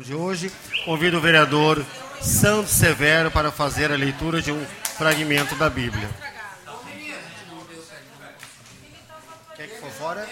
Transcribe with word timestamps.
de 0.00 0.14
hoje. 0.14 0.50
Convido 0.84 1.18
o 1.18 1.20
vereador 1.20 1.84
Santos 2.20 2.72
Severo 2.72 3.30
para 3.30 3.50
fazer 3.50 3.92
a 3.92 3.96
leitura 3.96 4.40
de 4.40 4.50
um 4.50 4.64
fragmento 4.96 5.54
da 5.56 5.68
Bíblia. 5.68 6.08
Quer 9.56 9.68
que 9.68 9.80
for 9.80 9.90
fora? 9.90 10.28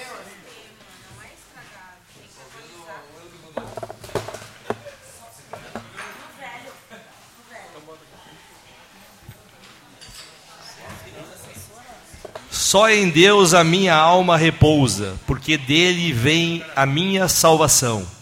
Só 12.51 12.91
em 12.91 13.09
Deus 13.09 13.55
a 13.55 13.65
minha 13.65 13.95
alma 13.95 14.37
repousa, 14.37 15.19
porque 15.27 15.57
dele 15.57 16.13
vem 16.13 16.63
a 16.77 16.85
minha 16.85 17.27
salvação. 17.27 18.18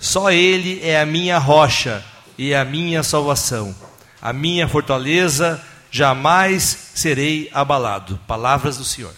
Só 0.00 0.30
Ele 0.30 0.80
é 0.82 0.98
a 0.98 1.04
minha 1.04 1.36
rocha 1.36 2.02
e 2.38 2.54
a 2.54 2.64
minha 2.64 3.02
salvação, 3.02 3.76
a 4.20 4.32
minha 4.32 4.66
fortaleza, 4.66 5.62
jamais 5.90 6.90
serei 6.94 7.50
abalado. 7.52 8.18
Palavras 8.26 8.78
do 8.78 8.84
Senhor. 8.84 9.12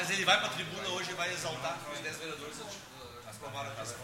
Mas 0.00 0.08
ele 0.08 0.24
vai 0.24 0.38
para 0.38 0.46
a 0.46 0.50
tribuna 0.50 0.88
hoje 0.88 1.10
e 1.10 1.14
vai 1.14 1.30
exaltar 1.30 1.78
os 1.92 1.98
10 2.00 2.16
vereadores 2.16 2.56
aprovaram 3.28 3.70
a 3.70 3.74
peça. 3.74 3.96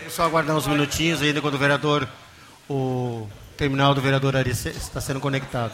Vamos 0.00 0.09
só 0.20 0.26
aguardar 0.26 0.54
uns 0.54 0.66
minutinhos 0.66 1.22
ainda 1.22 1.40
quando 1.40 1.54
o 1.54 1.58
vereador, 1.58 2.06
o 2.68 3.26
terminal 3.56 3.94
do 3.94 4.02
vereador 4.02 4.36
Ari 4.36 4.50
está 4.50 5.00
sendo 5.00 5.18
conectado. 5.18 5.72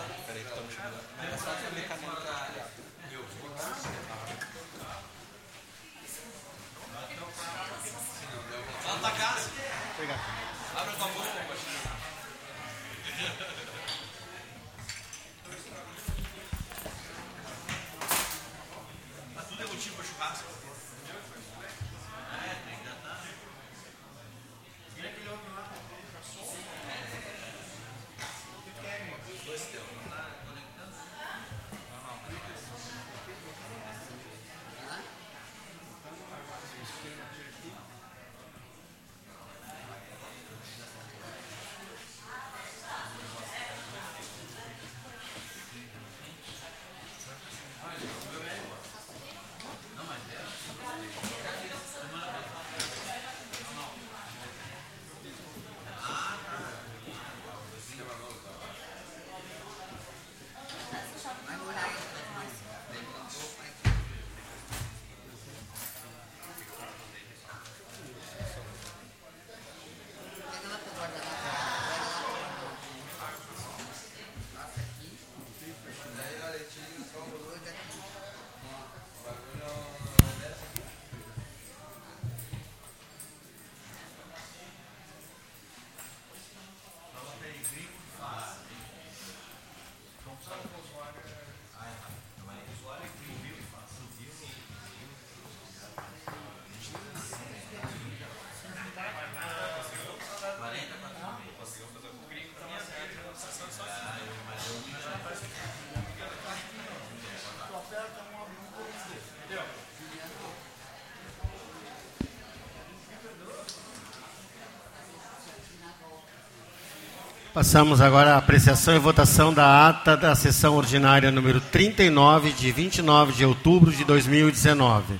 Passamos 117.57 118.03
agora 118.03 118.35
à 118.35 118.37
apreciação 118.37 118.95
e 118.95 118.99
votação 118.99 119.51
da 119.51 119.89
ata 119.89 120.15
da 120.15 120.35
sessão 120.35 120.77
ordinária 120.77 121.31
número 121.31 121.59
39, 121.59 122.53
de 122.53 122.71
29 122.71 123.33
de 123.33 123.47
outubro 123.47 123.91
de 123.91 124.05
2019. 124.05 125.19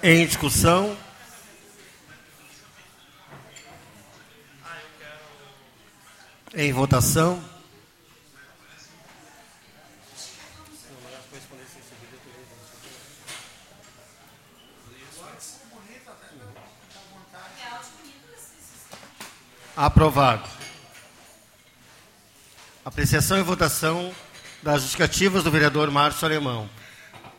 Em 0.00 0.24
discussão. 0.28 0.96
Em 6.54 6.72
votação. 6.72 7.42
Aprovado. 19.76 20.53
Apreciação 22.94 23.36
e 23.36 23.42
votação 23.42 24.12
das 24.62 24.82
justificativas 24.82 25.42
do 25.42 25.50
vereador 25.50 25.90
Márcio 25.90 26.26
Alemão. 26.26 26.70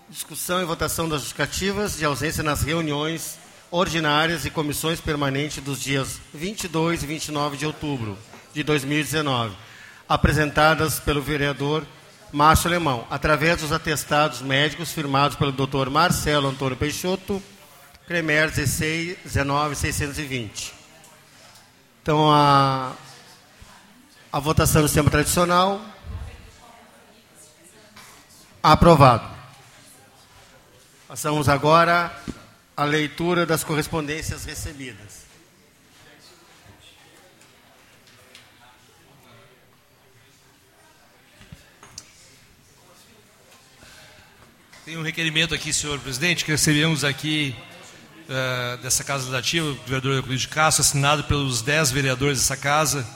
Discussão 0.09 0.61
e 0.61 0.65
votação 0.65 1.07
das 1.07 1.21
justificativas 1.21 1.95
de 1.95 2.03
ausência 2.03 2.43
nas 2.43 2.61
reuniões 2.61 3.37
ordinárias 3.71 4.43
e 4.43 4.49
comissões 4.49 4.99
permanentes 4.99 5.63
dos 5.63 5.79
dias 5.79 6.19
22 6.33 7.03
e 7.03 7.05
29 7.05 7.55
de 7.55 7.65
outubro 7.65 8.17
de 8.53 8.63
2019, 8.63 9.55
apresentadas 10.09 10.99
pelo 10.99 11.21
vereador 11.21 11.85
Márcio 12.33 12.67
Alemão, 12.67 13.07
através 13.09 13.61
dos 13.61 13.71
atestados 13.71 14.41
médicos 14.41 14.91
firmados 14.91 15.37
pelo 15.37 15.53
Dr. 15.53 15.89
Marcelo 15.89 16.49
Antônio 16.49 16.75
Peixoto, 16.75 17.41
Cremer 18.05 18.49
16 18.49 19.19
19 19.23 19.73
620. 19.77 20.73
Então, 22.01 22.29
a, 22.29 22.91
a 24.35 24.39
votação 24.41 24.81
do 24.81 24.87
sistema 24.89 25.09
tradicional. 25.09 25.81
Aprovado. 28.61 29.33
Passamos 31.07 31.47
agora 31.47 32.13
à 32.75 32.83
leitura 32.83 33.45
das 33.45 33.63
correspondências 33.63 34.43
recebidas. 34.43 35.23
Tem 44.83 44.97
um 44.97 45.01
requerimento 45.01 45.55
aqui, 45.55 45.71
senhor 45.71 45.97
presidente, 45.99 46.43
que 46.43 46.51
recebemos 46.51 47.05
aqui 47.05 47.55
eh, 48.27 48.79
dessa 48.83 49.01
Casa 49.01 49.19
Legislativa, 49.19 49.67
do 49.67 49.81
vereador 49.85 50.15
Euclides 50.15 50.41
de 50.41 50.49
Castro, 50.49 50.81
assinado 50.81 51.23
pelos 51.23 51.61
10 51.61 51.91
vereadores 51.91 52.39
dessa 52.39 52.57
casa, 52.57 53.07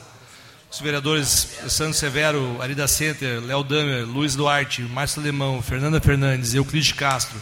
os 0.71 0.79
vereadores 0.79 1.47
Santos 1.67 1.97
Severo, 1.97 2.61
Arida 2.61 2.87
Center, 2.87 3.41
Léo 3.41 3.63
Damer, 3.63 4.05
Luiz 4.05 4.35
Duarte, 4.35 4.83
Márcio 4.83 5.19
Alemão, 5.19 5.61
Fernanda 5.61 5.99
Fernandes, 5.99 6.53
Euclides 6.53 6.91
Castro, 6.91 7.41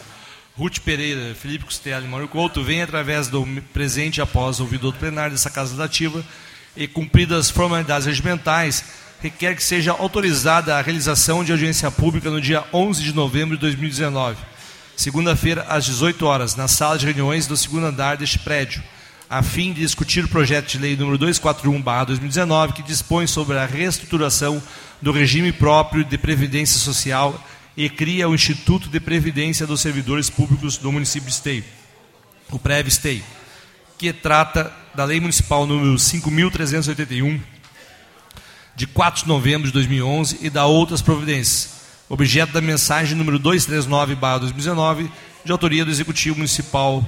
Ruth 0.57 0.79
Pereira, 0.79 1.35
Felipe 1.35 1.65
Costela 1.65 2.05
e 2.05 2.07
Mário 2.07 2.27
Couto 2.27 2.63
vêm 2.63 2.81
através 2.81 3.27
do 3.27 3.45
presente 3.73 4.21
após 4.21 4.59
o 4.59 4.63
ouvido 4.63 4.91
do 4.91 4.97
plenário 4.97 5.33
dessa 5.33 5.49
Casa 5.49 5.71
Legislativa 5.71 6.23
e 6.75 6.87
cumpridas 6.87 7.37
as 7.37 7.49
formalidades 7.49 8.07
regimentais, 8.07 8.83
requer 9.21 9.55
que 9.55 9.63
seja 9.63 9.91
autorizada 9.91 10.77
a 10.77 10.81
realização 10.81 11.43
de 11.43 11.51
audiência 11.51 11.91
pública 11.91 12.29
no 12.29 12.39
dia 12.39 12.63
11 12.71 13.03
de 13.03 13.13
novembro 13.13 13.55
de 13.55 13.61
2019, 13.61 14.37
segunda-feira, 14.95 15.65
às 15.67 15.85
18 15.85 16.25
horas, 16.25 16.55
na 16.55 16.67
sala 16.67 16.97
de 16.97 17.05
reuniões 17.05 17.45
do 17.45 17.57
segundo 17.57 17.87
andar 17.87 18.15
deste 18.15 18.39
prédio, 18.39 18.81
a 19.29 19.43
fim 19.43 19.73
de 19.73 19.81
discutir 19.81 20.23
o 20.23 20.29
projeto 20.29 20.67
de 20.67 20.77
lei 20.77 20.95
número 20.95 21.19
241/2019, 21.19 22.73
que 22.73 22.83
dispõe 22.83 23.27
sobre 23.27 23.57
a 23.57 23.65
reestruturação 23.65 24.61
do 25.01 25.11
regime 25.11 25.51
próprio 25.51 26.03
de 26.03 26.17
previdência 26.17 26.79
social 26.79 27.41
e 27.75 27.89
cria 27.89 28.27
o 28.27 28.33
Instituto 28.33 28.89
de 28.89 28.99
Previdência 28.99 29.67
dos 29.67 29.81
Servidores 29.81 30.29
Públicos 30.29 30.77
do 30.77 30.91
município 30.91 31.27
de 31.27 31.35
Esteio, 31.35 31.63
o 32.49 32.57
PREV-Esteio, 32.57 33.23
que 33.97 34.11
trata 34.13 34.73
da 34.95 35.03
Lei 35.03 35.19
Municipal 35.19 35.67
número 35.67 35.95
5.381, 35.95 37.39
de 38.75 38.87
4 38.87 39.23
de 39.23 39.27
novembro 39.27 39.67
de 39.67 39.73
2011, 39.73 40.39
e 40.41 40.49
da 40.49 40.65
outras 40.65 41.01
providências, 41.01 41.81
objeto 42.07 42.53
da 42.53 42.61
mensagem 42.61 43.15
número 43.17 43.39
239-2019, 43.39 45.09
de 45.43 45.51
autoria 45.51 45.83
do 45.83 45.91
Executivo 45.91 46.37
Municipal 46.37 47.05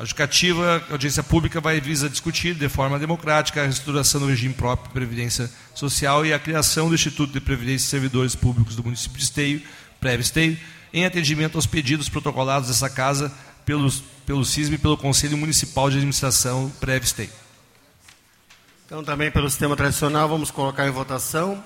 a 0.00 0.04
judicativa, 0.04 0.82
a 0.88 0.92
audiência 0.92 1.22
pública 1.22 1.60
vai 1.60 1.78
visa 1.78 2.08
discutir 2.08 2.54
de 2.54 2.70
forma 2.70 2.98
democrática 2.98 3.60
a 3.60 3.64
reestruturação 3.64 4.18
do 4.18 4.28
regime 4.28 4.54
próprio 4.54 4.88
de 4.88 4.94
previdência 4.94 5.50
social 5.74 6.24
e 6.24 6.32
a 6.32 6.38
criação 6.38 6.88
do 6.88 6.94
Instituto 6.94 7.34
de 7.34 7.40
Previdência 7.40 7.84
e 7.84 7.90
Servidores 7.90 8.34
Públicos 8.34 8.74
do 8.74 8.82
município 8.82 9.18
de 9.18 9.24
Esteio, 9.24 9.62
Prévio 10.00 10.22
Esteio, 10.22 10.58
em 10.90 11.04
atendimento 11.04 11.56
aos 11.56 11.66
pedidos 11.66 12.08
protocolados 12.08 12.68
dessa 12.70 12.88
casa 12.88 13.30
pelos, 13.66 14.02
pelo 14.24 14.42
CISM 14.42 14.72
e 14.72 14.78
pelo 14.78 14.96
Conselho 14.96 15.36
Municipal 15.36 15.90
de 15.90 15.96
Administração 15.96 16.72
Prévio 16.80 17.04
Esteio. 17.04 17.30
Então, 18.86 19.04
também 19.04 19.30
pelo 19.30 19.50
sistema 19.50 19.76
tradicional, 19.76 20.26
vamos 20.26 20.50
colocar 20.50 20.88
em 20.88 20.90
votação 20.90 21.62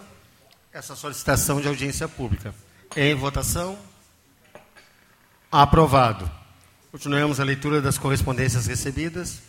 essa 0.73 0.97
solicitação 0.97 1.61
de 1.61 1.69
audiência 1.69 2.09
pública. 2.09 2.53
Em 2.97 3.15
votação. 3.15 3.79
Aprovado. 5.53 6.29
Continuamos 6.95 7.41
a 7.41 7.45
leitura 7.45 7.83
das 7.83 7.99
correspondências 7.99 8.69
recebidas. 8.69 9.41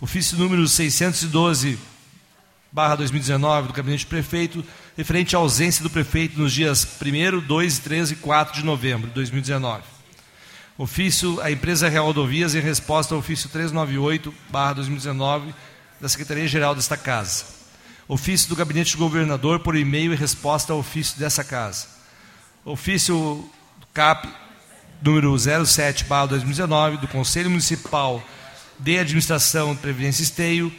Ofício 0.00 0.38
número 0.38 0.68
612, 0.68 1.76
barra 2.70 2.94
2019, 2.96 3.68
do 3.68 3.74
Gabinete 3.74 4.04
do 4.06 4.08
Prefeito, 4.08 4.64
referente 4.96 5.34
à 5.34 5.40
ausência 5.40 5.82
do 5.82 5.90
prefeito 5.90 6.38
nos 6.38 6.52
dias 6.52 6.86
1, 7.02 7.40
2, 7.40 7.78
3 7.80 8.12
e 8.12 8.16
4 8.16 8.60
de 8.60 8.64
novembro 8.64 9.08
de 9.08 9.14
2019. 9.14 9.82
Ofício 10.76 11.40
à 11.40 11.50
Empresa 11.50 11.88
Real 11.88 12.06
Rodovias 12.06 12.54
em 12.54 12.60
resposta 12.60 13.12
ao 13.12 13.18
ofício 13.18 13.48
398, 13.48 14.32
barra 14.48 14.74
2019, 14.74 15.52
da 16.00 16.08
Secretaria-Geral 16.08 16.76
desta 16.76 16.96
Casa 16.96 17.57
ofício 18.08 18.48
do 18.48 18.56
gabinete 18.56 18.96
do 18.96 18.98
governador 18.98 19.60
por 19.60 19.76
e-mail 19.76 20.12
e 20.12 20.16
resposta 20.16 20.72
ao 20.72 20.78
ofício 20.78 21.18
dessa 21.18 21.44
casa. 21.44 21.86
Ofício 22.64 23.48
CAP 23.92 24.26
número 25.02 25.32
07/2019 25.34 26.96
do 26.96 27.06
Conselho 27.06 27.50
Municipal 27.50 28.22
de 28.78 28.98
Administração 28.98 29.74
de 29.74 29.80
Previdência 29.80 30.22
Esteio, 30.22 30.72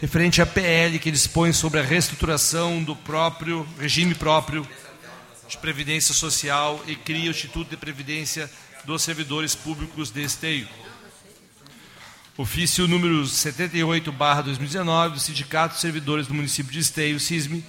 referente 0.00 0.42
à 0.42 0.46
PL 0.46 0.98
que 0.98 1.10
dispõe 1.10 1.52
sobre 1.52 1.78
a 1.78 1.82
reestruturação 1.82 2.82
do 2.82 2.96
próprio 2.96 3.66
regime 3.78 4.14
próprio 4.14 4.66
de 5.48 5.56
previdência 5.58 6.12
social 6.12 6.82
e 6.86 6.96
cria 6.96 7.28
o 7.28 7.30
Instituto 7.30 7.70
de 7.70 7.76
Previdência 7.76 8.50
dos 8.84 9.02
Servidores 9.02 9.54
Públicos 9.54 10.10
de 10.10 10.22
Esteio 10.24 10.68
ofício 12.38 12.86
número 12.86 13.26
78, 13.26 14.12
barra 14.12 14.42
2019, 14.42 15.14
do 15.14 15.20
Sindicato 15.20 15.74
de 15.74 15.80
Servidores 15.80 16.26
do 16.26 16.34
Município 16.34 16.70
de 16.70 16.80
Esteio, 16.80 17.18
SISME, 17.18 17.64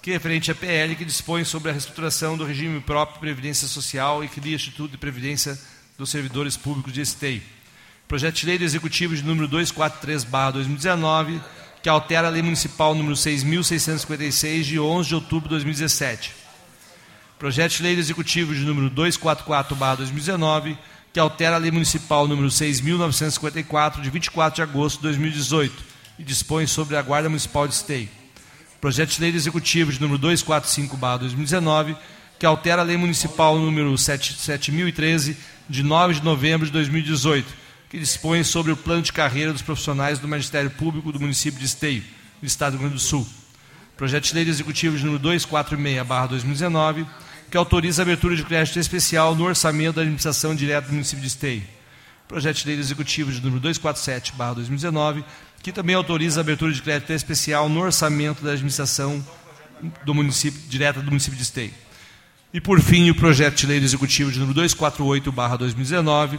que 0.00 0.10
é 0.10 0.14
referente 0.14 0.50
à 0.50 0.54
PL, 0.54 0.96
que 0.96 1.04
dispõe 1.04 1.44
sobre 1.44 1.68
a 1.68 1.72
reestruturação 1.72 2.38
do 2.38 2.44
regime 2.46 2.80
próprio 2.80 3.16
de 3.16 3.20
Previdência 3.20 3.68
Social 3.68 4.24
e 4.24 4.28
cria 4.28 4.54
Instituto 4.54 4.92
de 4.92 4.96
Previdência 4.96 5.58
dos 5.98 6.08
Servidores 6.08 6.56
Públicos 6.56 6.90
de 6.90 7.02
Esteio. 7.02 7.42
Projeto 8.08 8.36
de 8.36 8.46
Lei 8.46 8.56
do 8.56 8.64
Executivo 8.64 9.14
de 9.14 9.22
número 9.22 9.46
243, 9.46 10.24
barra 10.24 10.52
2019, 10.52 11.38
que 11.82 11.88
altera 11.90 12.28
a 12.28 12.30
Lei 12.30 12.42
Municipal 12.42 12.94
número 12.94 13.14
6.656, 13.14 14.62
de 14.62 14.80
11 14.80 15.08
de 15.08 15.14
outubro 15.14 15.48
de 15.50 15.54
2017. 15.56 16.32
Projeto 17.38 17.76
de 17.76 17.82
Lei 17.82 17.94
do 17.94 18.00
Executivo 18.00 18.54
de 18.54 18.60
número 18.60 18.88
244, 18.88 19.76
barra 19.76 19.96
2019, 19.96 20.78
que 21.16 21.20
altera 21.20 21.56
a 21.56 21.58
Lei 21.58 21.70
Municipal 21.70 22.28
número 22.28 22.48
6.954, 22.48 24.02
de 24.02 24.10
24 24.10 24.56
de 24.56 24.60
agosto 24.60 24.98
de 24.98 25.04
2018, 25.04 25.74
e 26.18 26.22
dispõe 26.22 26.66
sobre 26.66 26.94
a 26.94 27.00
Guarda 27.00 27.30
Municipal 27.30 27.66
de 27.66 27.72
Esteio. 27.72 28.10
Projeto 28.82 29.14
de 29.14 29.22
Lei 29.22 29.34
Executivo 29.34 29.90
de 29.90 29.98
número 29.98 30.18
245-2019, 30.18 31.96
que 32.38 32.44
altera 32.44 32.82
a 32.82 32.84
Lei 32.84 32.98
Municipal 32.98 33.58
número 33.58 33.94
7.013, 33.94 35.36
de 35.70 35.82
9 35.82 36.16
de 36.16 36.22
novembro 36.22 36.66
de 36.66 36.72
2018, 36.72 37.48
que 37.88 37.98
dispõe 37.98 38.44
sobre 38.44 38.72
o 38.72 38.76
plano 38.76 39.00
de 39.00 39.10
carreira 39.10 39.54
dos 39.54 39.62
profissionais 39.62 40.18
do 40.18 40.28
Magistério 40.28 40.70
Público 40.70 41.10
do 41.12 41.18
município 41.18 41.58
de 41.58 41.64
Esteio, 41.64 42.04
do 42.42 42.46
Estado 42.46 42.72
do 42.72 42.80
Rio 42.80 42.90
Grande 42.90 43.02
do 43.02 43.08
Sul. 43.08 43.26
Projeto 43.96 44.24
de 44.24 44.34
Lei 44.34 44.46
Executivo 44.46 44.98
de 44.98 45.06
número 45.06 45.24
246-2019, 45.24 47.06
que 47.50 47.56
autoriza 47.56 48.02
a 48.02 48.04
abertura 48.04 48.36
de 48.36 48.44
crédito 48.44 48.78
especial 48.78 49.34
no 49.34 49.44
orçamento 49.44 49.96
da 49.96 50.02
administração 50.02 50.54
direta 50.54 50.88
do 50.88 50.92
município 50.92 51.20
de 51.22 51.28
Esteio. 51.28 51.62
Projeto 52.28 52.56
de 52.56 52.66
lei 52.66 52.78
executivo 52.78 53.30
de 53.30 53.40
número 53.40 53.60
247/2019, 53.60 55.24
que 55.62 55.72
também 55.72 55.94
autoriza 55.94 56.40
a 56.40 56.42
abertura 56.42 56.72
de 56.72 56.82
crédito 56.82 57.12
especial 57.12 57.68
no 57.68 57.80
orçamento 57.80 58.42
da 58.44 58.52
administração 58.52 59.24
do 60.04 60.14
município 60.14 60.60
direta 60.68 61.00
do 61.00 61.06
município 61.06 61.36
de 61.36 61.42
Esteio. 61.42 61.72
E 62.52 62.60
por 62.60 62.80
fim, 62.80 63.10
o 63.10 63.14
projeto 63.14 63.56
de 63.56 63.66
lei 63.66 63.78
executivo 63.78 64.32
de 64.32 64.38
número 64.38 64.60
248/2019, 64.60 66.38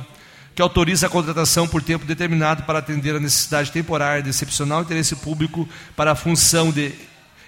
que 0.55 0.61
autoriza 0.61 1.07
a 1.07 1.09
contratação 1.09 1.67
por 1.67 1.81
tempo 1.81 2.05
determinado 2.05 2.63
para 2.63 2.79
atender 2.79 3.15
a 3.15 3.19
necessidade 3.19 3.71
temporária 3.71 4.23
de 4.23 4.29
excepcional 4.29 4.81
interesse 4.81 5.15
público 5.15 5.69
para 5.95 6.11
a 6.11 6.15
função 6.15 6.71
de 6.71 6.91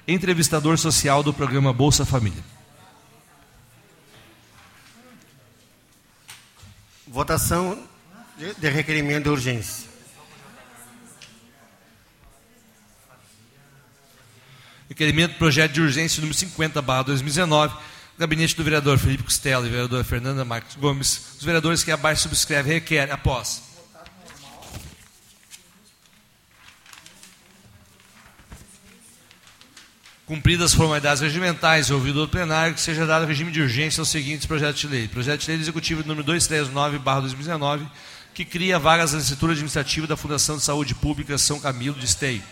entrevistador 0.07 0.77
social 0.77 1.23
do 1.23 1.33
programa 1.33 1.73
Bolsa 1.73 2.05
Família. 2.05 2.58
Votação 7.09 7.75
de 8.37 8.69
requerimento 8.69 9.23
de 9.23 9.29
urgência. 9.29 9.89
Requerimento 14.87 15.35
projeto 15.39 15.71
de 15.71 15.81
urgência 15.81 16.21
número 16.21 16.37
50, 16.37 16.79
barra 16.83 17.03
2019, 17.03 17.75
gabinete 18.17 18.55
do 18.55 18.63
vereador 18.63 18.99
Felipe 18.99 19.23
Costela 19.23 19.65
e 19.65 19.69
vereadora 19.71 20.03
Fernanda 20.03 20.45
Marques 20.45 20.75
Gomes. 20.75 21.35
Os 21.37 21.43
vereadores 21.43 21.83
que 21.83 21.91
abaixo 21.91 22.23
subscrevem 22.23 22.73
requerem, 22.73 23.11
após 23.11 23.68
Cumpridas 30.29 30.65
as 30.65 30.73
formalidades 30.75 31.23
regimentais, 31.23 31.89
ouvido 31.89 32.23
o 32.23 32.27
plenário, 32.27 32.75
que 32.75 32.81
seja 32.81 33.03
dado 33.03 33.25
regime 33.25 33.51
de 33.51 33.63
urgência 33.63 33.99
aos 33.99 34.09
seguintes 34.09 34.45
projetos 34.45 34.79
de 34.79 34.87
lei. 34.87 35.07
Projeto 35.07 35.41
de 35.41 35.47
lei 35.47 35.59
executivo 35.59 36.07
número 36.07 36.23
239-2019, 36.31 37.89
que 38.31 38.45
cria 38.45 38.77
vagas 38.77 39.13
na 39.13 39.17
estrutura 39.17 39.53
administrativa 39.53 40.05
da 40.05 40.15
Fundação 40.15 40.57
de 40.57 40.63
Saúde 40.63 40.93
Pública 40.93 41.35
São 41.39 41.59
Camilo 41.59 41.95
de 41.95 42.05
Esteio. 42.05 42.43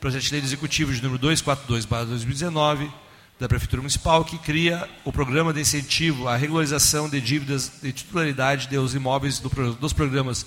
Projeto 0.00 0.24
de 0.24 0.32
lei 0.32 0.40
executivo 0.40 0.92
de 0.92 1.00
número 1.00 1.24
242-2019, 1.24 2.90
da 3.38 3.46
Prefeitura 3.46 3.82
Municipal, 3.82 4.24
que 4.24 4.36
cria 4.38 4.90
o 5.04 5.12
programa 5.12 5.52
de 5.52 5.60
incentivo 5.60 6.26
à 6.26 6.34
regularização 6.34 7.08
de 7.08 7.20
dívidas 7.20 7.70
de 7.80 7.92
titularidade 7.92 8.66
dos 8.66 8.92
imóveis 8.92 9.38
do, 9.38 9.48
dos 9.74 9.92
programas 9.92 10.44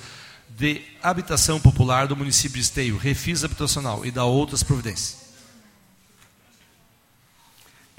de 0.50 0.82
habitação 1.02 1.62
popular 1.62 2.08
do 2.08 2.18
município 2.18 2.58
de 2.58 2.64
Esteio, 2.64 2.98
refis 2.98 3.46
habitacional 3.46 4.06
e 4.06 4.12
da 4.12 4.26
outras 4.26 4.64
providências. 4.64 5.27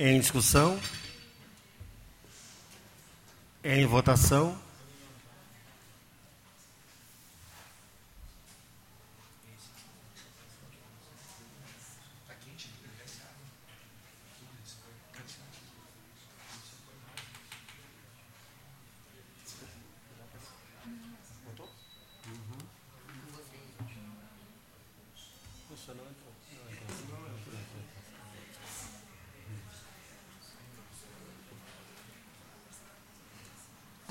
Em 0.01 0.21
discussão? 0.21 0.79
Em 3.65 3.85
votação? 3.85 4.57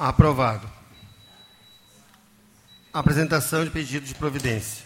Aprovado. 0.08 0.66
Apresentação 2.94 3.66
de 3.66 3.70
pedido 3.70 4.06
de 4.06 4.16
providência. 4.16 4.86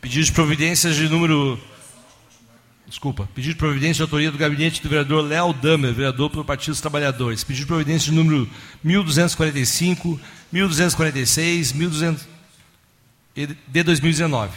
Pedido 0.00 0.24
de 0.24 0.32
providências 0.32 0.96
de 0.96 1.06
número. 1.06 1.60
Desculpa. 2.86 3.28
Pedido 3.34 3.52
de 3.52 3.58
providência 3.58 3.96
de 3.96 4.02
autoria 4.04 4.32
do 4.32 4.38
gabinete 4.38 4.80
do 4.80 4.88
vereador 4.88 5.22
Léo 5.22 5.52
Damer, 5.52 5.92
vereador 5.92 6.30
pelo 6.30 6.46
Partido 6.46 6.70
dos 6.70 6.80
Trabalhadores. 6.80 7.44
Pedido 7.44 7.64
de 7.64 7.68
providência 7.68 8.10
de 8.10 8.16
número 8.16 8.48
1245, 8.82 10.18
1246, 10.50 11.72
1200 11.74 12.26
de 13.68 13.82
2019. 13.82 14.56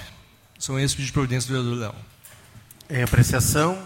São 0.58 0.80
esses 0.80 0.96
pedidos 0.96 1.08
de 1.08 1.12
providência 1.12 1.54
do 1.54 1.62
vereador 1.62 1.94
Léo. 2.90 2.98
Em 2.98 3.04
apreciação. 3.04 3.78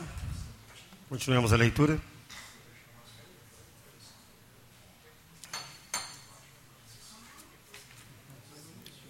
Continuamos 1.10 1.52
a 1.52 1.56
leitura. 1.56 2.00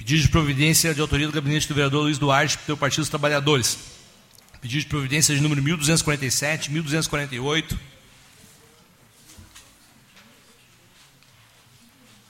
Pedido 0.08 0.22
de 0.22 0.30
providência 0.30 0.94
de 0.94 1.02
autoria 1.02 1.28
do 1.28 1.34
gabinete 1.34 1.68
do 1.68 1.74
vereador 1.74 2.04
Luiz 2.04 2.18
Duarte, 2.18 2.58
pelo 2.60 2.78
Partido 2.78 3.02
dos 3.02 3.10
Trabalhadores. 3.10 3.78
Pedido 4.62 4.80
de 4.80 4.88
providência 4.88 5.36
de 5.36 5.42
número 5.42 5.62
1247, 5.62 6.72
1248. 6.72 7.78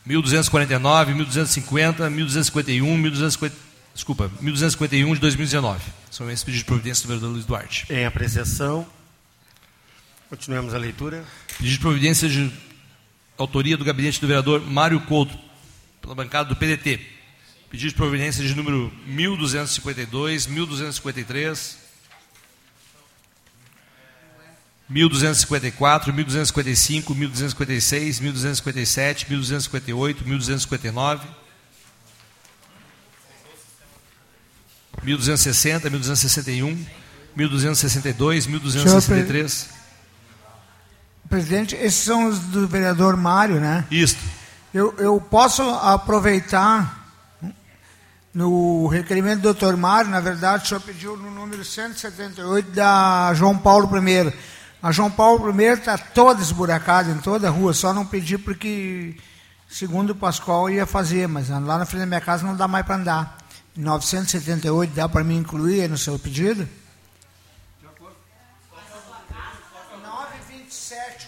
1249, 0.08 1.14
1250, 1.14 2.10
1251, 2.10 2.98
1250, 2.98 3.56
desculpa, 3.94 4.32
1251 4.42 5.14
de 5.14 5.20
2019. 5.20 5.80
São 6.10 6.32
esses 6.32 6.44
pedidos 6.44 6.62
de 6.62 6.66
providência 6.66 7.04
do 7.04 7.10
vereador 7.10 7.30
Luiz 7.30 7.46
Duarte. 7.46 7.86
Em 7.92 8.08
apreciação. 8.08 8.88
Continuamos 10.32 10.74
a 10.74 10.80
leitura. 10.80 11.24
Pedido 11.60 11.74
de 11.74 11.80
providência 11.80 12.28
de 12.28 12.52
autoria 13.38 13.78
do 13.78 13.86
gabinete 13.86 14.20
do 14.20 14.26
vereador 14.26 14.66
Mário 14.66 15.00
Couto, 15.02 15.38
pela 16.02 16.16
bancada 16.16 16.50
do 16.50 16.56
PDT. 16.56 17.17
Pedido 17.70 17.90
de 17.90 17.96
providência 17.96 18.42
de 18.44 18.56
número 18.56 18.94
1252, 19.06 20.48
1253, 20.48 21.78
1254, 24.90 26.14
1255, 26.14 27.14
1256, 27.14 28.20
1257, 28.22 29.30
1258, 29.30 30.26
1259, 30.26 31.28
1260, 35.04 35.90
1261, 35.90 36.86
1262, 37.36 38.48
1263. 38.48 39.70
Presidente, 41.30 41.76
esses 41.76 42.06
são 42.06 42.30
os 42.30 42.40
do 42.40 42.66
vereador 42.66 43.18
Mário, 43.18 43.60
né? 43.60 43.86
Isso. 43.92 44.18
Eu, 44.74 44.96
eu 44.98 45.20
posso 45.20 45.62
aproveitar 45.62 46.97
no 48.34 48.88
requerimento 48.88 49.38
do 49.40 49.44
doutor 49.44 49.76
Mário, 49.76 50.12
na 50.12 50.20
verdade, 50.20 50.64
o 50.64 50.68
senhor 50.68 50.82
pediu 50.82 51.18
no 51.18 51.32
número 51.32 51.64
178 51.66 52.72
da 52.72 53.34
João 53.34 53.58
Paulo 53.58 53.90
I. 53.98 54.34
A 54.82 54.92
João 54.92 55.10
Paulo 55.10 55.50
I 55.60 55.66
está 55.74 55.98
toda 55.98 56.42
esburacada 56.42 57.10
em 57.10 57.18
toda 57.18 57.48
a 57.48 57.52
rua, 57.52 57.74
só 57.74 57.94
não 57.94 58.06
pedi 58.06 58.38
porque, 58.38 59.18
segundo 59.68 60.12
o 60.12 60.16
Pascoal, 60.16 60.70
ia 60.70 60.86
fazer, 60.86 61.28
mas 61.28 61.50
lá 61.50 61.78
na 61.78 61.86
frente 61.86 62.02
da 62.02 62.06
minha 62.06 62.22
casa 62.22 62.46
não 62.46 62.56
dá 62.56 62.68
mais 62.68 62.86
para 62.86 62.96
andar. 62.96 63.38
978 63.76 64.94
dá 64.94 65.10
para 65.10 65.24
mim 65.24 65.38
incluir 65.38 65.90
no 65.90 65.98
seu 65.98 66.20
pedido? 66.20 66.68
927, 70.04 71.28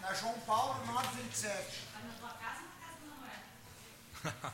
na 0.00 0.14
João 0.14 0.34
Paulo, 0.46 0.80
927. 0.86 1.88
Na 1.94 2.00
tua 2.18 2.30
casa, 2.38 2.60
na 2.60 2.86
casa 2.86 2.98
não 3.06 3.18
é. 3.26 4.52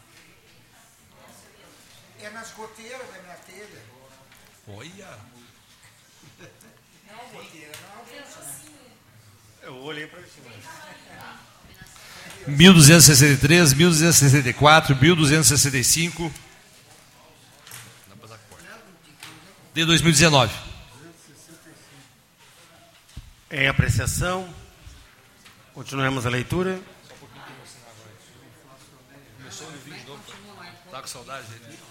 É 2.59 2.61
nas 2.61 2.67
goteiras 2.67 3.07
da 3.13 3.23
minha 3.23 3.37
telha. 3.47 3.83
Olha! 4.67 5.19
Não, 7.07 7.29
goteira, 7.33 7.73
não 9.63 9.69
Eu 9.69 9.77
olhei 9.85 10.07
para 10.09 10.21
cima. 10.23 10.51
1263, 12.49 13.75
1264, 13.75 14.97
1265. 14.97 16.33
De 19.75 19.85
2019. 19.85 20.53
Em 23.51 23.69
apreciação. 23.69 24.53
Continuamos 25.75 26.27
a 26.27 26.31
leitura. 26.31 26.81
Tá 30.91 31.01
com 31.01 31.07
saudade 31.07 31.47
dele? 31.49 31.88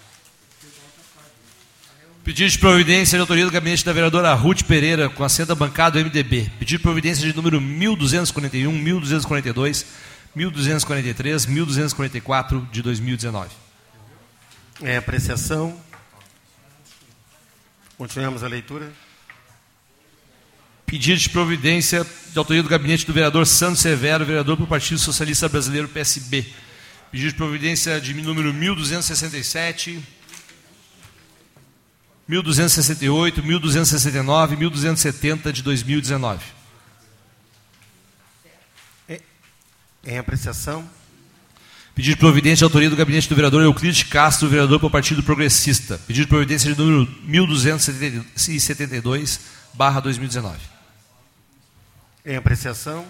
Pedido 2.28 2.50
de 2.50 2.58
providência 2.58 3.16
de 3.16 3.22
autoria 3.22 3.46
do 3.46 3.50
gabinete 3.50 3.82
da 3.82 3.90
vereadora 3.90 4.34
Ruth 4.34 4.62
Pereira, 4.64 5.08
com 5.08 5.24
assento 5.24 5.56
bancada 5.56 5.98
do 5.98 6.04
MDB. 6.04 6.50
Pedido 6.58 6.76
de 6.76 6.78
providência 6.78 7.26
de 7.26 7.34
número 7.34 7.58
1241, 7.58 8.70
1242, 8.70 9.86
1243, 10.34 11.46
1244 11.46 12.68
de 12.70 12.82
2019. 12.82 13.48
Em 14.82 14.94
apreciação. 14.94 15.80
Continuamos 17.96 18.44
a 18.44 18.46
leitura. 18.46 18.92
Pedido 20.84 21.18
de 21.18 21.30
providência 21.30 22.06
de 22.30 22.38
autoria 22.38 22.62
do 22.62 22.68
gabinete 22.68 23.06
do 23.06 23.12
vereador 23.14 23.46
Santos 23.46 23.80
Severo, 23.80 24.26
vereador 24.26 24.54
do 24.54 24.66
Partido 24.66 24.98
Socialista 24.98 25.48
Brasileiro, 25.48 25.88
PSB. 25.88 26.44
Pedido 27.10 27.30
de 27.30 27.36
providência 27.36 27.98
de 27.98 28.12
número 28.12 28.52
1267, 28.52 30.17
1268, 32.28 33.42
1269, 33.42 34.56
1270 34.56 35.52
de 35.52 35.62
2019. 35.62 36.44
Em 40.04 40.18
apreciação. 40.18 40.88
Pedido 41.94 42.14
de 42.14 42.20
providência 42.20 42.58
de 42.58 42.64
autoria 42.64 42.90
do 42.90 42.96
gabinete 42.96 43.28
do 43.28 43.34
vereador 43.34 43.62
Euclides 43.62 44.04
Castro, 44.04 44.48
vereador 44.48 44.78
pelo 44.78 44.90
Partido 44.90 45.22
Progressista. 45.22 45.98
Pedido 46.06 46.24
de 46.24 46.28
providência 46.28 46.72
de 46.72 46.78
número 46.78 47.06
1272, 47.24 49.40
barra 49.74 50.00
2019. 50.00 50.58
Em 52.24 52.36
apreciação. 52.36 53.04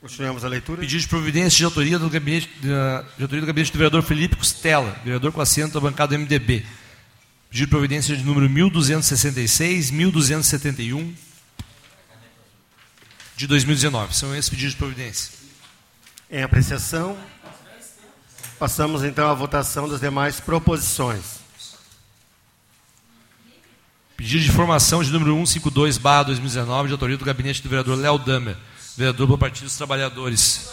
Continuamos 0.00 0.44
a 0.44 0.48
leitura. 0.48 0.80
Pedido 0.80 1.00
de 1.00 1.08
providência 1.08 1.58
de 1.58 1.64
autoria 1.64 1.98
do 1.98 2.08
gabinete, 2.10 2.50
de 2.60 3.22
autoria 3.22 3.40
do 3.40 3.46
gabinete 3.46 3.72
do 3.72 3.78
vereador 3.78 4.02
Felipe 4.02 4.36
Costela, 4.36 5.00
vereador 5.04 5.32
com 5.32 5.40
assento 5.40 5.74
da 5.74 5.80
bancada 5.80 6.14
do 6.14 6.20
MDB. 6.20 6.66
Pedido 7.52 7.66
de 7.66 7.70
providência 7.70 8.16
de 8.16 8.24
número 8.24 8.48
1266, 8.48 9.90
1271 9.90 11.14
de 13.36 13.46
2019. 13.46 14.16
São 14.16 14.34
esses 14.34 14.48
pedidos 14.48 14.72
de 14.72 14.78
providência. 14.78 15.34
Em 16.30 16.42
apreciação. 16.42 17.14
Passamos 18.58 19.04
então 19.04 19.28
à 19.28 19.34
votação 19.34 19.86
das 19.86 20.00
demais 20.00 20.40
proposições. 20.40 21.42
Pedido 24.16 24.44
de 24.44 24.48
informação 24.48 25.02
de 25.02 25.12
número 25.12 25.34
152, 25.34 25.98
barra 25.98 26.22
2019, 26.22 26.88
de 26.88 26.92
autoria 26.92 27.18
do 27.18 27.24
gabinete 27.26 27.62
do 27.62 27.68
vereador 27.68 27.98
Léo 27.98 28.16
Damer, 28.16 28.56
vereador 28.96 29.26
do 29.26 29.36
Partido 29.36 29.64
dos 29.64 29.76
Trabalhadores. 29.76 30.70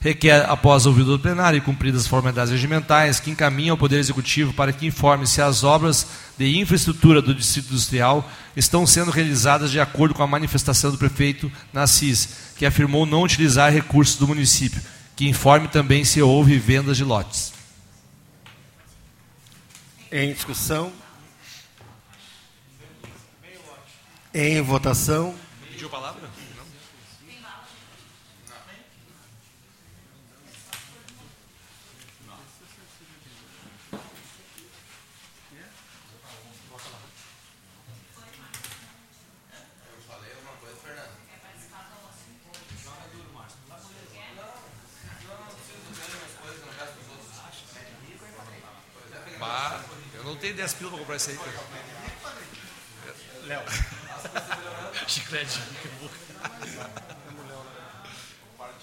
Requer, 0.00 0.48
após 0.48 0.86
ouvido 0.86 1.16
do 1.16 1.18
plenário 1.18 1.58
e 1.58 1.60
cumpridas 1.60 2.02
as 2.02 2.06
formalidades 2.06 2.52
regimentais, 2.52 3.18
que 3.18 3.32
encaminhe 3.32 3.70
ao 3.70 3.76
Poder 3.76 3.98
Executivo 3.98 4.52
para 4.52 4.72
que 4.72 4.86
informe 4.86 5.26
se 5.26 5.42
as 5.42 5.64
obras 5.64 6.06
de 6.38 6.56
infraestrutura 6.56 7.20
do 7.20 7.34
Distrito 7.34 7.70
Industrial 7.70 8.28
estão 8.56 8.86
sendo 8.86 9.10
realizadas 9.10 9.72
de 9.72 9.80
acordo 9.80 10.14
com 10.14 10.22
a 10.22 10.26
manifestação 10.26 10.92
do 10.92 10.98
prefeito 10.98 11.50
Nassis, 11.72 12.52
que 12.56 12.64
afirmou 12.64 13.04
não 13.04 13.22
utilizar 13.22 13.72
recursos 13.72 14.16
do 14.16 14.28
município. 14.28 14.80
Que 15.16 15.28
informe 15.28 15.66
também 15.66 16.04
se 16.04 16.22
houve 16.22 16.56
vendas 16.58 16.96
de 16.96 17.02
lotes. 17.02 17.52
Em 20.12 20.32
discussão. 20.32 20.92
Em 24.32 24.62
votação. 24.62 25.34
Pediu 25.72 25.90
palavra? 25.90 26.37
Eu 50.38 50.40
não 50.40 50.40
tenho 50.40 50.54
10 50.54 50.74
pila 50.74 50.90
para 50.90 50.98
comprar 51.00 51.16
isso 51.16 51.30
aí, 51.30 51.36
cara. 51.36 51.58
Léo. 53.44 53.62
Chiclete. 55.08 55.60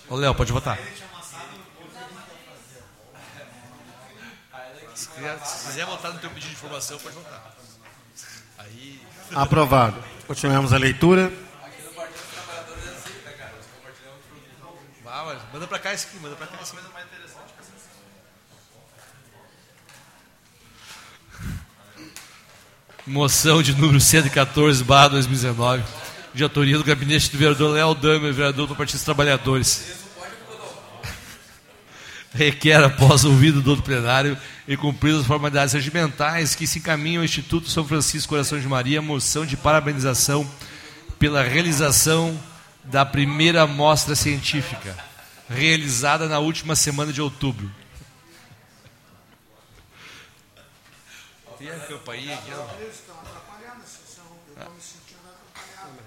Ô, 0.09 0.15
Léo, 0.15 0.35
pode 0.35 0.51
votar. 0.51 0.77
Se 4.93 5.09
quiser, 5.09 5.45
se 5.45 5.67
quiser 5.67 5.85
votar 5.85 6.13
no 6.13 6.19
teu 6.19 6.29
pedido 6.29 6.49
de 6.49 6.55
informação, 6.55 6.99
pode 6.99 7.15
votar. 7.15 7.55
Aí. 8.57 9.01
Aprovado. 9.33 10.03
Continuamos 10.27 10.73
a 10.73 10.77
leitura. 10.77 11.31
Manda 15.53 15.67
pra 15.67 15.79
cá 15.79 15.93
esse 15.93 16.07
aqui, 16.07 16.17
manda 16.17 16.35
pra 16.35 16.47
cá 16.47 16.61
esse 16.61 16.75
aqui. 16.75 16.85
Moção 23.07 23.61
de 23.61 23.71
número 23.75 24.01
114, 24.01 24.83
barra 24.83 25.09
2019, 25.09 25.83
de 26.33 26.43
autoria 26.43 26.75
do 26.75 26.83
gabinete 26.83 27.29
do 27.29 27.37
vereador 27.37 27.71
Léo 27.71 27.93
Damer, 27.93 28.33
vereador 28.33 28.65
do 28.65 28.75
Partido 28.75 28.95
dos 28.95 29.05
Trabalhadores. 29.05 29.93
Requer, 32.33 32.83
após 32.83 33.23
ouvido 33.23 33.61
do 33.61 33.77
plenário 33.77 34.35
e 34.67 34.75
cumpridas 34.75 35.21
as 35.21 35.27
formalidades 35.27 35.75
regimentais, 35.75 36.55
que 36.55 36.65
se 36.65 36.79
encaminhe 36.79 37.17
ao 37.17 37.23
Instituto 37.23 37.69
São 37.69 37.85
Francisco 37.85 38.29
Coração 38.29 38.59
de 38.59 38.67
Maria 38.67 39.03
moção 39.03 39.45
de 39.45 39.55
parabenização 39.55 40.49
pela 41.19 41.43
realização 41.43 42.35
da 42.83 43.05
primeira 43.05 43.67
mostra 43.67 44.15
científica, 44.15 44.97
realizada 45.47 46.27
na 46.27 46.39
última 46.39 46.75
semana 46.75 47.13
de 47.13 47.21
outubro. 47.21 47.69
A 51.63 51.87
campainha 51.87 52.35
aqui, 52.35 52.51
ó. 52.53 52.65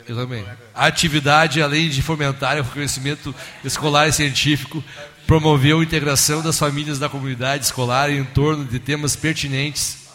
Eu 0.06 0.16
também. 0.16 0.46
A 0.74 0.86
atividade, 0.86 1.62
além 1.62 1.88
de 1.88 2.02
fomentar 2.02 2.58
o 2.58 2.64
conhecimento 2.64 3.34
escolar 3.64 4.08
e 4.08 4.12
científico, 4.12 4.82
promoveu 5.26 5.80
a 5.80 5.82
integração 5.82 6.42
das 6.42 6.58
famílias 6.58 6.98
da 6.98 7.08
comunidade 7.08 7.64
escolar 7.64 8.10
em 8.10 8.24
torno 8.24 8.64
de 8.64 8.78
temas 8.78 9.14
pertinentes. 9.14 10.08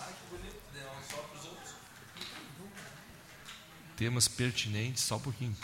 Temas 3.95 4.27
pertinentes, 4.27 5.03
só 5.03 5.17
um 5.17 5.19
pouquinho. 5.19 5.55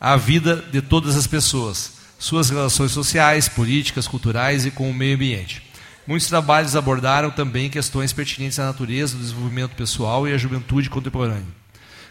À 0.00 0.16
vida 0.16 0.56
de 0.56 0.82
todas 0.82 1.16
as 1.16 1.26
pessoas, 1.26 1.92
suas 2.18 2.50
relações 2.50 2.90
sociais, 2.90 3.48
políticas, 3.48 4.08
culturais 4.08 4.66
e 4.66 4.70
com 4.70 4.90
o 4.90 4.94
meio 4.94 5.14
ambiente. 5.14 5.67
Muitos 6.08 6.26
trabalhos 6.26 6.74
abordaram 6.74 7.30
também 7.30 7.68
questões 7.68 8.14
pertinentes 8.14 8.58
à 8.58 8.64
natureza, 8.64 9.14
do 9.14 9.22
desenvolvimento 9.22 9.76
pessoal 9.76 10.26
e 10.26 10.32
à 10.32 10.38
juventude 10.38 10.88
contemporânea, 10.88 11.44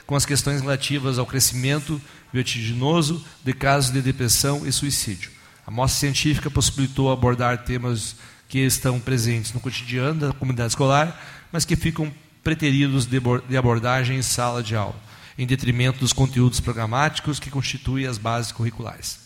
com 0.05 0.15
as 0.15 0.23
questões 0.23 0.61
relativas 0.61 1.17
ao 1.17 1.25
crescimento 1.25 1.99
vertiginoso 2.31 3.25
de 3.43 3.53
casos 3.53 3.91
de 3.91 3.99
depressão 3.99 4.67
e 4.67 4.71
suicídio. 4.71 5.31
A 5.65 5.71
mostra 5.71 5.99
científica 5.99 6.51
possibilitou 6.51 7.11
abordar 7.11 7.63
temas 7.63 8.15
que 8.47 8.59
estão 8.59 8.99
presentes 8.99 9.51
no 9.51 9.59
cotidiano 9.59 10.27
da 10.27 10.31
comunidade 10.31 10.73
escolar, 10.73 11.19
mas 11.51 11.65
que 11.65 11.75
ficam 11.75 12.13
preteridos 12.43 13.07
de 13.07 13.57
abordagem 13.57 14.19
em 14.19 14.21
sala 14.21 14.61
de 14.61 14.75
aula, 14.75 15.01
em 15.39 15.47
detrimento 15.47 16.01
dos 16.01 16.13
conteúdos 16.13 16.59
programáticos 16.59 17.39
que 17.39 17.49
constituem 17.49 18.05
as 18.05 18.19
bases 18.19 18.51
curriculares. 18.51 19.21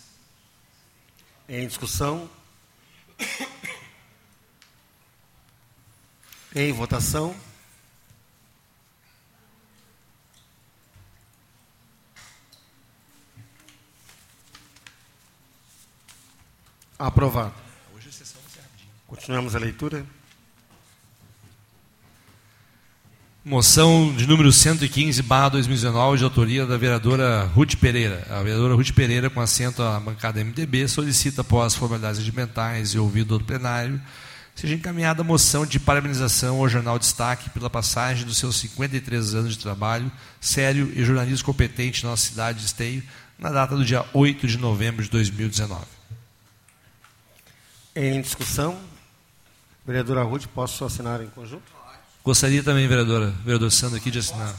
Em 1.49 1.67
discussão. 1.67 2.29
Em 6.53 6.73
votação. 6.73 7.33
Aprovado. 16.99 17.53
Continuamos 19.07 19.55
a 19.55 19.59
leitura. 19.59 20.05
Moção 23.43 24.13
de 24.15 24.27
número 24.27 24.51
115, 24.51 25.21
barra 25.23 25.49
2019, 25.49 26.19
de 26.19 26.23
autoria 26.23 26.65
da 26.65 26.77
vereadora 26.77 27.45
Ruth 27.45 27.75
Pereira. 27.75 28.27
A 28.29 28.43
vereadora 28.43 28.75
Ruth 28.75 28.91
Pereira, 28.91 29.29
com 29.29 29.41
assento 29.41 29.81
à 29.81 29.99
bancada 29.99 30.43
MDB, 30.43 30.87
solicita, 30.87 31.41
após 31.41 31.73
formalidades 31.73 32.19
regimentais 32.19 32.89
e 32.89 32.99
ouvido 32.99 33.39
do 33.39 33.43
plenário, 33.43 33.99
seja 34.61 34.75
encaminhada 34.75 35.21
a 35.21 35.23
moção 35.23 35.65
de 35.65 35.79
parabenização 35.79 36.59
ao 36.59 36.69
Jornal 36.69 36.99
Destaque 36.99 37.49
pela 37.49 37.67
passagem 37.67 38.27
dos 38.27 38.37
seus 38.37 38.57
53 38.57 39.33
anos 39.33 39.53
de 39.55 39.59
trabalho 39.59 40.11
sério 40.39 40.91
e 40.95 41.03
jornalismo 41.03 41.47
competente 41.47 42.03
na 42.03 42.11
nossa 42.11 42.27
cidade 42.27 42.59
de 42.59 42.65
Esteio, 42.65 43.01
na 43.39 43.49
data 43.49 43.75
do 43.75 43.83
dia 43.83 44.05
8 44.13 44.45
de 44.45 44.59
novembro 44.59 45.03
de 45.03 45.09
2019. 45.09 45.83
Em 47.95 48.21
discussão. 48.21 48.77
Vereadora 49.83 50.21
Ruth, 50.21 50.45
posso 50.53 50.85
assinar 50.85 51.23
em 51.23 51.27
conjunto? 51.27 51.63
Gostaria 52.23 52.61
também, 52.61 52.87
vereadora, 52.87 53.31
vereador 53.43 53.71
Sandro 53.71 53.97
aqui, 53.97 54.11
de 54.11 54.19
assinar. 54.19 54.53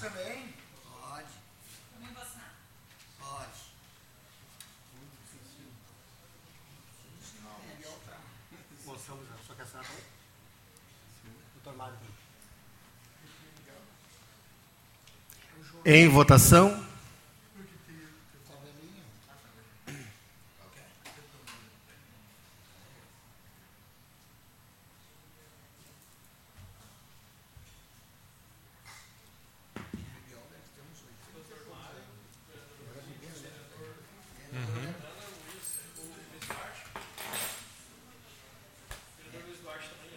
Em 15.84 16.08
votação. 16.08 16.80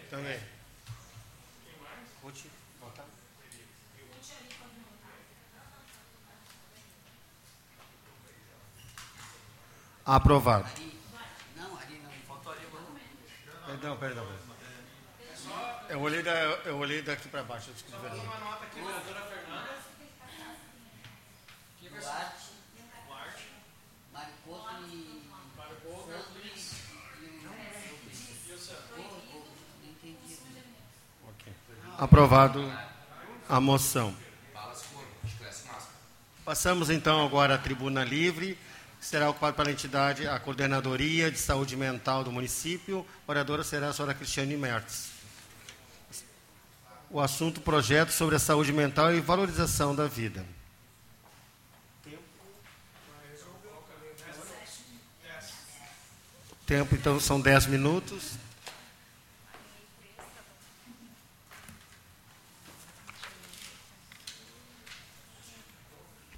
Também. 0.08 0.38
Ruth, 2.22 2.46
votar. 2.80 3.04
Aprovado. 10.16 10.66
Perdão, 13.66 13.96
perdão. 13.98 14.26
Eu 15.90 16.00
olhei, 16.00 16.22
da, 16.22 16.32
eu 16.32 16.78
olhei 16.78 17.02
daqui 17.02 17.28
para 17.28 17.42
baixo. 17.42 17.68
eu 17.68 17.74
escrevi 17.74 18.06
errado. 18.06 18.56
Ok. 31.28 31.52
Aprovado 31.98 32.72
a 33.46 33.60
moção. 33.60 34.16
Passamos 36.42 36.88
então 36.88 37.22
agora 37.26 37.56
à 37.56 37.58
tribuna 37.58 38.02
livre. 38.02 38.58
Será 39.06 39.30
ocupado 39.30 39.56
pela 39.56 39.70
entidade 39.70 40.26
a 40.26 40.36
Coordenadoria 40.40 41.30
de 41.30 41.38
Saúde 41.38 41.76
Mental 41.76 42.24
do 42.24 42.32
município. 42.32 43.06
Oradora 43.24 43.62
será 43.62 43.90
a 43.90 43.92
senhora 43.92 44.12
Cristiane 44.12 44.56
Mertz. 44.56 45.10
O 47.08 47.20
assunto 47.20 47.60
projeto 47.60 48.10
sobre 48.10 48.34
a 48.34 48.38
saúde 48.40 48.72
mental 48.72 49.14
e 49.14 49.20
valorização 49.20 49.94
da 49.94 50.08
vida. 50.08 50.44
Tempo, 56.66 56.96
então, 56.96 57.20
são 57.20 57.40
10 57.40 57.66
minutos. 57.66 58.32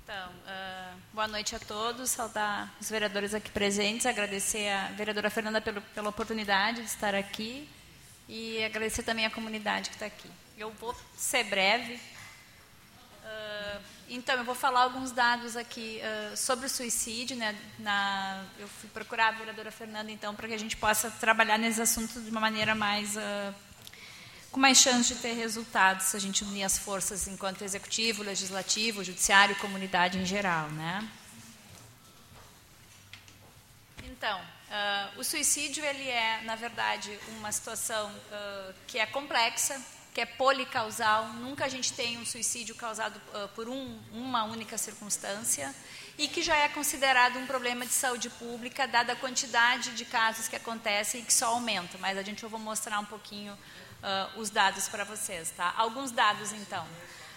Então, 0.04 0.31
uh, 0.31 1.08
boa 1.18 1.26
noite 1.26 1.57
a 1.57 1.59
todos, 1.59 2.11
saudar 2.11 2.72
os 2.81 2.88
vereadores 2.88 3.35
aqui 3.35 3.50
presentes, 3.50 4.07
agradecer 4.07 4.68
a 4.68 4.87
vereadora 4.92 5.28
Fernanda 5.28 5.61
pelo, 5.61 5.81
pela 5.81 6.11
oportunidade 6.11 6.81
de 6.81 6.87
estar 6.87 7.12
aqui 7.12 7.68
e 8.28 8.62
agradecer 8.62 9.02
também 9.02 9.26
a 9.26 9.31
comunidade 9.31 9.90
que 9.90 9.96
está 9.96 10.07
aqui. 10.07 10.31
Eu 10.57 10.70
vou 10.70 10.94
ser 11.16 11.42
breve. 11.42 11.94
Uh, 11.94 13.83
então, 14.09 14.37
eu 14.37 14.44
vou 14.44 14.54
falar 14.54 14.83
alguns 14.83 15.11
dados 15.11 15.57
aqui 15.57 16.00
uh, 16.00 16.37
sobre 16.37 16.66
o 16.66 16.68
suicídio. 16.68 17.37
Né, 17.37 17.52
na, 17.81 18.44
eu 18.57 18.68
fui 18.68 18.88
procurar 18.90 19.31
a 19.31 19.33
vereadora 19.33 19.72
Fernanda, 19.72 20.12
então, 20.12 20.37
para 20.37 20.46
que 20.46 20.54
a 20.54 20.59
gente 20.59 20.76
possa 20.76 21.11
trabalhar 21.11 21.59
nesse 21.59 21.83
assunto 21.83 22.20
de 22.20 22.31
uma 22.31 22.40
maneira 22.40 22.76
mais. 22.76 23.16
Uh, 23.16 23.67
com 24.50 24.61
mais 24.61 24.78
chance 24.78 25.14
de 25.14 25.20
ter 25.20 25.34
resultados, 25.34 26.06
se 26.06 26.16
a 26.16 26.20
gente 26.20 26.42
unir 26.44 26.64
as 26.64 26.78
forças 26.78 27.28
enquanto 27.28 27.62
executivo, 27.62 28.22
legislativo, 28.22 29.04
judiciário 29.04 29.52
e 29.52 29.58
comunidade 29.58 30.18
em 30.18 30.24
geral. 30.24 30.68
Né? 30.70 31.08
Então, 34.04 34.40
uh, 34.40 35.20
o 35.20 35.24
suicídio 35.24 35.84
ele 35.84 36.08
é, 36.08 36.40
na 36.44 36.56
verdade, 36.56 37.18
uma 37.38 37.52
situação 37.52 38.11
que 38.87 38.98
é 38.98 39.06
complexa, 39.06 39.80
que 40.18 40.22
é 40.22 40.26
policausal, 40.26 41.28
nunca 41.34 41.66
a 41.66 41.68
gente 41.68 41.92
tem 41.92 42.18
um 42.18 42.26
suicídio 42.26 42.74
causado 42.74 43.20
uh, 43.34 43.48
por 43.54 43.68
um, 43.68 44.00
uma 44.12 44.42
única 44.42 44.76
circunstância 44.76 45.72
e 46.18 46.26
que 46.26 46.42
já 46.42 46.56
é 46.56 46.68
considerado 46.68 47.38
um 47.38 47.46
problema 47.46 47.87
de 47.87 47.92
saúde 47.92 48.28
pública, 48.28 48.88
dada 48.88 49.12
a 49.12 49.16
quantidade 49.16 49.94
de 49.94 50.04
casos 50.04 50.48
que 50.48 50.56
acontecem 50.56 51.20
e 51.20 51.24
que 51.24 51.32
só 51.32 51.46
aumenta. 51.46 51.96
Mas 51.98 52.18
a 52.18 52.22
gente 52.22 52.42
eu 52.42 52.48
vou 52.48 52.58
mostrar 52.58 52.98
um 52.98 53.04
pouquinho 53.04 53.56
uh, 54.02 54.40
os 54.40 54.50
dados 54.50 54.88
para 54.88 55.04
vocês. 55.04 55.50
Tá? 55.50 55.72
Alguns 55.76 56.11
dados, 56.11 56.52
então. 56.52 56.87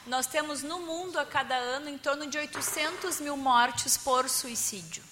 Nós 0.07 0.25
temos 0.25 0.63
no 0.63 0.79
mundo, 0.79 1.19
a 1.19 1.25
cada 1.25 1.55
ano, 1.55 1.89
em 1.89 1.97
torno 1.97 2.27
de 2.27 2.37
800 2.37 3.19
mil 3.19 3.37
mortes 3.37 3.97
por 3.97 4.27
suicídio. 4.27 5.03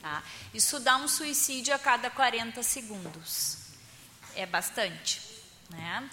Tá? 0.00 0.22
Isso 0.52 0.78
dá 0.80 0.96
um 0.96 1.08
suicídio 1.08 1.74
a 1.74 1.78
cada 1.78 2.10
40 2.10 2.62
segundos. 2.62 3.56
É 4.34 4.44
bastante. 4.44 5.22
Né? 5.70 6.10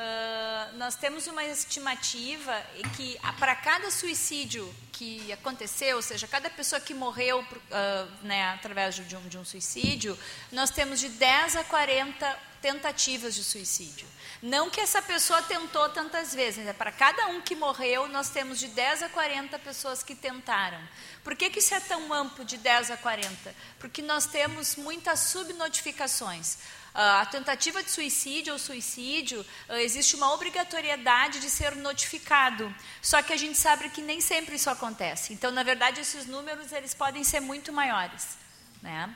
Uh, 0.00 0.78
nós 0.78 0.94
temos 0.94 1.26
uma 1.26 1.44
estimativa 1.44 2.58
que 2.96 3.18
para 3.38 3.54
cada 3.54 3.90
suicídio 3.90 4.74
que 4.92 5.30
aconteceu, 5.30 5.96
ou 5.96 6.02
seja, 6.02 6.26
cada 6.26 6.48
pessoa 6.48 6.80
que 6.80 6.94
morreu 6.94 7.40
uh, 7.40 8.26
né, 8.26 8.48
através 8.54 8.94
de 8.94 9.14
um, 9.14 9.28
de 9.28 9.36
um 9.36 9.44
suicídio, 9.44 10.18
nós 10.50 10.70
temos 10.70 11.00
de 11.00 11.10
10 11.10 11.56
a 11.56 11.64
40 11.64 12.38
tentativas 12.62 13.34
de 13.34 13.44
suicídio. 13.44 14.06
Não 14.42 14.70
que 14.70 14.80
essa 14.80 15.02
pessoa 15.02 15.42
tentou 15.42 15.86
tantas 15.90 16.34
vezes, 16.34 16.66
é 16.66 16.72
para 16.72 16.90
cada 16.90 17.26
um 17.26 17.42
que 17.42 17.54
morreu, 17.54 18.08
nós 18.08 18.30
temos 18.30 18.58
de 18.58 18.68
10 18.68 19.02
a 19.02 19.08
40 19.10 19.58
pessoas 19.58 20.02
que 20.02 20.14
tentaram. 20.14 20.80
Por 21.22 21.36
que, 21.36 21.50
que 21.50 21.58
isso 21.58 21.74
é 21.74 21.80
tão 21.80 22.10
amplo, 22.12 22.42
de 22.42 22.56
10 22.56 22.92
a 22.92 22.96
40? 22.96 23.54
Porque 23.78 24.00
nós 24.00 24.24
temos 24.24 24.76
muitas 24.76 25.20
subnotificações. 25.20 26.56
Uh, 26.92 27.22
a 27.22 27.26
tentativa 27.26 27.82
de 27.82 27.90
suicídio 27.90 28.52
ou 28.52 28.58
suicídio, 28.58 29.46
uh, 29.68 29.74
existe 29.74 30.16
uma 30.16 30.32
obrigatoriedade 30.32 31.38
de 31.38 31.48
ser 31.48 31.76
notificado. 31.76 32.74
Só 33.00 33.22
que 33.22 33.32
a 33.32 33.36
gente 33.36 33.56
sabe 33.56 33.88
que 33.90 34.02
nem 34.02 34.20
sempre 34.20 34.56
isso 34.56 34.68
acontece. 34.68 35.32
Então, 35.32 35.50
na 35.52 35.62
verdade, 35.62 36.00
esses 36.00 36.26
números 36.26 36.72
eles 36.72 36.92
podem 36.92 37.22
ser 37.22 37.40
muito 37.40 37.72
maiores. 37.72 38.36
Né? 38.82 39.14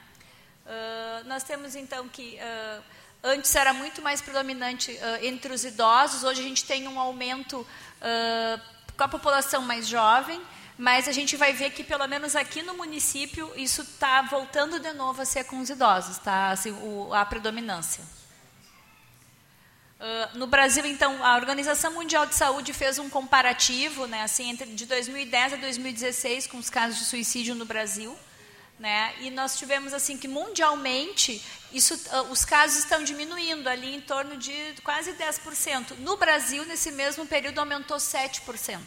Uh, 0.65 1.29
nós 1.29 1.43
temos 1.43 1.75
então 1.75 2.09
que 2.09 2.39
antes 3.23 3.55
era 3.55 3.73
muito 3.73 4.03
mais 4.03 4.21
predominante 4.21 4.97
entre 5.23 5.53
os 5.53 5.65
idosos, 5.65 6.25
hoje 6.25 6.41
a 6.41 6.45
gente 6.45 6.65
tem 6.65 6.87
um 6.87 7.01
aumento 7.01 7.67
com 8.97 9.05
a 9.05 9.09
população 9.09 9.63
mais 9.63 9.89
jovem 9.89 10.41
mas 10.77 11.07
a 11.07 11.13
gente 11.13 11.37
vai 11.37 11.53
ver 11.53 11.71
que 11.71 11.85
pelo 11.85 12.07
menos 12.09 12.35
aqui 12.35 12.63
no 12.63 12.75
município 12.75 13.51
isso 13.57 13.83
está 13.83 14.23
voltando 14.23 14.81
de 14.81 14.93
novo 14.93 15.23
a 15.23 15.25
ser 15.25 15.45
com 15.45 15.61
os 15.61 15.71
idosos, 15.71 16.19
tá? 16.19 16.51
Assim, 16.51 16.73
o, 16.73 17.15
a 17.15 17.25
predominância. 17.25 18.03
Uh, 20.01 20.39
no 20.39 20.47
Brasil, 20.47 20.85
então, 20.85 21.25
a 21.25 21.37
Organização 21.37 21.93
Mundial 21.93 22.27
de 22.27 22.35
Saúde 22.35 22.73
fez 22.73 22.99
um 22.99 23.09
comparativo, 23.09 24.07
né, 24.07 24.23
assim, 24.23 24.51
entre 24.51 24.67
de 24.67 24.85
2010 24.85 25.55
a 25.55 25.57
2016 25.57 26.49
com 26.49 26.59
os 26.59 26.69
casos 26.69 26.99
de 26.99 27.05
suicídio 27.05 27.55
no 27.55 27.65
Brasil, 27.65 28.15
né? 28.79 29.15
E 29.21 29.31
nós 29.31 29.57
tivemos 29.57 29.95
assim 29.95 30.19
que 30.19 30.27
mundialmente 30.27 31.41
isso, 31.73 31.95
uh, 31.95 32.33
os 32.33 32.45
casos 32.45 32.79
estão 32.79 33.05
diminuindo 33.05 33.69
ali 33.69 33.95
em 33.95 34.01
torno 34.01 34.37
de 34.37 34.75
quase 34.83 35.13
10%. 35.13 35.99
No 35.99 36.17
Brasil, 36.17 36.67
nesse 36.67 36.91
mesmo 36.91 37.25
período, 37.25 37.61
aumentou 37.61 37.97
7%. 37.97 38.81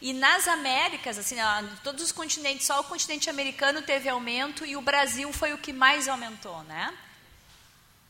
E 0.00 0.12
nas 0.14 0.48
Américas, 0.48 1.18
assim, 1.18 1.36
todos 1.84 2.02
os 2.02 2.12
continentes, 2.12 2.66
só 2.66 2.80
o 2.80 2.84
continente 2.84 3.28
americano 3.28 3.82
teve 3.82 4.08
aumento 4.08 4.64
e 4.64 4.76
o 4.76 4.80
Brasil 4.80 5.30
foi 5.32 5.52
o 5.52 5.58
que 5.58 5.72
mais 5.72 6.08
aumentou, 6.08 6.62
né? 6.64 6.96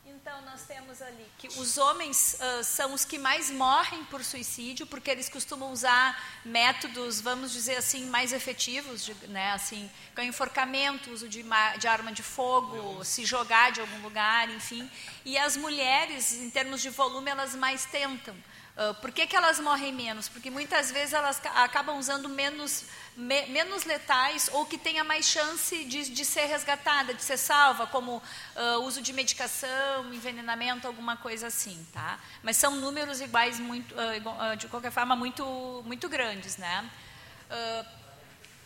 Então, 0.05 0.39
nós 0.43 0.61
temos 0.67 1.01
ali 1.01 1.25
que 1.37 1.47
os 1.47 1.77
homens 1.79 2.37
uh, 2.39 2.63
são 2.63 2.93
os 2.93 3.03
que 3.03 3.17
mais 3.17 3.49
morrem 3.49 4.03
por 4.05 4.23
suicídio, 4.23 4.85
porque 4.85 5.09
eles 5.09 5.27
costumam 5.27 5.71
usar 5.71 6.39
métodos, 6.45 7.19
vamos 7.19 7.51
dizer 7.51 7.77
assim, 7.77 8.05
mais 8.05 8.31
efetivos, 8.31 9.03
de, 9.03 9.13
né, 9.27 9.51
assim, 9.51 9.89
com 10.15 10.21
enforcamento, 10.21 11.11
uso 11.11 11.27
de, 11.27 11.43
de, 11.79 11.87
arma 11.87 12.11
de 12.11 12.21
fogo, 12.21 13.03
se 13.03 13.25
jogar 13.25 13.71
de 13.71 13.81
algum 13.81 13.99
lugar, 14.01 14.47
enfim. 14.51 14.89
E 15.25 15.37
as 15.37 15.57
mulheres, 15.57 16.33
em 16.33 16.51
termos 16.51 16.81
de 16.81 16.89
volume, 16.89 17.31
elas 17.31 17.55
mais 17.55 17.85
tentam. 17.85 18.35
Uh, 18.77 18.93
por 18.95 19.11
que, 19.11 19.27
que 19.27 19.35
elas 19.35 19.59
morrem 19.59 19.91
menos? 19.91 20.29
Porque 20.29 20.49
muitas 20.49 20.91
vezes 20.91 21.13
elas 21.13 21.41
acabam 21.55 21.97
usando 21.97 22.29
menos, 22.29 22.85
me, 23.17 23.45
menos 23.47 23.83
letais 23.83 24.49
ou 24.53 24.65
que 24.65 24.77
tenha 24.77 25.03
mais 25.03 25.25
chance 25.25 25.83
de, 25.83 26.09
de 26.09 26.25
ser 26.25 26.45
resgatada, 26.45 27.13
de 27.13 27.21
ser 27.21 27.37
salva, 27.37 27.85
como 27.87 28.17
uh, 28.17 28.79
uso 28.83 29.01
de 29.01 29.11
medicação, 29.11 30.13
envenenamento, 30.13 30.87
alguma 30.87 31.17
coisa 31.17 31.47
assim, 31.47 31.85
tá? 31.91 32.17
Mas 32.41 32.55
são 32.57 32.75
números 32.77 33.19
iguais, 33.19 33.59
muito, 33.59 33.93
uh, 33.93 34.55
de 34.55 34.67
qualquer 34.67 34.91
forma, 34.91 35.15
muito, 35.15 35.83
muito 35.85 36.07
grandes, 36.07 36.57
né? 36.57 36.89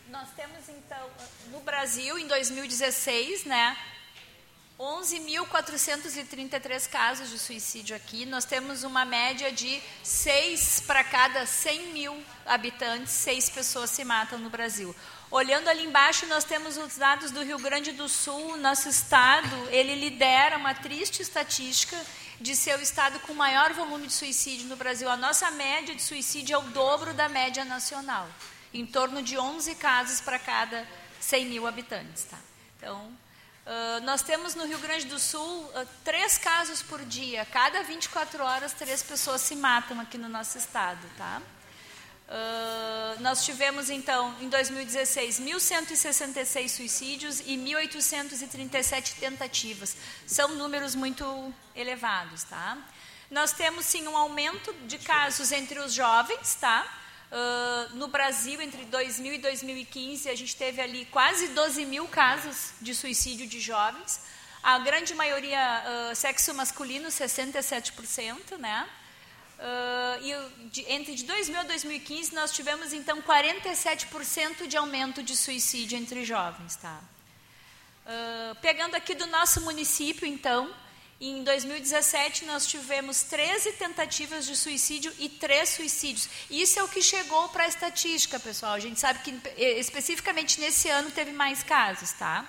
nós 0.09 0.29
temos, 0.35 0.69
então, 0.69 1.09
no 1.47 1.59
Brasil, 1.61 2.19
em 2.19 2.27
2016, 2.27 3.45
né, 3.45 3.75
11.433 4.79 6.89
casos 6.89 7.29
de 7.29 7.38
suicídio 7.39 7.95
aqui. 7.95 8.25
Nós 8.25 8.43
temos 8.43 8.83
uma 8.83 9.05
média 9.05 9.49
de 9.51 9.81
6 10.03 10.83
para 10.85 11.01
cada 11.03 11.45
100 11.45 11.93
mil 11.93 12.21
habitantes, 12.45 13.13
6 13.13 13.49
pessoas 13.51 13.89
se 13.89 14.03
matam 14.03 14.38
no 14.38 14.49
Brasil. 14.49 14.93
Olhando 15.31 15.69
ali 15.69 15.85
embaixo, 15.85 16.25
nós 16.27 16.43
temos 16.43 16.75
os 16.77 16.97
dados 16.97 17.31
do 17.31 17.43
Rio 17.43 17.57
Grande 17.57 17.93
do 17.93 18.09
Sul. 18.09 18.57
Nosso 18.57 18.89
estado, 18.89 19.69
ele 19.69 19.95
lidera 19.95 20.57
uma 20.57 20.73
triste 20.73 21.21
estatística 21.21 21.97
de 22.39 22.53
ser 22.53 22.77
o 22.77 22.81
estado 22.81 23.17
com 23.21 23.33
maior 23.33 23.71
volume 23.71 24.07
de 24.07 24.13
suicídio 24.13 24.67
no 24.67 24.75
Brasil. 24.75 25.09
A 25.09 25.15
nossa 25.15 25.49
média 25.51 25.95
de 25.95 26.01
suicídio 26.01 26.53
é 26.53 26.57
o 26.57 26.63
dobro 26.63 27.13
da 27.13 27.29
média 27.29 27.63
nacional, 27.63 28.27
em 28.73 28.85
torno 28.85 29.21
de 29.21 29.38
11 29.38 29.73
casos 29.75 30.19
para 30.19 30.38
cada 30.38 30.85
100 31.21 31.45
mil 31.45 31.65
habitantes. 31.65 32.25
Tá? 32.25 32.38
Então, 32.77 33.17
Uh, 33.65 33.99
nós 34.04 34.21
temos 34.21 34.54
no 34.54 34.63
Rio 34.67 34.78
Grande 34.78 35.08
do 35.08 35.17
Sul 35.17 35.41
uh, 35.41 35.88
três 36.04 36.38
casos 36.38 36.84
por 36.84 37.04
dia. 37.04 37.43
Cada 37.45 37.82
24 37.82 38.43
horas, 38.43 38.73
três 38.73 39.01
pessoas 39.01 39.41
se 39.41 39.56
matam 39.56 39.99
aqui 39.99 40.19
no 40.19 40.30
nosso 40.30 40.56
estado. 40.60 41.01
Tá? 41.17 41.41
Uh, 42.28 43.21
nós 43.21 43.43
tivemos, 43.43 43.89
então, 43.89 44.36
em 44.39 44.49
2016, 44.49 45.39
1.166 45.39 46.69
suicídios 46.69 47.39
e 47.39 47.58
1.837 47.58 49.15
tentativas. 49.19 49.97
São 50.28 50.49
números 50.49 50.93
muito 50.93 51.51
elevados. 51.75 52.43
Tá? 52.43 52.78
Nós 53.32 53.51
temos, 53.51 53.86
sim, 53.86 54.08
um 54.08 54.15
aumento 54.15 54.73
de 54.86 54.99
casos 54.99 55.51
entre 55.51 55.80
os 55.80 55.91
jovens, 55.91 56.54
tá? 56.54 56.88
Uh, 57.31 57.95
no 57.95 58.07
Brasil, 58.07 58.61
entre 58.61 58.85
2000 58.85 59.33
e 59.33 59.38
2015, 59.39 60.29
a 60.29 60.35
gente 60.35 60.55
teve 60.55 60.81
ali 60.81 61.05
quase 61.05 61.49
12 61.49 61.85
mil 61.85 62.07
casos 62.07 62.71
de 62.79 62.93
suicídio 62.93 63.47
de 63.47 63.59
jovens. 63.59 64.21
A 64.63 64.79
grande 64.79 65.13
maioria 65.13 65.83
uh, 66.11 66.15
sexo 66.15 66.53
masculino, 66.53 67.09
67%, 67.09 68.57
né? 68.57 68.88
Uh, 69.57 70.25
e 70.25 70.69
de, 70.69 70.91
entre 70.91 71.15
de 71.15 71.23
2000 71.23 71.59
a 71.61 71.63
2015 71.63 72.35
nós 72.35 72.51
tivemos 72.51 72.91
então 72.91 73.21
47% 73.21 74.67
de 74.67 74.75
aumento 74.75 75.23
de 75.23 75.35
suicídio 75.35 75.97
entre 75.97 76.25
jovens, 76.25 76.75
tá? 76.75 76.99
Uh, 78.05 78.55
pegando 78.55 78.95
aqui 78.95 79.15
do 79.15 79.25
nosso 79.27 79.61
município, 79.61 80.27
então, 80.27 80.69
em 81.19 81.43
2017 81.43 82.45
nós 82.45 82.67
tivemos 82.67 83.23
13 83.23 83.73
tentativas 83.73 84.45
de 84.45 84.56
suicídio 84.56 85.13
e 85.17 85.30
3 85.30 85.69
suicídios. 85.69 86.30
Isso 86.49 86.78
é 86.78 86.84
o 86.84 86.89
que 86.89 87.01
chegou 87.01 87.47
para 87.49 87.63
a 87.63 87.67
estatística, 87.67 88.39
pessoal. 88.39 88.73
A 88.73 88.80
gente 88.80 88.99
sabe 88.99 89.19
que 89.19 89.32
especificamente 89.58 90.60
nesse 90.60 90.89
ano 90.89 91.10
teve 91.12 91.32
mais 91.32 91.63
casos, 91.63 92.12
tá? 92.13 92.45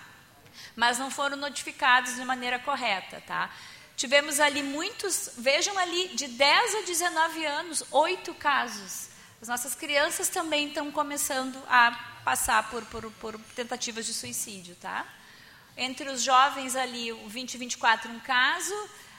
Mas 0.74 0.98
não 0.98 1.10
foram 1.10 1.36
notificados 1.36 2.16
de 2.16 2.24
maneira 2.24 2.58
correta, 2.58 3.22
tá? 3.26 3.50
Tivemos 3.96 4.40
ali 4.40 4.62
muitos, 4.62 5.30
vejam 5.38 5.78
ali, 5.78 6.08
de 6.08 6.26
10 6.26 6.74
a 6.74 6.82
19 6.82 7.46
anos, 7.46 7.84
oito 7.92 8.34
casos. 8.34 9.08
As 9.40 9.48
nossas 9.48 9.74
crianças 9.74 10.28
também 10.28 10.68
estão 10.68 10.90
começando 10.90 11.56
a 11.68 11.92
passar 12.24 12.68
por, 12.68 12.84
por, 12.86 13.10
por 13.12 13.38
tentativas 13.54 14.04
de 14.04 14.12
suicídio, 14.12 14.74
tá? 14.76 15.06
Entre 15.76 16.08
os 16.08 16.22
jovens 16.22 16.74
ali, 16.74 17.12
o 17.12 17.28
20 17.28 17.54
e 17.54 17.58
24, 17.58 18.10
um 18.10 18.20
caso. 18.20 18.74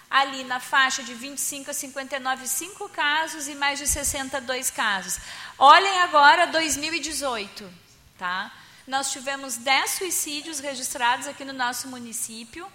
Ali 0.10 0.44
na 0.46 0.60
faixa 0.60 1.04
de 1.04 1.14
25 1.14 1.70
a 1.70 1.74
59, 1.74 2.48
cinco 2.48 2.88
casos 2.90 3.48
e 3.48 3.56
mais 3.56 3.78
de 3.78 3.88
62 3.88 4.70
casos. 4.70 5.20
Olhem 5.58 6.00
agora 6.00 6.48
2018, 6.48 7.70
tá? 8.18 8.52
Nós 8.88 9.12
tivemos 9.12 9.58
10 9.58 9.92
suicídios 9.92 10.60
registrados 10.60 11.28
aqui 11.28 11.44
no 11.44 11.52
nosso 11.52 11.90
município 11.90 12.66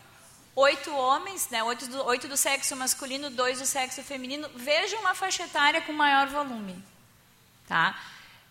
oito 0.55 0.95
homens, 0.95 1.49
né, 1.51 1.63
oito, 1.63 1.87
do, 1.89 2.05
oito 2.07 2.29
do 2.29 2.37
sexo 2.37 2.77
masculino, 2.77 3.31
dois 3.31 3.59
do 3.59 3.67
sexo 3.67 4.03
feminino. 4.03 4.49
Vejam 4.55 5.01
uma 5.01 5.15
faixa 5.15 5.45
etária 5.45 5.81
com 5.83 5.93
maior 5.93 6.29
volume. 6.29 6.83
Tá? 7.67 7.99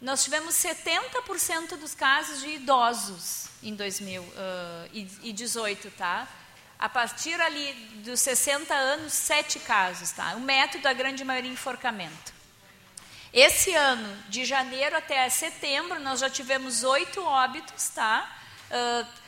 Nós 0.01 0.23
tivemos 0.23 0.55
70% 0.55 1.77
dos 1.77 1.93
casos 1.93 2.41
de 2.41 2.55
idosos 2.55 3.45
em 3.61 3.75
2018. 3.75 5.87
Uh, 5.87 5.91
tá? 5.91 6.27
A 6.79 6.89
partir 6.89 7.39
ali 7.39 7.71
dos 8.03 8.19
60 8.19 8.73
anos, 8.73 9.13
sete 9.13 9.59
casos. 9.59 10.11
Tá? 10.11 10.33
O 10.35 10.39
método, 10.39 10.87
a 10.87 10.93
grande 10.93 11.23
maioria, 11.23 11.51
enforcamento. 11.51 12.33
Esse 13.31 13.75
ano, 13.75 14.17
de 14.27 14.43
janeiro 14.43 14.97
até 14.97 15.29
setembro, 15.29 15.99
nós 15.99 16.19
já 16.19 16.29
tivemos 16.29 16.83
oito 16.83 17.23
óbitos, 17.23 17.89
tá? 17.89 18.27
Uh, 18.71 19.21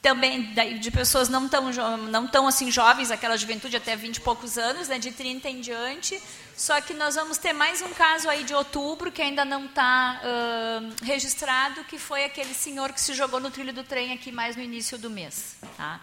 também 0.00 0.54
de 0.78 0.90
pessoas 0.90 1.28
não 1.28 1.48
tão, 1.48 1.72
não 2.08 2.28
tão 2.28 2.46
assim 2.46 2.70
jovens, 2.70 3.10
aquela 3.10 3.36
juventude 3.36 3.76
até 3.76 3.96
20 3.96 4.16
e 4.16 4.20
poucos 4.20 4.56
anos, 4.56 4.88
né, 4.88 4.98
de 4.98 5.10
30 5.10 5.48
em 5.48 5.60
diante. 5.60 6.22
Só 6.58 6.80
que 6.80 6.92
nós 6.92 7.14
vamos 7.14 7.38
ter 7.38 7.52
mais 7.52 7.80
um 7.82 7.90
caso 7.90 8.28
aí 8.28 8.42
de 8.42 8.52
outubro 8.52 9.12
que 9.12 9.22
ainda 9.22 9.44
não 9.44 9.66
está 9.66 10.20
uh, 10.20 11.04
registrado, 11.04 11.84
que 11.84 12.00
foi 12.00 12.24
aquele 12.24 12.52
senhor 12.52 12.92
que 12.92 13.00
se 13.00 13.14
jogou 13.14 13.38
no 13.38 13.48
trilho 13.48 13.72
do 13.72 13.84
trem 13.84 14.12
aqui 14.12 14.32
mais 14.32 14.56
no 14.56 14.62
início 14.62 14.98
do 14.98 15.08
mês. 15.08 15.54
Tá? 15.76 16.00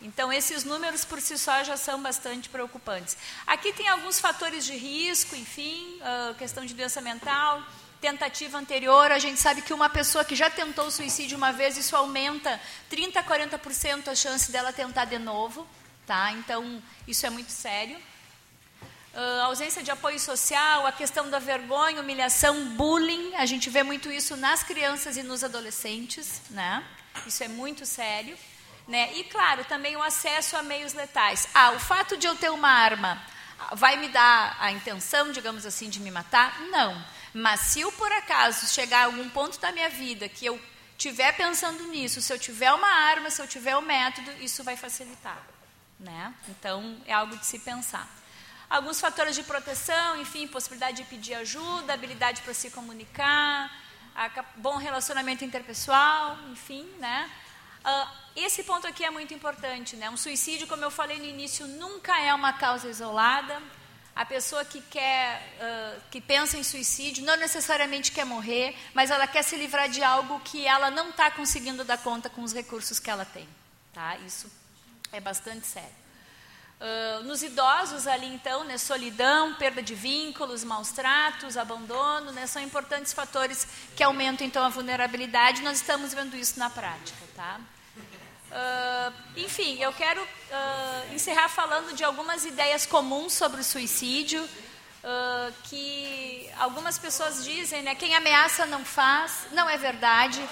Então, 0.00 0.32
esses 0.32 0.62
números 0.62 1.04
por 1.04 1.20
si 1.20 1.36
só 1.36 1.64
já 1.64 1.76
são 1.76 2.00
bastante 2.00 2.48
preocupantes. 2.48 3.16
Aqui 3.48 3.72
tem 3.72 3.88
alguns 3.88 4.20
fatores 4.20 4.64
de 4.64 4.76
risco, 4.76 5.34
enfim, 5.34 5.98
uh, 6.00 6.34
questão 6.36 6.64
de 6.64 6.72
doença 6.72 7.00
mental, 7.00 7.60
tentativa 8.00 8.58
anterior, 8.58 9.10
a 9.10 9.18
gente 9.18 9.40
sabe 9.40 9.60
que 9.60 9.74
uma 9.74 9.90
pessoa 9.90 10.24
que 10.24 10.36
já 10.36 10.48
tentou 10.48 10.88
suicídio 10.88 11.36
uma 11.36 11.50
vez, 11.50 11.76
isso 11.76 11.96
aumenta 11.96 12.60
30% 12.88 13.16
a 13.16 13.24
40% 13.24 14.06
a 14.06 14.14
chance 14.14 14.52
dela 14.52 14.72
tentar 14.72 15.06
de 15.06 15.18
novo. 15.18 15.66
Tá? 16.06 16.30
Então, 16.30 16.80
isso 17.08 17.26
é 17.26 17.30
muito 17.30 17.50
sério. 17.50 17.98
Uh, 19.16 19.44
ausência 19.44 19.82
de 19.82 19.90
apoio 19.90 20.20
social, 20.20 20.86
a 20.86 20.92
questão 20.92 21.30
da 21.30 21.38
vergonha, 21.38 22.02
humilhação, 22.02 22.66
bullying, 22.76 23.34
a 23.36 23.46
gente 23.46 23.70
vê 23.70 23.82
muito 23.82 24.12
isso 24.12 24.36
nas 24.36 24.62
crianças 24.62 25.16
e 25.16 25.22
nos 25.22 25.42
adolescentes, 25.42 26.42
né? 26.50 26.84
Isso 27.26 27.42
é 27.42 27.48
muito 27.48 27.86
sério. 27.86 28.36
Né? 28.86 29.14
E, 29.14 29.24
claro, 29.24 29.64
também 29.64 29.96
o 29.96 30.02
acesso 30.02 30.54
a 30.54 30.62
meios 30.62 30.92
letais. 30.92 31.48
Ah, 31.54 31.72
o 31.72 31.78
fato 31.78 32.18
de 32.18 32.26
eu 32.26 32.36
ter 32.36 32.50
uma 32.50 32.68
arma 32.68 33.20
vai 33.72 33.96
me 33.96 34.08
dar 34.08 34.54
a 34.60 34.70
intenção, 34.70 35.32
digamos 35.32 35.64
assim, 35.64 35.88
de 35.88 35.98
me 35.98 36.10
matar? 36.10 36.60
Não. 36.70 37.02
Mas 37.32 37.60
se 37.60 37.80
eu, 37.80 37.90
por 37.92 38.12
acaso, 38.12 38.66
chegar 38.66 39.00
a 39.00 39.04
algum 39.06 39.30
ponto 39.30 39.58
da 39.58 39.72
minha 39.72 39.88
vida 39.88 40.28
que 40.28 40.44
eu 40.44 40.60
estiver 40.92 41.32
pensando 41.32 41.84
nisso, 41.84 42.20
se 42.20 42.32
eu 42.32 42.38
tiver 42.38 42.72
uma 42.72 42.88
arma, 42.88 43.30
se 43.30 43.40
eu 43.40 43.48
tiver 43.48 43.76
um 43.76 43.82
método, 43.82 44.30
isso 44.40 44.62
vai 44.62 44.76
facilitar. 44.76 45.42
Né? 45.98 46.34
Então, 46.48 47.00
é 47.06 47.14
algo 47.14 47.36
de 47.36 47.46
se 47.46 47.58
pensar. 47.58 48.08
Alguns 48.68 49.00
fatores 49.00 49.36
de 49.36 49.44
proteção, 49.44 50.20
enfim, 50.20 50.48
possibilidade 50.48 50.96
de 50.96 51.04
pedir 51.04 51.34
ajuda, 51.34 51.94
habilidade 51.94 52.42
para 52.42 52.52
se 52.52 52.70
comunicar, 52.70 53.70
bom 54.56 54.76
relacionamento 54.76 55.44
interpessoal, 55.44 56.36
enfim, 56.50 56.84
né? 56.98 57.30
Uh, 57.84 58.08
esse 58.34 58.64
ponto 58.64 58.86
aqui 58.86 59.04
é 59.04 59.10
muito 59.10 59.32
importante, 59.32 59.94
né? 59.94 60.10
Um 60.10 60.16
suicídio, 60.16 60.66
como 60.66 60.82
eu 60.82 60.90
falei 60.90 61.18
no 61.18 61.24
início, 61.24 61.66
nunca 61.68 62.20
é 62.20 62.34
uma 62.34 62.52
causa 62.52 62.88
isolada. 62.88 63.62
A 64.16 64.24
pessoa 64.24 64.64
que 64.64 64.80
quer, 64.80 65.40
uh, 65.60 66.00
que 66.10 66.20
pensa 66.20 66.58
em 66.58 66.64
suicídio, 66.64 67.24
não 67.24 67.36
necessariamente 67.36 68.10
quer 68.10 68.24
morrer, 68.24 68.74
mas 68.92 69.10
ela 69.10 69.28
quer 69.28 69.44
se 69.44 69.54
livrar 69.56 69.88
de 69.88 70.02
algo 70.02 70.40
que 70.40 70.66
ela 70.66 70.90
não 70.90 71.10
está 71.10 71.30
conseguindo 71.30 71.84
dar 71.84 71.98
conta 71.98 72.28
com 72.28 72.42
os 72.42 72.52
recursos 72.52 72.98
que 72.98 73.10
ela 73.10 73.24
tem. 73.24 73.48
Tá? 73.92 74.16
Isso 74.18 74.50
é 75.12 75.20
bastante 75.20 75.66
sério. 75.66 76.05
Uh, 76.78 77.24
nos 77.24 77.42
idosos 77.42 78.06
ali 78.06 78.26
então, 78.26 78.62
né, 78.64 78.76
solidão, 78.76 79.54
perda 79.54 79.82
de 79.82 79.94
vínculos, 79.94 80.62
maus 80.62 80.90
tratos, 80.90 81.56
abandono, 81.56 82.32
né, 82.32 82.46
são 82.46 82.60
importantes 82.60 83.14
fatores 83.14 83.66
que 83.96 84.02
aumentam 84.02 84.46
então 84.46 84.62
a 84.62 84.68
vulnerabilidade. 84.68 85.62
Nós 85.62 85.78
estamos 85.78 86.12
vendo 86.12 86.36
isso 86.36 86.58
na 86.58 86.68
prática, 86.68 87.18
tá? 87.34 87.58
Uh, 88.50 89.12
enfim, 89.38 89.78
eu 89.80 89.90
quero 89.94 90.22
uh, 90.22 91.14
encerrar 91.14 91.48
falando 91.48 91.94
de 91.94 92.04
algumas 92.04 92.44
ideias 92.44 92.84
comuns 92.84 93.32
sobre 93.32 93.62
o 93.62 93.64
suicídio, 93.64 94.46
que 95.62 96.50
algumas 96.58 96.98
pessoas 96.98 97.44
dizem, 97.44 97.80
né, 97.80 97.94
quem 97.94 98.16
ameaça 98.16 98.66
não 98.66 98.84
faz, 98.84 99.46
não 99.52 99.70
é 99.70 99.78
verdade. 99.78 100.42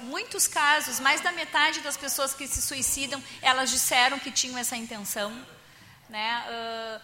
Muitos 0.00 0.46
casos, 0.46 1.00
mais 1.00 1.22
da 1.22 1.32
metade 1.32 1.80
das 1.80 1.96
pessoas 1.96 2.34
que 2.34 2.46
se 2.46 2.60
suicidam, 2.60 3.22
elas 3.40 3.70
disseram 3.70 4.18
que 4.18 4.30
tinham 4.30 4.58
essa 4.58 4.76
intenção. 4.76 5.34
Né? 6.08 7.00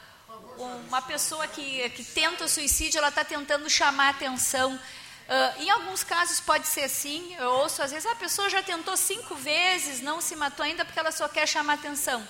uma 0.89 1.03
pessoa 1.03 1.47
que, 1.49 1.89
que 1.91 2.05
tenta 2.05 2.45
o 2.45 2.49
suicídio, 2.49 2.99
ela 2.99 3.09
está 3.09 3.25
tentando 3.25 3.69
chamar 3.69 4.11
atenção 4.11 4.79
Uh, 5.29 5.63
em 5.63 5.71
alguns 5.71 6.03
casos 6.03 6.41
pode 6.41 6.67
ser 6.67 6.83
assim, 6.83 7.35
eu 7.37 7.49
ouço 7.51 7.83
às 7.83 7.91
vezes, 7.91 8.05
a 8.05 8.15
pessoa 8.15 8.51
já 8.51 8.63
tentou 8.63 8.97
cinco 8.97 9.35
vezes, 9.37 10.03
não 10.03 10.21
se 10.21 10.35
matou 10.37 10.65
ainda 10.65 10.85
porque 10.85 10.99
ela 10.99 11.13
só 11.13 11.29
quer 11.29 11.47
chamar 11.47 11.75
atenção. 11.75 12.27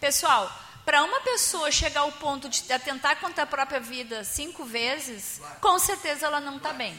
Pessoal, 0.00 0.52
para 0.84 1.02
uma 1.04 1.20
pessoa 1.20 1.70
chegar 1.70 2.00
ao 2.00 2.12
ponto 2.12 2.48
de 2.48 2.70
atentar 2.72 3.18
contra 3.20 3.44
a 3.44 3.46
própria 3.46 3.80
vida 3.80 4.24
cinco 4.24 4.64
vezes, 4.64 5.40
com 5.60 5.78
certeza 5.78 6.26
ela 6.26 6.40
não 6.40 6.56
está 6.56 6.72
bem. 6.72 6.92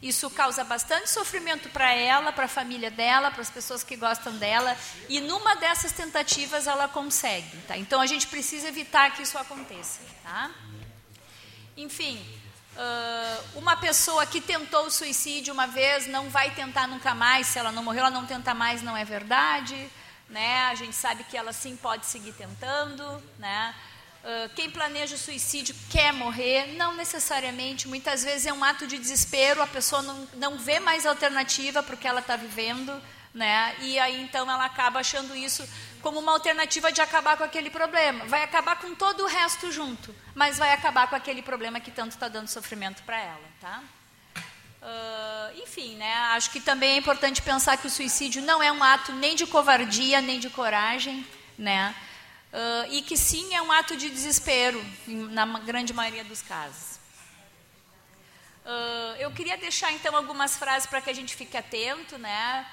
Isso 0.00 0.30
causa 0.30 0.62
bastante 0.62 1.10
sofrimento 1.10 1.68
para 1.70 1.92
ela, 1.92 2.32
para 2.32 2.44
a 2.44 2.48
família 2.48 2.90
dela, 2.90 3.30
para 3.30 3.42
as 3.42 3.50
pessoas 3.50 3.82
que 3.82 3.96
gostam 3.96 4.32
dela, 4.36 4.76
e 5.08 5.20
numa 5.20 5.56
dessas 5.56 5.92
tentativas 5.92 6.66
ela 6.66 6.86
consegue. 6.88 7.56
Tá? 7.66 7.76
Então 7.76 8.00
a 8.00 8.06
gente 8.06 8.26
precisa 8.26 8.68
evitar 8.68 9.10
que 9.14 9.22
isso 9.22 9.36
aconteça. 9.36 10.00
Tá? 10.22 10.50
Enfim, 11.76 12.24
Uh, 12.78 13.58
uma 13.58 13.76
pessoa 13.76 14.24
que 14.24 14.40
tentou 14.40 14.86
o 14.86 14.90
suicídio 14.90 15.52
uma 15.52 15.66
vez 15.66 16.06
não 16.06 16.30
vai 16.30 16.52
tentar 16.52 16.86
nunca 16.86 17.12
mais, 17.12 17.48
se 17.48 17.58
ela 17.58 17.72
não 17.72 17.82
morreu, 17.82 18.02
ela 18.02 18.10
não 18.10 18.24
tenta 18.24 18.54
mais, 18.54 18.82
não 18.82 18.96
é 18.96 19.04
verdade. 19.04 19.90
Né? 20.28 20.60
A 20.66 20.76
gente 20.76 20.94
sabe 20.94 21.24
que 21.24 21.36
ela 21.36 21.52
sim 21.52 21.76
pode 21.76 22.06
seguir 22.06 22.32
tentando. 22.34 23.20
Né? 23.36 23.74
Uh, 24.24 24.48
quem 24.54 24.68
planeja 24.68 25.14
o 25.14 25.18
suicídio 25.18 25.74
quer 25.88 26.12
morrer, 26.12 26.74
não 26.76 26.94
necessariamente. 26.94 27.86
Muitas 27.86 28.24
vezes 28.24 28.46
é 28.46 28.52
um 28.52 28.64
ato 28.64 28.86
de 28.86 28.98
desespero, 28.98 29.62
a 29.62 29.66
pessoa 29.66 30.02
não, 30.02 30.28
não 30.34 30.58
vê 30.58 30.80
mais 30.80 31.06
alternativa 31.06 31.82
para 31.82 31.94
o 31.94 31.98
que 31.98 32.06
ela 32.06 32.20
está 32.20 32.36
vivendo. 32.36 33.00
Né? 33.32 33.76
E 33.80 33.98
aí 33.98 34.20
então 34.22 34.50
ela 34.50 34.64
acaba 34.64 35.00
achando 35.00 35.36
isso 35.36 35.68
como 36.00 36.18
uma 36.18 36.32
alternativa 36.32 36.90
de 36.90 37.00
acabar 37.00 37.36
com 37.36 37.44
aquele 37.44 37.70
problema. 37.70 38.24
Vai 38.24 38.42
acabar 38.42 38.80
com 38.80 38.94
todo 38.94 39.22
o 39.22 39.26
resto 39.26 39.70
junto, 39.70 40.14
mas 40.34 40.58
vai 40.58 40.72
acabar 40.72 41.08
com 41.08 41.14
aquele 41.14 41.42
problema 41.42 41.78
que 41.78 41.90
tanto 41.90 42.12
está 42.12 42.26
dando 42.26 42.48
sofrimento 42.48 43.02
para 43.02 43.20
ela, 43.20 43.48
tá? 43.60 43.82
Uh, 44.80 45.62
enfim, 45.62 45.96
né? 45.96 46.12
Acho 46.32 46.50
que 46.50 46.60
também 46.60 46.92
é 46.92 46.96
importante 46.96 47.42
pensar 47.42 47.76
que 47.76 47.86
o 47.86 47.90
suicídio 47.90 48.42
não 48.42 48.62
é 48.62 48.72
um 48.72 48.82
ato 48.82 49.12
nem 49.12 49.36
de 49.36 49.46
covardia 49.46 50.20
nem 50.20 50.40
de 50.40 50.48
coragem, 50.48 51.26
né? 51.58 51.94
Uh, 52.52 52.92
e 52.92 53.02
que 53.02 53.16
sim 53.16 53.54
é 53.54 53.60
um 53.60 53.70
ato 53.70 53.96
de 53.96 54.08
desespero 54.08 54.82
na 55.06 55.44
grande 55.60 55.92
maioria 55.92 56.24
dos 56.24 56.40
casos. 56.40 56.98
Uh, 58.64 59.16
eu 59.18 59.30
queria 59.30 59.56
deixar 59.56 59.92
então 59.92 60.16
algumas 60.16 60.56
frases 60.56 60.86
para 60.86 61.00
que 61.00 61.10
a 61.10 61.14
gente 61.14 61.34
fique 61.36 61.56
atento, 61.56 62.16
né? 62.18 62.66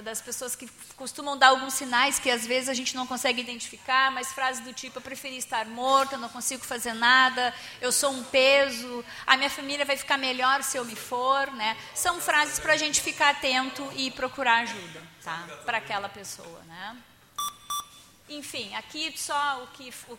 das 0.00 0.22
pessoas 0.22 0.56
que 0.56 0.66
costumam 0.96 1.36
dar 1.36 1.48
alguns 1.48 1.74
sinais 1.74 2.18
que 2.18 2.30
às 2.30 2.46
vezes 2.46 2.68
a 2.68 2.74
gente 2.74 2.94
não 2.94 3.06
consegue 3.06 3.42
identificar, 3.42 4.10
mas 4.10 4.32
frases 4.32 4.64
do 4.64 4.72
tipo: 4.72 4.98
eu 4.98 5.02
preferi 5.02 5.36
estar 5.36 5.66
morta, 5.66 6.16
não 6.16 6.28
consigo 6.28 6.64
fazer 6.64 6.94
nada, 6.94 7.54
eu 7.80 7.92
sou 7.92 8.10
um 8.10 8.24
peso, 8.24 9.04
a 9.26 9.36
minha 9.36 9.50
família 9.50 9.84
vai 9.84 9.96
ficar 9.96 10.16
melhor 10.16 10.62
se 10.62 10.78
eu 10.78 10.84
me 10.84 10.96
for. 10.96 11.50
Né? 11.52 11.76
São 11.94 12.20
frases 12.20 12.58
para 12.58 12.72
a 12.72 12.76
gente 12.76 13.02
ficar 13.02 13.30
atento 13.30 13.86
e 13.94 14.10
procurar 14.10 14.62
ajuda 14.62 15.02
tá? 15.22 15.46
para 15.66 15.78
aquela 15.78 16.08
pessoa. 16.08 16.62
Né? 16.66 16.96
Enfim, 18.36 18.74
aqui 18.74 19.12
só 19.16 19.62
o 19.64 19.66
que, 19.68 19.92
o, 20.08 20.14
uh, 20.14 20.18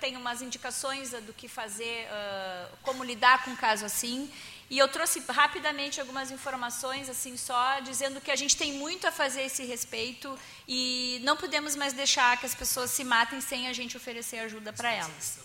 tem 0.00 0.16
umas 0.16 0.42
indicações 0.42 1.10
do 1.10 1.32
que 1.32 1.48
fazer, 1.48 2.06
uh, 2.06 2.76
como 2.82 3.04
lidar 3.04 3.44
com 3.44 3.50
um 3.52 3.56
caso 3.56 3.84
assim. 3.84 4.30
E 4.68 4.78
eu 4.78 4.88
trouxe 4.88 5.22
rapidamente 5.28 6.00
algumas 6.00 6.30
informações, 6.30 7.08
assim, 7.08 7.36
só 7.36 7.78
dizendo 7.80 8.20
que 8.20 8.32
a 8.32 8.36
gente 8.36 8.56
tem 8.56 8.72
muito 8.72 9.06
a 9.06 9.12
fazer 9.12 9.42
esse 9.42 9.64
respeito 9.64 10.36
e 10.66 11.20
não 11.22 11.36
podemos 11.36 11.76
mais 11.76 11.92
deixar 11.92 12.36
que 12.36 12.46
as 12.46 12.54
pessoas 12.54 12.90
se 12.90 13.04
matem 13.04 13.40
sem 13.40 13.68
a 13.68 13.72
gente 13.72 13.96
oferecer 13.96 14.38
ajuda 14.40 14.72
para 14.72 14.92
elas. 14.92 15.38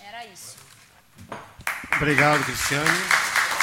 Era 0.00 0.24
isso. 0.26 0.56
Obrigado, 1.96 2.44
Cristiane. 2.44 3.57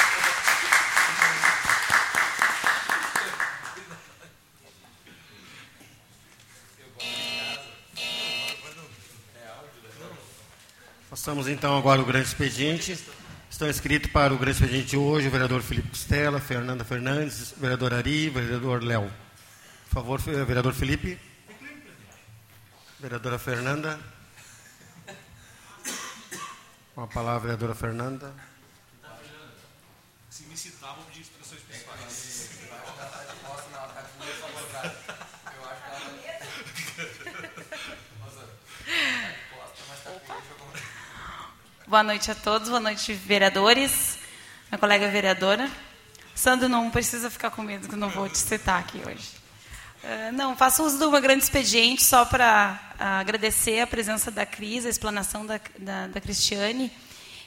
Passamos 11.16 11.48
então 11.48 11.78
agora 11.78 12.02
o 12.02 12.04
grande 12.04 12.28
expediente. 12.28 12.92
Estão 13.50 13.70
inscritos 13.70 14.12
para 14.12 14.34
o 14.34 14.36
grande 14.36 14.58
expediente 14.58 14.98
hoje 14.98 15.28
o 15.28 15.30
vereador 15.30 15.62
Felipe 15.62 15.88
Costela, 15.88 16.38
Fernanda 16.38 16.84
Fernandes, 16.84 17.54
vereador 17.56 17.94
Ari, 17.94 18.28
vereador 18.28 18.84
Léo. 18.84 19.10
Por 19.88 19.94
favor, 19.94 20.20
vereador 20.20 20.74
Felipe. 20.74 21.18
Vereadora 23.00 23.38
Fernanda. 23.38 23.98
Com 26.94 27.00
a 27.00 27.06
palavra, 27.06 27.40
vereadora 27.40 27.74
Fernanda. 27.74 28.34
Se 30.28 30.42
me 30.42 30.54
citar, 30.54 30.94
vou 30.96 31.04
pedir 31.06 31.22
expressões 31.22 31.62
pessoais. 31.62 32.36
Boa 41.88 42.02
noite 42.02 42.32
a 42.32 42.34
todos, 42.34 42.68
boa 42.68 42.80
noite, 42.80 43.12
vereadores, 43.12 44.18
minha 44.68 44.76
colega 44.76 45.08
vereadora. 45.08 45.70
Sandro, 46.34 46.68
não 46.68 46.90
precisa 46.90 47.30
ficar 47.30 47.52
com 47.52 47.62
medo 47.62 47.86
que 47.86 47.94
eu 47.94 47.98
não 47.98 48.08
vou 48.08 48.28
te 48.28 48.38
citar 48.38 48.80
aqui 48.80 49.00
hoje. 49.06 49.30
Uh, 50.02 50.32
não, 50.32 50.56
faço 50.56 50.82
uso 50.82 50.98
de 50.98 51.04
uma 51.04 51.20
grande 51.20 51.44
expediente 51.44 52.02
só 52.02 52.24
para 52.24 52.76
uh, 52.98 53.20
agradecer 53.20 53.78
a 53.78 53.86
presença 53.86 54.32
da 54.32 54.44
Cris, 54.44 54.84
a 54.84 54.88
explanação 54.88 55.46
da, 55.46 55.60
da, 55.78 56.08
da, 56.08 56.20
Cristiane. 56.20 56.90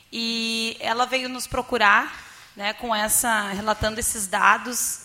E 0.10 0.78
ela 0.80 1.06
veio 1.06 1.28
nos 1.28 1.46
procurar, 1.46 2.10
né, 2.56 2.72
com 2.72 2.96
essa, 2.96 3.50
relatando 3.50 4.00
esses 4.00 4.26
dados 4.26 5.02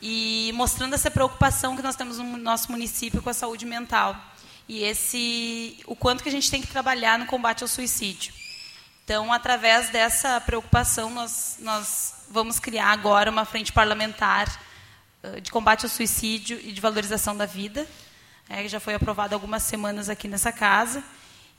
e 0.00 0.52
mostrando 0.54 0.94
essa 0.94 1.10
preocupação 1.10 1.74
que 1.74 1.82
nós 1.82 1.96
temos 1.96 2.18
no 2.18 2.36
nosso 2.36 2.70
município 2.70 3.20
com 3.20 3.30
a 3.30 3.34
saúde 3.34 3.66
mental 3.66 4.16
e 4.68 4.84
esse 4.84 5.76
o 5.86 5.96
quanto 5.96 6.22
que 6.22 6.28
a 6.28 6.32
gente 6.32 6.48
tem 6.48 6.60
que 6.60 6.68
trabalhar 6.68 7.18
no 7.18 7.26
combate 7.26 7.64
ao 7.64 7.68
suicídio. 7.68 8.35
Então, 9.06 9.32
através 9.32 9.88
dessa 9.90 10.40
preocupação, 10.40 11.10
nós, 11.10 11.58
nós 11.60 12.12
vamos 12.28 12.58
criar 12.58 12.88
agora 12.88 13.30
uma 13.30 13.44
frente 13.44 13.72
parlamentar 13.72 14.60
de 15.40 15.48
combate 15.52 15.84
ao 15.84 15.88
suicídio 15.88 16.58
e 16.60 16.72
de 16.72 16.80
valorização 16.80 17.36
da 17.36 17.46
vida, 17.46 17.86
é, 18.48 18.62
que 18.62 18.68
já 18.68 18.80
foi 18.80 18.94
aprovada 18.94 19.32
algumas 19.36 19.62
semanas 19.62 20.08
aqui 20.08 20.26
nessa 20.26 20.50
casa, 20.50 21.04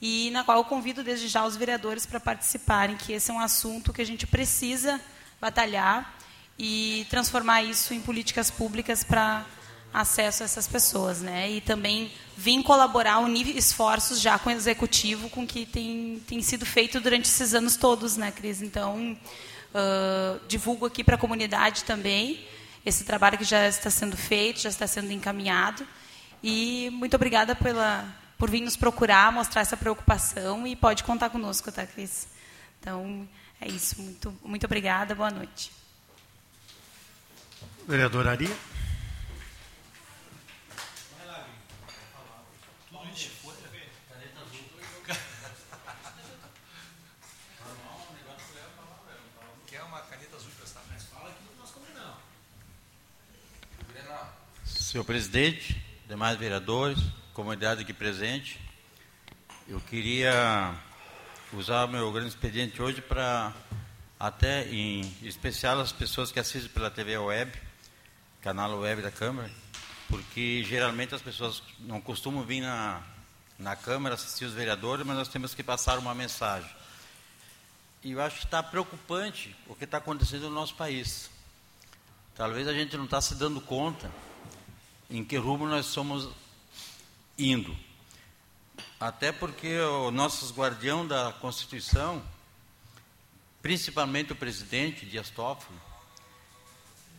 e 0.02 0.30
na 0.32 0.44
qual 0.44 0.58
eu 0.58 0.66
convido 0.66 1.06
desde 1.06 1.30
já 1.30 1.46
os 1.46 1.56
vereadores 1.56 2.06
para 2.06 2.20
participarem, 2.20 2.98
que 2.98 3.14
esse 3.14 3.32
é 3.32 3.34
um 3.34 3.40
assunto 3.40 3.94
que 3.94 4.02
a 4.02 4.06
gente 4.06 4.28
precisa 4.28 5.00
batalhar 5.40 6.18
e 6.60 7.08
transformar 7.10 7.62
isso 7.64 7.94
em 7.94 8.02
políticas 8.02 8.52
públicas 8.52 9.06
para 9.06 9.46
acesso 9.94 10.44
a 10.44 10.46
essas 10.46 10.68
pessoas, 10.68 11.22
né? 11.22 11.50
E 11.50 11.62
também 11.62 12.12
vim 12.36 12.62
colaborar, 12.62 13.20
unir 13.20 13.56
esforços 13.56 14.22
já 14.22 14.38
com 14.38 14.50
o 14.50 14.54
executivo, 14.54 15.30
com 15.30 15.44
o 15.44 15.48
que 15.48 15.66
tem, 15.66 16.22
tem 16.28 16.42
sido 16.42 16.66
feito 16.66 17.00
durante 17.00 17.26
esses 17.26 17.54
anos 17.54 17.76
todos, 17.76 18.18
né, 18.18 18.32
Cris? 18.32 18.62
Então, 18.62 19.18
uh, 19.74 20.40
divulgo 20.48 20.86
aqui 20.86 21.04
para 21.04 21.16
a 21.16 21.18
comunidade 21.18 21.84
também 21.84 22.46
esse 22.88 23.04
trabalho 23.04 23.38
que 23.38 23.44
já 23.44 23.68
está 23.68 23.90
sendo 23.90 24.16
feito, 24.16 24.62
já 24.62 24.70
está 24.70 24.88
sendo 24.88 25.12
encaminhado. 25.12 25.86
E 26.42 26.90
muito 26.94 27.16
obrigada 27.16 27.54
pela, 27.54 28.08
por 28.38 28.50
vir 28.50 28.62
nos 28.62 28.78
procurar, 28.78 29.32
mostrar 29.32 29.62
essa 29.62 29.76
preocupação 29.76 30.66
e 30.66 30.76
pode 30.76 31.04
contar 31.04 31.30
conosco, 31.30 31.70
tá, 31.72 31.86
Cris? 31.86 32.28
Então, 32.80 33.28
é 33.60 33.68
isso. 33.68 34.02
Muito, 34.02 34.34
muito 34.44 34.66
obrigada. 34.66 35.14
Boa 35.14 35.32
noite. 35.32 35.72
Vereador 53.94 54.16
Ari. 54.16 54.30
Senhor 54.66 55.04
presidente, 55.04 55.82
demais 56.08 56.38
vereadores, 56.38 57.00
comunidade 57.34 57.82
aqui 57.82 57.94
presente, 57.94 58.60
eu 59.68 59.80
queria 59.80 60.76
usar 61.54 61.86
o 61.86 61.88
meu 61.88 62.12
grande 62.12 62.30
expediente 62.30 62.82
hoje 62.82 63.02
para, 63.02 63.54
até 64.20 64.68
em 64.68 65.02
especial 65.22 65.80
as 65.80 65.92
pessoas 65.92 66.32
que 66.32 66.40
assistem 66.40 66.72
pela 66.72 66.90
TV 66.90 67.18
web, 67.18 67.52
canal 68.42 68.78
web 68.80 69.02
da 69.02 69.12
Câmara, 69.12 69.50
porque 70.10 70.64
geralmente 70.64 71.16
as 71.16 71.22
pessoas 71.22 71.64
não 71.80 72.02
costumam 72.02 72.44
vir 72.44 72.62
na, 72.62 73.02
na 73.58 73.76
Câmara 73.76 74.16
assistir 74.16 74.46
os 74.46 74.54
vereadores, 74.54 75.06
mas 75.06 75.16
nós 75.16 75.28
temos 75.28 75.54
que 75.54 75.64
passar 75.64 75.98
uma 75.98 76.14
mensagem. 76.14 76.70
E 78.04 78.12
eu 78.12 78.22
acho 78.22 78.40
que 78.40 78.46
está 78.46 78.62
preocupante 78.62 79.56
o 79.68 79.76
que 79.76 79.84
está 79.84 79.98
acontecendo 79.98 80.44
no 80.44 80.56
nosso 80.56 80.76
país. 80.76 81.30
Talvez 82.36 82.68
a 82.68 82.74
gente 82.74 82.96
não 82.96 83.06
está 83.06 83.20
se 83.20 83.36
dando 83.36 83.60
conta 83.60 84.12
em 85.10 85.24
que 85.24 85.38
rumo 85.38 85.66
nós 85.66 85.88
somos 85.88 86.30
indo. 87.38 87.76
Até 89.00 89.32
porque 89.32 89.80
o 89.80 90.12
nosso 90.12 90.54
guardião 90.54 91.08
da 91.08 91.34
Constituição, 91.34 92.24
principalmente 93.62 94.34
o 94.34 94.36
presidente 94.36 95.06
Dias 95.06 95.30
Toffoli, 95.30 95.80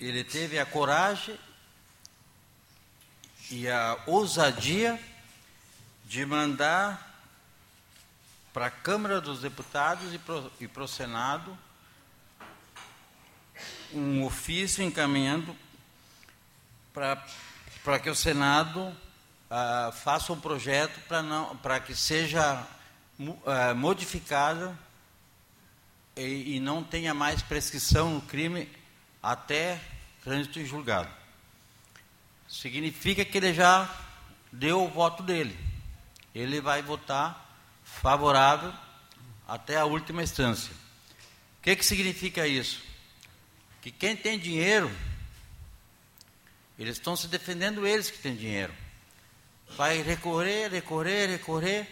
ele 0.00 0.22
teve 0.22 0.58
a 0.58 0.66
coragem 0.66 1.38
e 3.50 3.68
a 3.68 3.98
ousadia 4.06 5.00
de 6.04 6.24
mandar 6.24 7.07
para 8.58 8.66
a 8.66 8.70
Câmara 8.72 9.20
dos 9.20 9.40
Deputados 9.40 10.12
e 10.58 10.66
para 10.66 10.82
o 10.82 10.88
Senado 10.88 11.56
um 13.94 14.24
ofício 14.24 14.82
encaminhando 14.82 15.54
para 16.92 17.24
para 17.84 18.00
que 18.00 18.10
o 18.10 18.16
Senado 18.16 18.92
ah, 19.48 19.92
faça 20.02 20.32
um 20.32 20.40
projeto 20.40 20.98
para 21.06 21.22
não 21.22 21.56
para 21.58 21.78
que 21.78 21.94
seja 21.94 22.66
ah, 23.46 23.74
modificado 23.74 24.76
e, 26.16 26.56
e, 26.56 26.58
não 26.58 26.82
tenha 26.82 27.14
mais 27.14 27.40
prescrição 27.40 28.14
no 28.14 28.22
crime 28.22 28.68
até 29.22 29.80
trânsito 30.24 30.58
em 30.58 30.66
julgado. 30.66 31.08
Significa 32.48 33.24
que 33.24 33.38
ele 33.38 33.54
já 33.54 33.88
deu 34.50 34.82
o 34.82 34.88
voto 34.88 35.22
dele. 35.22 35.56
Ele 36.34 36.60
vai 36.60 36.82
votar 36.82 37.47
favorável 38.00 38.72
até 39.46 39.76
a 39.76 39.84
última 39.84 40.22
instância. 40.22 40.72
O 41.58 41.62
que, 41.62 41.76
que 41.76 41.84
significa 41.84 42.46
isso? 42.46 42.82
Que 43.80 43.90
quem 43.90 44.16
tem 44.16 44.38
dinheiro 44.38 44.90
eles 46.78 46.96
estão 46.96 47.16
se 47.16 47.26
defendendo 47.26 47.87
eles 47.87 48.08
que 48.08 48.18
têm 48.18 48.37
dinheiro. 48.37 48.72
Vai 49.76 50.00
recorrer, 50.00 50.70
recorrer, 50.70 51.28
recorrer, 51.28 51.88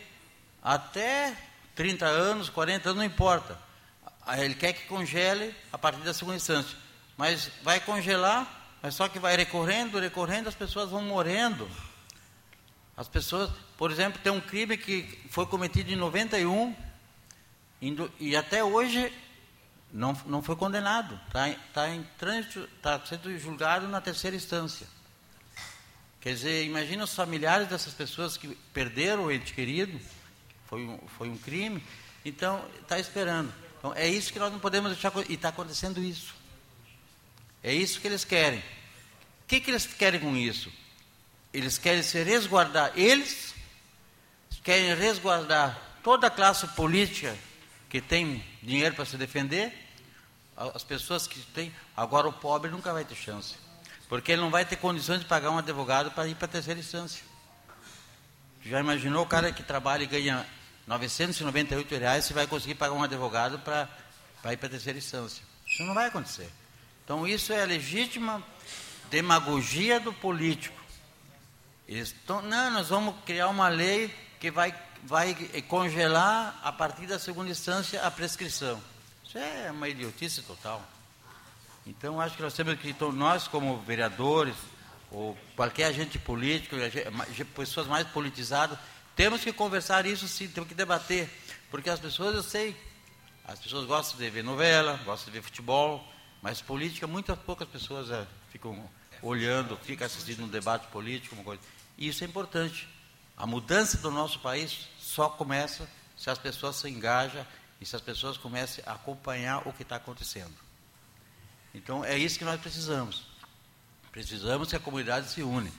até 0.62 1.36
30 1.74 2.06
anos, 2.06 2.48
40 2.48 2.90
anos, 2.90 2.98
não 2.98 3.04
importa. 3.04 3.58
Ele 4.38 4.54
quer 4.54 4.72
que 4.72 4.86
congele 4.86 5.54
a 5.72 5.76
partir 5.76 6.00
da 6.02 6.14
segunda 6.14 6.36
instância. 6.36 6.76
Mas 7.16 7.50
vai 7.62 7.80
congelar, 7.80 8.78
mas 8.80 8.94
só 8.94 9.08
que 9.08 9.18
vai 9.18 9.36
recorrendo, 9.36 9.98
recorrendo, 9.98 10.48
as 10.48 10.54
pessoas 10.54 10.88
vão 10.88 11.02
morrendo. 11.02 11.68
As 12.96 13.08
pessoas, 13.08 13.50
por 13.76 13.90
exemplo, 13.90 14.20
tem 14.22 14.32
um 14.32 14.40
crime 14.40 14.76
que 14.78 15.02
foi 15.28 15.44
cometido 15.46 15.92
em 15.92 15.96
91 15.96 16.74
e 18.18 18.34
até 18.34 18.64
hoje 18.64 19.12
não, 19.92 20.14
não 20.24 20.42
foi 20.42 20.56
condenado, 20.56 21.18
está 21.26 21.54
tá 21.74 21.90
em 21.90 22.02
trânsito, 22.18 22.68
está 22.76 22.98
sendo 23.04 23.38
julgado 23.38 23.86
na 23.86 24.00
terceira 24.00 24.34
instância. 24.34 24.86
Quer 26.20 26.34
dizer, 26.34 26.64
imagina 26.64 27.04
os 27.04 27.14
familiares 27.14 27.68
dessas 27.68 27.92
pessoas 27.92 28.36
que 28.36 28.48
perderam 28.72 29.26
o 29.26 29.32
ente 29.32 29.52
querido, 29.52 30.00
foi 30.66 30.82
um, 30.82 30.98
foi 31.18 31.28
um 31.28 31.36
crime, 31.36 31.82
então 32.24 32.64
está 32.80 32.98
esperando. 32.98 33.52
Então 33.78 33.92
é 33.94 34.08
isso 34.08 34.32
que 34.32 34.38
nós 34.38 34.50
não 34.50 34.58
podemos 34.58 34.90
deixar, 34.90 35.12
e 35.28 35.34
está 35.34 35.50
acontecendo 35.50 36.02
isso. 36.02 36.34
É 37.62 37.74
isso 37.74 38.00
que 38.00 38.08
eles 38.08 38.24
querem. 38.24 38.60
O 38.60 39.46
que, 39.46 39.60
que 39.60 39.70
eles 39.70 39.86
querem 39.86 40.18
com 40.18 40.34
isso? 40.34 40.72
Eles 41.52 41.78
querem 41.78 42.02
se 42.02 42.22
resguardar, 42.22 42.92
eles 42.94 43.54
querem 44.62 44.94
resguardar 44.94 45.80
toda 46.02 46.26
a 46.26 46.30
classe 46.30 46.66
política 46.68 47.36
que 47.88 48.00
tem 48.00 48.44
dinheiro 48.62 48.94
para 48.94 49.04
se 49.04 49.16
defender, 49.16 49.72
as 50.56 50.82
pessoas 50.82 51.26
que 51.26 51.38
têm. 51.40 51.72
Agora 51.96 52.28
o 52.28 52.32
pobre 52.32 52.70
nunca 52.70 52.92
vai 52.92 53.04
ter 53.04 53.14
chance. 53.14 53.54
Porque 54.08 54.32
ele 54.32 54.40
não 54.40 54.50
vai 54.50 54.64
ter 54.64 54.76
condições 54.76 55.20
de 55.20 55.26
pagar 55.26 55.50
um 55.50 55.58
advogado 55.58 56.10
para 56.10 56.26
ir 56.26 56.34
para 56.34 56.46
a 56.46 56.48
terceira 56.48 56.80
instância. 56.80 57.24
Já 58.64 58.80
imaginou 58.80 59.22
o 59.22 59.26
cara 59.26 59.52
que 59.52 59.62
trabalha 59.62 60.02
e 60.02 60.06
ganha 60.06 60.46
998 60.86 61.96
reais 61.96 62.24
se 62.24 62.32
vai 62.32 62.46
conseguir 62.46 62.74
pagar 62.74 62.94
um 62.94 63.02
advogado 63.02 63.58
para, 63.60 63.88
para 64.42 64.52
ir 64.52 64.56
para 64.56 64.66
a 64.66 64.70
terceira 64.70 64.98
instância? 64.98 65.42
Isso 65.66 65.82
não 65.84 65.94
vai 65.94 66.06
acontecer. 66.06 66.50
Então 67.04 67.26
isso 67.26 67.52
é 67.52 67.62
a 67.62 67.66
legítima 67.66 68.42
demagogia 69.10 70.00
do 70.00 70.12
político. 70.12 70.75
Eles 71.88 72.08
estão, 72.08 72.42
não, 72.42 72.70
nós 72.70 72.88
vamos 72.88 73.14
criar 73.24 73.48
uma 73.48 73.68
lei 73.68 74.14
que 74.40 74.50
vai 74.50 74.74
vai 75.06 75.34
congelar 75.68 76.58
a 76.62 76.72
partir 76.72 77.06
da 77.06 77.18
segunda 77.18 77.50
instância 77.50 78.02
a 78.02 78.10
prescrição. 78.10 78.82
Isso 79.24 79.38
é 79.38 79.70
uma 79.70 79.88
idiotice 79.88 80.42
total. 80.42 80.82
Então, 81.86 82.20
acho 82.20 82.36
que 82.36 82.42
nós 82.42 82.54
temos 82.54 82.74
que, 82.80 82.90
então, 82.90 83.12
nós 83.12 83.46
como 83.46 83.78
vereadores, 83.82 84.56
ou 85.10 85.38
qualquer 85.54 85.84
agente 85.84 86.18
político, 86.18 86.74
pessoas 87.54 87.86
mais 87.86 88.06
politizadas, 88.08 88.76
temos 89.14 89.42
que 89.42 89.52
conversar 89.52 90.04
isso 90.04 90.26
sim, 90.26 90.48
temos 90.48 90.68
que 90.68 90.74
debater. 90.74 91.30
Porque 91.70 91.88
as 91.88 92.00
pessoas, 92.00 92.34
eu 92.34 92.42
sei, 92.42 92.76
as 93.44 93.60
pessoas 93.60 93.86
gostam 93.86 94.18
de 94.18 94.28
ver 94.28 94.42
novela, 94.42 95.00
gostam 95.04 95.32
de 95.32 95.38
ver 95.38 95.44
futebol, 95.44 96.04
mas 96.42 96.60
política, 96.60 97.06
muitas 97.06 97.38
poucas 97.38 97.68
pessoas 97.68 98.10
é, 98.10 98.26
ficam 98.50 98.90
olhando, 99.22 99.76
ficam 99.84 100.06
assistindo 100.06 100.42
um 100.42 100.48
debate 100.48 100.88
político, 100.88 101.36
uma 101.36 101.44
coisa. 101.44 101.62
E 101.96 102.08
isso 102.08 102.24
é 102.24 102.26
importante. 102.26 102.88
A 103.36 103.46
mudança 103.46 103.98
do 103.98 104.10
nosso 104.10 104.38
país 104.40 104.88
só 104.98 105.28
começa 105.28 105.88
se 106.16 106.30
as 106.30 106.38
pessoas 106.38 106.76
se 106.76 106.88
engajam 106.88 107.46
e 107.80 107.86
se 107.86 107.94
as 107.94 108.02
pessoas 108.02 108.36
começam 108.36 108.82
a 108.86 108.92
acompanhar 108.92 109.66
o 109.68 109.72
que 109.72 109.82
está 109.82 109.96
acontecendo. 109.96 110.54
Então 111.74 112.04
é 112.04 112.16
isso 112.16 112.38
que 112.38 112.44
nós 112.44 112.60
precisamos. 112.60 113.26
Precisamos 114.10 114.70
que 114.70 114.76
a 114.76 114.80
comunidade 114.80 115.28
se 115.28 115.42
une. 115.42 115.70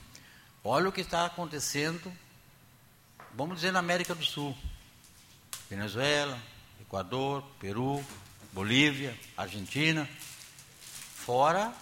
Olha 0.62 0.88
o 0.88 0.92
que 0.92 1.00
está 1.00 1.26
acontecendo, 1.26 2.12
vamos 3.34 3.56
dizer, 3.56 3.72
na 3.72 3.80
América 3.80 4.14
do 4.14 4.24
Sul. 4.24 4.56
Venezuela, 5.68 6.40
Equador, 6.80 7.42
Peru, 7.58 8.04
Bolívia, 8.52 9.18
Argentina. 9.36 10.08
Fora, 11.16 11.72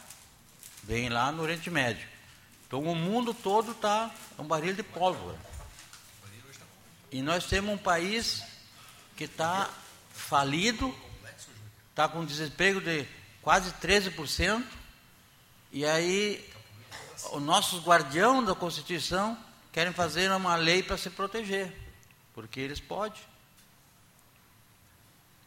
vem 0.82 1.08
lá 1.08 1.30
no 1.30 1.42
Oriente 1.42 1.70
Médio. 1.70 2.15
Então 2.66 2.82
o 2.82 2.94
mundo 2.94 3.32
todo 3.32 3.72
está 3.72 4.10
um 4.38 4.44
barril 4.44 4.74
de 4.74 4.82
pólvora. 4.82 5.38
E 7.10 7.22
nós 7.22 7.46
temos 7.46 7.72
um 7.72 7.78
país 7.78 8.42
que 9.16 9.24
está 9.24 9.70
falido, 10.12 10.94
está 11.90 12.08
com 12.08 12.24
desemprego 12.24 12.80
de 12.80 13.06
quase 13.40 13.72
13%, 13.74 14.64
e 15.72 15.84
aí 15.84 16.44
os 17.32 17.42
nossos 17.42 17.84
guardião 17.84 18.44
da 18.44 18.54
Constituição 18.54 19.38
querem 19.72 19.92
fazer 19.92 20.30
uma 20.32 20.56
lei 20.56 20.82
para 20.82 20.98
se 20.98 21.08
proteger, 21.08 21.72
porque 22.34 22.58
eles 22.58 22.80
podem. 22.80 23.20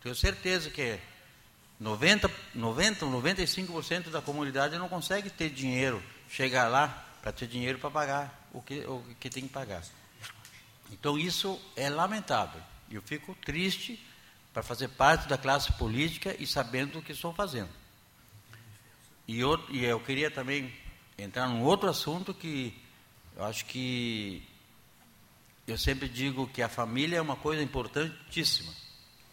Tenho 0.01 0.15
certeza 0.15 0.70
que 0.70 0.97
90, 1.78 2.32
90 2.55 3.05
95% 3.05 4.09
da 4.09 4.22
comunidade 4.22 4.78
não 4.78 4.88
consegue 4.88 5.30
ter 5.30 5.49
dinheiro, 5.49 6.01
chegar 6.30 6.70
lá 6.70 7.09
para 7.22 7.32
ter 7.32 7.47
dinheiro 7.47 7.80
para 7.80 7.91
pagar 7.91 8.49
o 8.53 8.61
que, 8.61 8.80
o 8.82 9.03
que 9.20 9.30
tem 9.30 9.43
que 9.43 9.53
pagar. 9.53 9.84
Então 10.91 11.17
isso 11.17 11.59
é 11.76 11.89
lamentável. 11.89 12.61
Eu 12.89 13.01
fico 13.01 13.36
triste 13.36 14.03
para 14.53 14.63
fazer 14.63 14.88
parte 14.89 15.28
da 15.28 15.38
classe 15.38 15.72
política 15.74 16.36
e 16.39 16.47
sabendo 16.47 16.99
o 16.99 17.01
que 17.01 17.11
estou 17.11 17.34
fazendo. 17.34 17.70
E 19.28 19.39
eu, 19.39 19.63
e 19.70 19.86
eu 19.86 19.99
queria 19.99 20.32
também 20.32 20.74
entrar 21.17 21.47
num 21.47 21.61
outro 21.61 21.89
assunto 21.89 22.34
que 22.34 22.76
eu 23.36 23.45
acho 23.45 23.65
que 23.65 24.43
eu 25.67 25.78
sempre 25.78 26.09
digo 26.09 26.47
que 26.47 26.61
a 26.63 26.70
família 26.70 27.17
é 27.17 27.22
uma 27.22 27.36
coisa 27.36 27.61
importantíssima. 27.61 28.74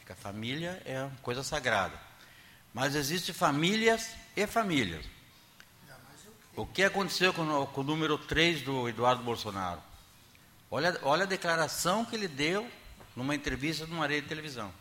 Que 0.04 0.12
a 0.12 0.16
família 0.16 0.80
é 0.84 1.02
uma 1.02 1.16
coisa 1.22 1.42
sagrada. 1.42 1.98
Mas 2.74 2.94
existem 2.94 3.34
famílias 3.34 4.14
e 4.36 4.46
famílias. 4.46 5.04
O 6.56 6.64
que 6.64 6.82
aconteceu 6.82 7.34
com, 7.34 7.66
com 7.66 7.80
o 7.82 7.84
número 7.84 8.16
3 8.16 8.62
do 8.62 8.88
Eduardo 8.88 9.22
Bolsonaro? 9.22 9.80
Olha, 10.70 10.98
olha 11.02 11.24
a 11.24 11.26
declaração 11.26 12.04
que 12.04 12.16
ele 12.16 12.26
deu 12.26 12.66
numa 13.14 13.34
entrevista 13.34 13.86
numa 13.86 14.06
rede 14.06 14.22
de 14.22 14.28
televisão. 14.28 14.72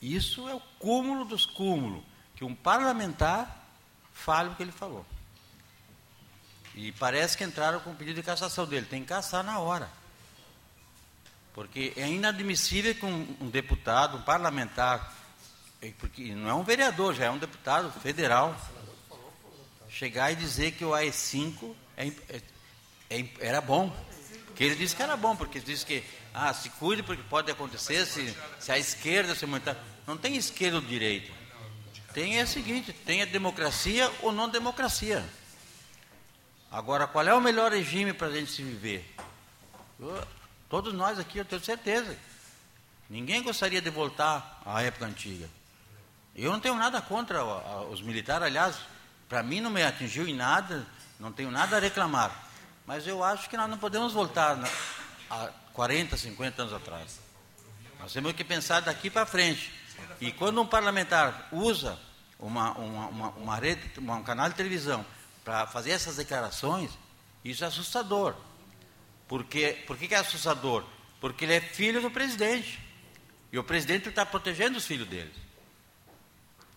Isso 0.00 0.48
é 0.48 0.54
o 0.54 0.60
cúmulo 0.78 1.24
dos 1.24 1.44
cúmulos, 1.44 2.04
que 2.36 2.44
um 2.44 2.54
parlamentar 2.54 3.66
fale 4.12 4.50
o 4.50 4.54
que 4.54 4.62
ele 4.62 4.72
falou. 4.72 5.04
E 6.72 6.92
parece 6.92 7.36
que 7.36 7.42
entraram 7.42 7.80
com 7.80 7.90
o 7.90 7.94
pedido 7.94 8.16
de 8.16 8.22
cassação 8.22 8.66
dele. 8.66 8.86
Tem 8.86 9.00
que 9.02 9.08
caçar 9.08 9.42
na 9.42 9.58
hora. 9.58 9.90
Porque 11.54 11.92
é 11.96 12.06
inadmissível 12.06 12.94
que 12.94 13.04
um, 13.04 13.36
um 13.40 13.48
deputado, 13.48 14.18
um 14.18 14.22
parlamentar, 14.22 15.12
porque 15.98 16.34
não 16.34 16.50
é 16.50 16.54
um 16.54 16.62
vereador, 16.62 17.14
já 17.14 17.24
é 17.24 17.30
um 17.30 17.38
deputado 17.38 17.90
federal, 18.00 18.54
chegar 19.98 20.32
e 20.32 20.36
dizer 20.36 20.72
que 20.72 20.84
o 20.84 20.94
AI-5 20.94 21.74
é, 21.96 22.08
é 22.28 22.40
é 23.10 23.24
era 23.40 23.60
bom. 23.60 23.94
Que 24.54 24.64
ele 24.64 24.74
disse 24.74 24.96
que 24.96 25.02
era 25.02 25.16
bom, 25.16 25.36
porque 25.36 25.60
disse 25.60 25.84
que 25.84 26.02
ah, 26.32 26.52
se 26.52 26.70
cuide 26.70 27.02
porque 27.02 27.22
pode 27.22 27.50
acontecer 27.50 28.06
se, 28.06 28.34
se 28.58 28.72
a 28.72 28.78
esquerda 28.78 29.34
se 29.34 29.44
aumentar. 29.44 29.76
Não 30.06 30.16
tem 30.16 30.36
esquerda 30.36 30.76
ou 30.76 30.82
direita. 30.82 31.32
Tem 32.12 32.38
é 32.38 32.44
o 32.44 32.46
seguinte, 32.46 32.92
tem 32.92 33.22
a 33.22 33.26
democracia 33.26 34.10
ou 34.22 34.32
não 34.32 34.48
democracia. 34.48 35.24
Agora, 36.70 37.06
qual 37.06 37.26
é 37.26 37.34
o 37.34 37.40
melhor 37.40 37.72
regime 37.72 38.12
para 38.12 38.28
a 38.28 38.32
gente 38.32 38.50
se 38.50 38.62
viver? 38.62 39.04
Eu, 40.00 40.26
todos 40.68 40.94
nós 40.94 41.18
aqui, 41.18 41.38
eu 41.38 41.44
tenho 41.44 41.62
certeza. 41.62 42.16
Ninguém 43.08 43.42
gostaria 43.42 43.80
de 43.80 43.90
voltar 43.90 44.62
à 44.64 44.82
época 44.82 45.06
antiga. 45.06 45.48
Eu 46.34 46.50
não 46.50 46.60
tenho 46.60 46.74
nada 46.74 47.00
contra 47.00 47.44
os 47.84 48.00
militares, 48.00 48.46
aliás, 48.46 48.76
para 49.28 49.42
mim 49.42 49.60
não 49.60 49.70
me 49.70 49.82
atingiu 49.82 50.26
em 50.26 50.34
nada, 50.34 50.86
não 51.18 51.32
tenho 51.32 51.50
nada 51.50 51.76
a 51.76 51.80
reclamar. 51.80 52.44
Mas 52.86 53.06
eu 53.06 53.22
acho 53.24 53.48
que 53.50 53.56
nós 53.56 53.68
não 53.68 53.78
podemos 53.78 54.12
voltar 54.12 54.56
na, 54.56 54.68
a 55.30 55.48
40, 55.72 56.16
50 56.16 56.62
anos 56.62 56.74
atrás. 56.74 57.20
Nós 57.98 58.12
temos 58.12 58.32
que 58.32 58.44
pensar 58.44 58.80
daqui 58.80 59.10
para 59.10 59.26
frente. 59.26 59.72
E 60.20 60.30
quando 60.30 60.60
um 60.60 60.66
parlamentar 60.66 61.48
usa 61.50 61.98
uma, 62.38 62.72
uma, 62.72 63.06
uma, 63.08 63.28
uma 63.30 63.56
rede, 63.56 63.98
um 63.98 64.22
canal 64.22 64.48
de 64.48 64.54
televisão 64.54 65.04
para 65.44 65.66
fazer 65.66 65.90
essas 65.90 66.16
declarações, 66.16 66.90
isso 67.44 67.64
é 67.64 67.66
assustador. 67.66 68.34
Porque, 69.26 69.82
por 69.86 69.96
que, 69.96 70.14
é 70.14 70.18
assustador? 70.18 70.84
Porque 71.20 71.44
ele 71.44 71.54
é 71.54 71.60
filho 71.60 72.00
do 72.00 72.10
presidente. 72.10 72.80
E 73.52 73.58
o 73.58 73.64
presidente 73.64 74.08
está 74.08 74.24
protegendo 74.24 74.78
os 74.78 74.86
filhos 74.86 75.08
dele. 75.08 75.32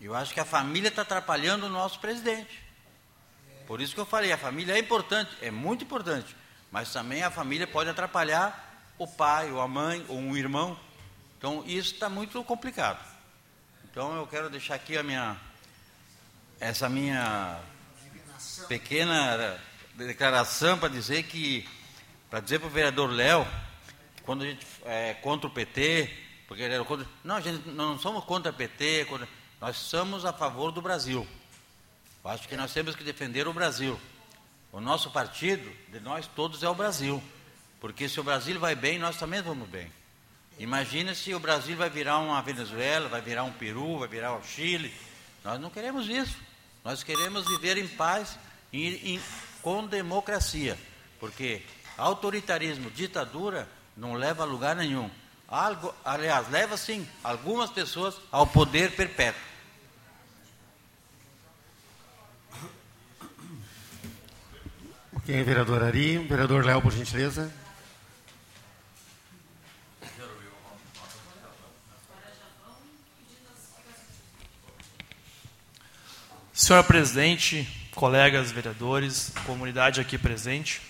Eu 0.02 0.16
acho 0.16 0.34
que 0.34 0.40
a 0.40 0.46
família 0.46 0.88
está 0.88 1.02
atrapalhando 1.02 1.66
o 1.66 1.70
nosso 1.70 2.00
presidente. 2.00 2.64
Por 3.68 3.82
isso 3.82 3.94
que 3.94 4.00
eu 4.00 4.06
falei, 4.06 4.32
a 4.32 4.38
família 4.38 4.74
é 4.74 4.80
importante, 4.80 5.30
é 5.42 5.52
muito 5.52 5.84
importante, 5.84 6.36
mas 6.72 6.92
também 6.92 7.22
a 7.22 7.30
família 7.30 7.68
pode 7.68 7.90
atrapalhar 7.90 8.94
o 8.98 9.06
pai, 9.06 9.52
ou 9.52 9.62
a 9.62 9.68
mãe, 9.68 10.04
ou 10.08 10.18
um 10.18 10.36
irmão. 10.36 10.80
Então 11.38 11.64
isso 11.68 11.94
está 11.94 12.10
muito 12.10 12.44
complicado. 12.44 13.00
Então 13.90 14.16
eu 14.16 14.26
quero 14.26 14.50
deixar 14.50 14.76
aqui 14.76 14.98
a 14.98 15.04
minha 15.04 15.38
essa 16.60 16.90
minha 16.90 17.60
pequena 18.68 19.60
declaração 19.96 20.78
para 20.78 20.90
dizer 20.90 21.24
que 21.24 21.68
para 22.30 22.40
dizer 22.40 22.60
para 22.60 22.68
o 22.68 22.72
vereador 22.72 23.10
Léo 23.10 23.48
quando 24.24 24.44
a 24.44 24.48
gente 24.48 24.66
é 24.86 25.14
contra 25.16 25.48
o 25.48 25.52
PT 25.52 26.12
porque 26.48 26.64
ele 26.64 26.74
era 26.74 26.84
contra 26.84 27.08
não 27.24 27.36
a 27.38 27.42
gente 27.42 27.70
não 27.70 27.98
somos 27.98 28.26
contra 28.26 28.52
o 28.52 28.56
PT 28.56 29.06
contra, 29.06 29.28
nós 29.60 29.78
somos 29.78 30.26
a 30.26 30.34
favor 30.34 30.72
do 30.72 30.82
Brasil 30.82 31.28
eu 32.24 32.32
acho 32.32 32.48
que 32.48 32.58
nós 32.58 32.74
temos 32.74 32.96
que 32.96 33.04
defender 33.04 33.48
o 33.48 33.54
Brasil. 33.54 34.00
O 34.72 34.80
nosso 34.80 35.10
partido, 35.10 35.68
de 35.92 36.00
nós 36.00 36.28
todos, 36.28 36.62
é 36.64 36.70
o 36.70 36.76
Brasil. 36.76 37.24
Porque 37.80 38.10
se 38.10 38.20
o 38.20 38.24
Brasil 38.24 38.60
vai 38.60 38.76
bem, 38.76 39.00
nós 39.00 39.18
também 39.18 39.42
vamos 39.42 39.68
bem. 39.70 39.92
Imagina 40.60 41.16
se 41.16 41.34
o 41.34 41.40
Brasil 41.40 41.78
vai 41.78 41.90
virar 41.90 42.20
uma 42.20 42.42
Venezuela, 42.42 43.08
vai 43.08 43.22
virar 43.22 43.46
um 43.46 43.54
Peru, 43.54 44.00
vai 44.00 44.08
virar 44.08 44.36
o 44.36 44.44
Chile. 44.44 44.94
Nós 45.44 45.60
não 45.62 45.70
queremos 45.70 46.10
isso. 46.10 46.38
Nós 46.84 47.04
queremos 47.04 47.48
viver 47.48 47.78
em 47.78 47.88
paz 47.88 48.38
e, 48.72 49.16
e 49.16 49.22
com 49.62 49.88
democracia. 49.88 50.78
Porque 51.20 51.64
autoritarismo, 51.98 52.92
ditadura, 52.92 53.68
não 53.96 54.14
leva 54.14 54.44
a 54.44 54.46
lugar 54.46 54.76
nenhum. 54.76 55.10
Algo, 55.50 55.94
aliás, 56.06 56.48
leva 56.50 56.78
sim 56.78 57.08
algumas 57.24 57.72
pessoas 57.72 58.16
ao 58.32 58.46
poder 58.46 58.96
perpétuo. 58.96 59.42
Quem 65.26 65.38
é 65.38 65.44
vereador 65.44 65.84
Ari? 65.84 66.20
Vereador 66.20 66.64
Léo, 66.64 66.82
por 66.82 66.92
gentileza. 66.92 67.52
Senhor 76.54 76.84
presidente, 76.84 77.90
colegas 77.96 78.52
vereadores, 78.52 79.32
comunidade 79.46 80.00
aqui 80.00 80.18
presente, 80.18 80.82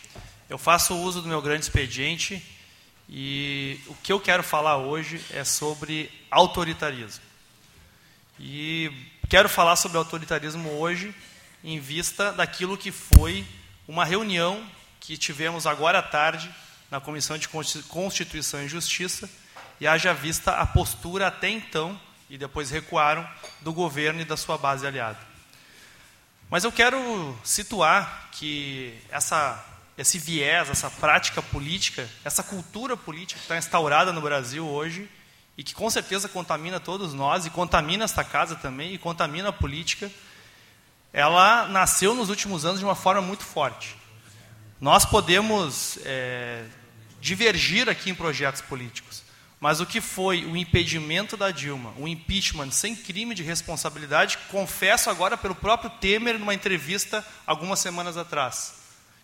eu 0.50 0.58
faço 0.58 0.96
uso 0.96 1.22
do 1.22 1.30
meu 1.30 1.42
grande 1.42 1.64
expediente 1.64 2.59
e 3.10 3.80
o 3.88 3.96
que 3.96 4.12
eu 4.12 4.20
quero 4.20 4.44
falar 4.44 4.78
hoje 4.78 5.20
é 5.32 5.44
sobre 5.44 6.12
autoritarismo. 6.30 7.24
E 8.40 8.92
quero 9.28 9.50
falar 9.50 9.76
sobre 9.76 9.98
autoritarismo 9.98 10.70
hoje 10.80 11.14
em 11.64 11.80
vista 11.80 12.32
daquilo 12.32 12.78
que 12.78 12.92
foi 12.92 13.46
uma 13.88 14.06
reunião 14.06 14.64
que 15.00 15.18
tivemos 15.18 15.66
agora 15.66 16.00
à 16.00 16.04
tarde 16.04 16.54
na 16.92 17.00
Comissão 17.00 17.38
de 17.38 17.50
Constituição 17.88 18.64
e 18.64 18.68
Justiça 18.68 19.30
e 19.80 19.88
haja 19.88 20.14
vista 20.14 20.52
a 20.52 20.66
postura 20.66 21.28
até 21.28 21.50
então, 21.50 22.00
e 22.30 22.38
depois 22.38 22.70
recuaram, 22.70 23.28
do 23.62 23.74
governo 23.74 24.22
e 24.22 24.26
da 24.26 24.38
sua 24.38 24.58
base 24.58 24.86
aliada. 24.86 25.20
Mas 26.50 26.64
eu 26.64 26.72
quero 26.72 27.38
situar 27.44 28.30
que 28.32 29.00
essa, 29.10 29.64
esse 30.00 30.18
viés, 30.18 30.70
essa 30.70 30.90
prática 30.90 31.42
política, 31.42 32.10
essa 32.24 32.42
cultura 32.42 32.96
política 32.96 33.38
que 33.38 33.44
está 33.44 33.58
instaurada 33.58 34.14
no 34.14 34.22
Brasil 34.22 34.66
hoje 34.66 35.10
e 35.58 35.64
que 35.64 35.74
com 35.74 35.90
certeza 35.90 36.30
contamina 36.30 36.80
todos 36.80 37.14
nós 37.14 37.46
e 37.46 37.50
contamina 37.50 38.06
esta 38.06 38.24
casa 38.24 38.56
também 38.56 38.94
e 38.94 38.98
contamina 38.98 39.50
a 39.50 39.54
política, 39.54 40.10
ela 41.12 41.68
nasceu 41.68 42.16
nos 42.16 42.30
últimos 42.30 42.64
anos 42.64 42.80
de 42.80 42.86
uma 42.86 42.96
forma 42.96 43.22
muito 43.22 43.44
forte. 43.44 43.98
Nós 44.80 45.04
podemos 45.04 46.00
é, 46.06 46.64
divergir 47.20 47.90
aqui 47.90 48.10
em 48.10 48.16
projetos 48.16 48.62
políticos, 48.62 49.22
mas 49.60 49.82
o 49.82 49.86
que 49.86 50.00
foi 50.00 50.46
o 50.46 50.56
impedimento 50.56 51.36
da 51.36 51.52
Dilma, 51.52 51.94
o 51.98 52.08
impeachment 52.08 52.72
sem 52.72 52.96
crime 52.96 53.36
de 53.36 53.44
responsabilidade, 53.44 54.38
confesso 54.50 55.10
agora 55.10 55.36
pelo 55.36 55.56
próprio 55.56 55.90
Temer 55.90 56.40
numa 56.40 56.54
entrevista 56.54 57.26
algumas 57.46 57.80
semanas 57.80 58.16
atrás. 58.16 58.79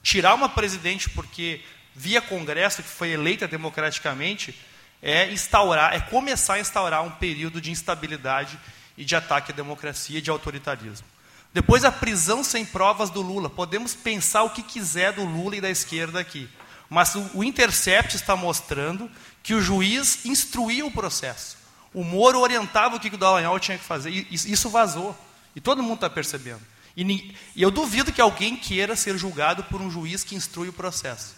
Tirar 0.05 0.35
uma 0.35 0.47
presidente 0.47 1.09
porque 1.09 1.61
via 1.95 2.21
Congresso 2.21 2.83
que 2.83 2.87
foi 2.87 3.09
eleita 3.09 3.47
democraticamente 3.47 4.55
é 5.01 5.31
instaurar, 5.31 5.95
é 5.95 5.99
começar 5.99 6.53
a 6.53 6.59
instaurar 6.59 7.03
um 7.03 7.09
período 7.09 7.59
de 7.59 7.71
instabilidade 7.71 8.59
e 8.95 9.03
de 9.03 9.15
ataque 9.15 9.51
à 9.51 9.55
democracia 9.55 10.19
e 10.19 10.21
de 10.21 10.29
autoritarismo. 10.29 11.07
Depois 11.51 11.83
a 11.83 11.91
prisão 11.91 12.43
sem 12.43 12.63
provas 12.63 13.09
do 13.09 13.23
Lula. 13.23 13.49
Podemos 13.49 13.95
pensar 13.95 14.43
o 14.43 14.51
que 14.51 14.61
quiser 14.61 15.11
do 15.11 15.25
Lula 15.25 15.55
e 15.55 15.61
da 15.61 15.71
esquerda 15.71 16.19
aqui. 16.19 16.47
Mas 16.87 17.15
o, 17.15 17.43
Intercept 17.43 18.15
está 18.15 18.35
mostrando 18.35 19.09
que 19.41 19.55
o 19.55 19.61
juiz 19.61 20.23
instruía 20.23 20.85
o 20.85 20.91
processo. 20.91 21.57
O 21.91 22.03
Moro 22.03 22.41
orientava 22.41 22.95
o 22.95 22.99
que 22.99 23.07
o 23.07 23.17
Dallagnol 23.17 23.59
tinha 23.59 23.79
que 23.79 23.83
fazer. 23.83 24.11
E 24.11 24.27
isso 24.31 24.69
vazou. 24.69 25.17
E 25.55 25.59
todo 25.59 25.81
mundo 25.81 25.95
está 25.95 26.11
percebendo. 26.11 26.61
E, 26.95 27.03
e, 27.55 27.61
eu 27.61 27.69
duvido 27.69 28.11
que 28.11 28.21
alguém 28.21 28.55
queira 28.55 28.95
ser 28.95 29.17
julgado 29.17 29.63
por 29.65 29.81
um 29.81 29.91
juiz 29.91 30.23
que 30.23 30.35
instrui 30.35 30.69
o 30.69 30.73
processo. 30.73 31.35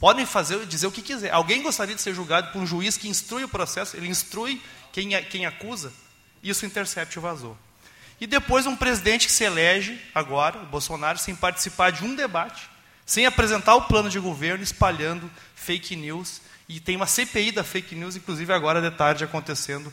Podem 0.00 0.26
fazer 0.26 0.64
dizer 0.66 0.86
o 0.86 0.92
que 0.92 1.02
quiser. 1.02 1.32
Alguém 1.32 1.62
gostaria 1.62 1.94
de 1.94 2.00
ser 2.00 2.14
julgado 2.14 2.52
por 2.52 2.60
um 2.60 2.66
juiz 2.66 2.96
que 2.96 3.08
instrui 3.08 3.44
o 3.44 3.48
processo? 3.48 3.96
Ele 3.96 4.08
instrui 4.08 4.60
quem, 4.92 5.10
quem 5.24 5.46
acusa? 5.46 5.92
Isso 6.42 6.64
o 6.64 6.68
Intercept 6.68 7.18
vazou. 7.18 7.56
E 8.20 8.26
depois 8.26 8.66
um 8.66 8.76
presidente 8.76 9.26
que 9.26 9.32
se 9.32 9.44
elege 9.44 10.00
agora, 10.14 10.58
o 10.58 10.66
Bolsonaro, 10.66 11.18
sem 11.18 11.34
participar 11.34 11.90
de 11.90 12.04
um 12.04 12.14
debate, 12.14 12.68
sem 13.04 13.26
apresentar 13.26 13.74
o 13.74 13.82
plano 13.82 14.08
de 14.08 14.18
governo, 14.18 14.62
espalhando 14.62 15.30
fake 15.54 15.96
news 15.96 16.40
e 16.68 16.80
tem 16.80 16.96
uma 16.96 17.06
CPI 17.06 17.52
da 17.52 17.62
fake 17.62 17.94
news, 17.94 18.16
inclusive 18.16 18.52
agora 18.52 18.80
de 18.80 18.90
tarde, 18.96 19.24
acontecendo 19.24 19.92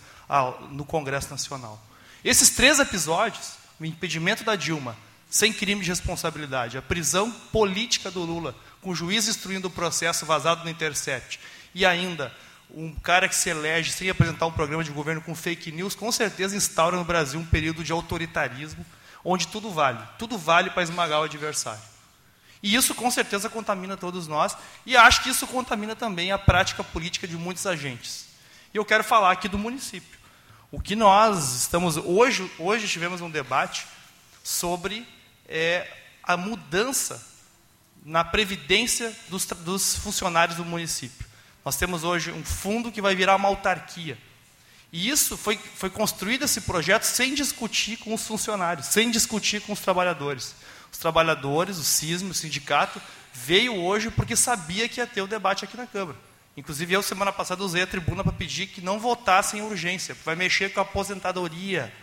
no 0.69 0.85
Congresso 0.85 1.29
Nacional. 1.29 1.81
Esses 2.23 2.51
três 2.51 2.79
episódios, 2.79 3.53
o 3.81 3.85
impedimento 3.85 4.43
da 4.43 4.55
Dilma, 4.55 4.95
sem 5.27 5.51
crime 5.51 5.81
de 5.81 5.89
responsabilidade, 5.89 6.77
a 6.77 6.83
prisão 6.83 7.31
política 7.31 8.11
do 8.11 8.21
Lula, 8.21 8.55
com 8.79 8.91
o 8.91 8.95
juiz 8.95 9.27
instruindo 9.27 9.69
o 9.69 9.71
processo 9.71 10.23
vazado 10.23 10.63
no 10.63 10.69
Intercept, 10.69 11.39
e 11.73 11.83
ainda 11.83 12.31
um 12.69 12.93
cara 12.93 13.27
que 13.27 13.35
se 13.35 13.49
elege 13.49 13.91
sem 13.91 14.07
apresentar 14.07 14.45
um 14.45 14.51
programa 14.51 14.83
de 14.83 14.91
governo 14.91 15.21
com 15.21 15.33
fake 15.33 15.71
news, 15.71 15.95
com 15.95 16.11
certeza 16.11 16.55
instaura 16.55 16.95
no 16.95 17.03
Brasil 17.03 17.39
um 17.39 17.45
período 17.45 17.83
de 17.83 17.91
autoritarismo, 17.91 18.85
onde 19.25 19.47
tudo 19.47 19.71
vale. 19.71 19.99
Tudo 20.19 20.37
vale 20.37 20.69
para 20.69 20.83
esmagar 20.83 21.19
o 21.19 21.23
adversário. 21.23 21.81
E 22.61 22.75
isso 22.75 22.93
com 22.93 23.09
certeza 23.09 23.49
contamina 23.49 23.97
todos 23.97 24.27
nós, 24.27 24.55
e 24.85 24.95
acho 24.95 25.23
que 25.23 25.29
isso 25.29 25.47
contamina 25.47 25.95
também 25.95 26.31
a 26.31 26.37
prática 26.37 26.83
política 26.83 27.27
de 27.27 27.35
muitos 27.35 27.65
agentes. 27.65 28.27
E 28.71 28.77
eu 28.77 28.85
quero 28.85 29.03
falar 29.03 29.31
aqui 29.31 29.47
do 29.47 29.57
município. 29.57 30.20
O 30.71 30.79
que 30.79 30.95
nós 30.95 31.53
estamos. 31.53 31.97
Hoje, 31.97 32.49
hoje 32.57 32.87
tivemos 32.87 33.19
um 33.19 33.29
debate 33.29 33.85
sobre 34.41 35.05
é, 35.45 35.85
a 36.23 36.37
mudança 36.37 37.21
na 38.05 38.23
previdência 38.23 39.13
dos, 39.27 39.45
dos 39.45 39.97
funcionários 39.97 40.55
do 40.55 40.63
município. 40.63 41.27
Nós 41.65 41.75
temos 41.75 42.05
hoje 42.05 42.31
um 42.31 42.43
fundo 42.45 42.89
que 42.89 43.01
vai 43.01 43.13
virar 43.13 43.35
uma 43.35 43.49
autarquia. 43.49 44.17
E 44.93 45.09
isso 45.09 45.35
foi, 45.35 45.57
foi 45.75 45.89
construído 45.89 46.45
esse 46.45 46.61
projeto 46.61 47.03
sem 47.03 47.35
discutir 47.35 47.97
com 47.97 48.13
os 48.13 48.25
funcionários, 48.25 48.87
sem 48.87 49.11
discutir 49.11 49.61
com 49.61 49.73
os 49.73 49.81
trabalhadores. 49.81 50.55
Os 50.89 50.97
trabalhadores, 50.97 51.77
o 51.79 51.83
CISM, 51.83 52.29
o 52.29 52.33
sindicato, 52.33 53.01
veio 53.33 53.75
hoje 53.75 54.09
porque 54.09 54.37
sabia 54.37 54.87
que 54.87 55.01
ia 55.01 55.07
ter 55.07 55.21
o 55.21 55.27
debate 55.27 55.65
aqui 55.65 55.75
na 55.75 55.85
Câmara. 55.85 56.30
Inclusive, 56.55 56.93
eu, 56.93 57.01
semana 57.01 57.31
passada, 57.31 57.63
usei 57.63 57.83
a 57.83 57.87
tribuna 57.87 58.23
para 58.23 58.33
pedir 58.33 58.67
que 58.67 58.81
não 58.81 58.99
votassem 58.99 59.59
em 59.59 59.63
urgência, 59.63 60.15
vai 60.25 60.35
mexer 60.35 60.73
com 60.73 60.79
a 60.79 60.83
aposentadoria 60.83 61.93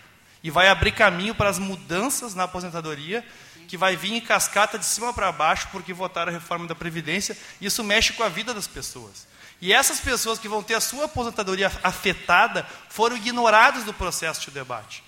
e 0.42 0.50
vai 0.50 0.68
abrir 0.68 0.92
caminho 0.92 1.34
para 1.34 1.50
as 1.50 1.58
mudanças 1.58 2.34
na 2.34 2.44
aposentadoria, 2.44 3.24
que 3.66 3.76
vai 3.76 3.96
vir 3.96 4.14
em 4.14 4.20
cascata 4.20 4.78
de 4.78 4.86
cima 4.86 5.12
para 5.12 5.30
baixo, 5.30 5.68
porque 5.70 5.92
votaram 5.92 6.30
a 6.30 6.34
reforma 6.34 6.66
da 6.66 6.74
Previdência. 6.74 7.36
Isso 7.60 7.84
mexe 7.84 8.14
com 8.14 8.22
a 8.22 8.28
vida 8.28 8.54
das 8.54 8.66
pessoas. 8.66 9.26
E 9.60 9.72
essas 9.72 10.00
pessoas 10.00 10.38
que 10.38 10.48
vão 10.48 10.62
ter 10.62 10.74
a 10.74 10.80
sua 10.80 11.04
aposentadoria 11.04 11.70
afetada 11.82 12.66
foram 12.88 13.16
ignoradas 13.16 13.84
do 13.84 13.92
processo 13.92 14.40
de 14.42 14.52
debate 14.52 15.07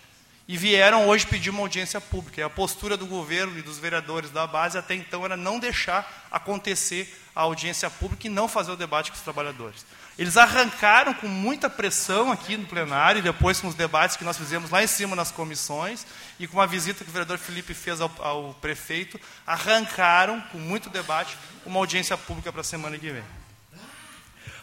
e 0.51 0.57
vieram 0.57 1.07
hoje 1.07 1.24
pedir 1.28 1.48
uma 1.48 1.61
audiência 1.61 2.01
pública. 2.01 2.40
E 2.40 2.42
a 2.42 2.51
postura 2.51 2.96
do 2.96 3.07
governo 3.07 3.57
e 3.57 3.62
dos 3.62 3.78
vereadores 3.78 4.30
da 4.30 4.48
base 4.48 4.76
até 4.76 4.96
então 4.96 5.24
era 5.24 5.36
não 5.36 5.61
deixar 5.61 6.26
acontecer 6.28 7.09
a 7.36 7.42
audiência 7.42 7.88
pública 7.88 8.26
e 8.26 8.30
não 8.30 8.48
fazer 8.48 8.72
o 8.72 8.76
debate 8.76 9.12
com 9.12 9.16
os 9.16 9.22
trabalhadores. 9.22 9.86
Eles 10.18 10.36
arrancaram 10.36 11.14
com 11.14 11.28
muita 11.28 11.70
pressão 11.70 12.32
aqui 12.32 12.57
no 12.57 12.66
plenário, 12.66 13.20
e 13.20 13.22
depois 13.22 13.61
com 13.61 13.68
os 13.68 13.76
debates 13.76 14.16
que 14.16 14.24
nós 14.24 14.36
fizemos 14.36 14.70
lá 14.70 14.82
em 14.82 14.88
cima 14.88 15.14
nas 15.14 15.30
comissões, 15.30 16.05
e 16.36 16.48
com 16.48 16.57
uma 16.57 16.66
visita 16.66 17.05
que 17.05 17.11
o 17.11 17.12
vereador 17.12 17.38
Felipe 17.38 17.72
fez 17.72 18.01
ao, 18.01 18.11
ao 18.18 18.55
prefeito, 18.55 19.20
arrancaram, 19.46 20.40
com 20.51 20.59
muito 20.59 20.90
debate, 20.90 21.38
uma 21.64 21.78
audiência 21.78 22.18
pública 22.18 22.51
para 22.51 22.62
a 22.62 22.64
semana 22.64 22.98
que 22.98 23.09
vem. 23.09 23.39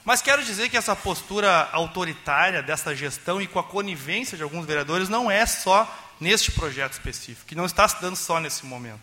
Mas 0.07 0.21
quero 0.21 0.41
dizer 0.41 0.69
que 0.69 0.77
essa 0.77 0.95
postura 0.95 1.67
autoritária 1.73 2.63
dessa 2.63 2.95
gestão 2.95 3.41
e 3.41 3.45
com 3.45 3.59
a 3.59 3.63
conivência 3.63 4.37
de 4.37 4.43
alguns 4.43 4.65
vereadores 4.65 5.09
não 5.09 5.29
é 5.29 5.45
só 5.45 5.85
neste 6.17 6.49
projeto 6.49 6.93
específico, 6.93 7.45
que 7.45 7.55
não 7.55 7.65
está 7.65 7.85
se 7.85 7.99
dando 7.99 8.15
só 8.15 8.39
nesse 8.39 8.65
momento. 8.65 9.01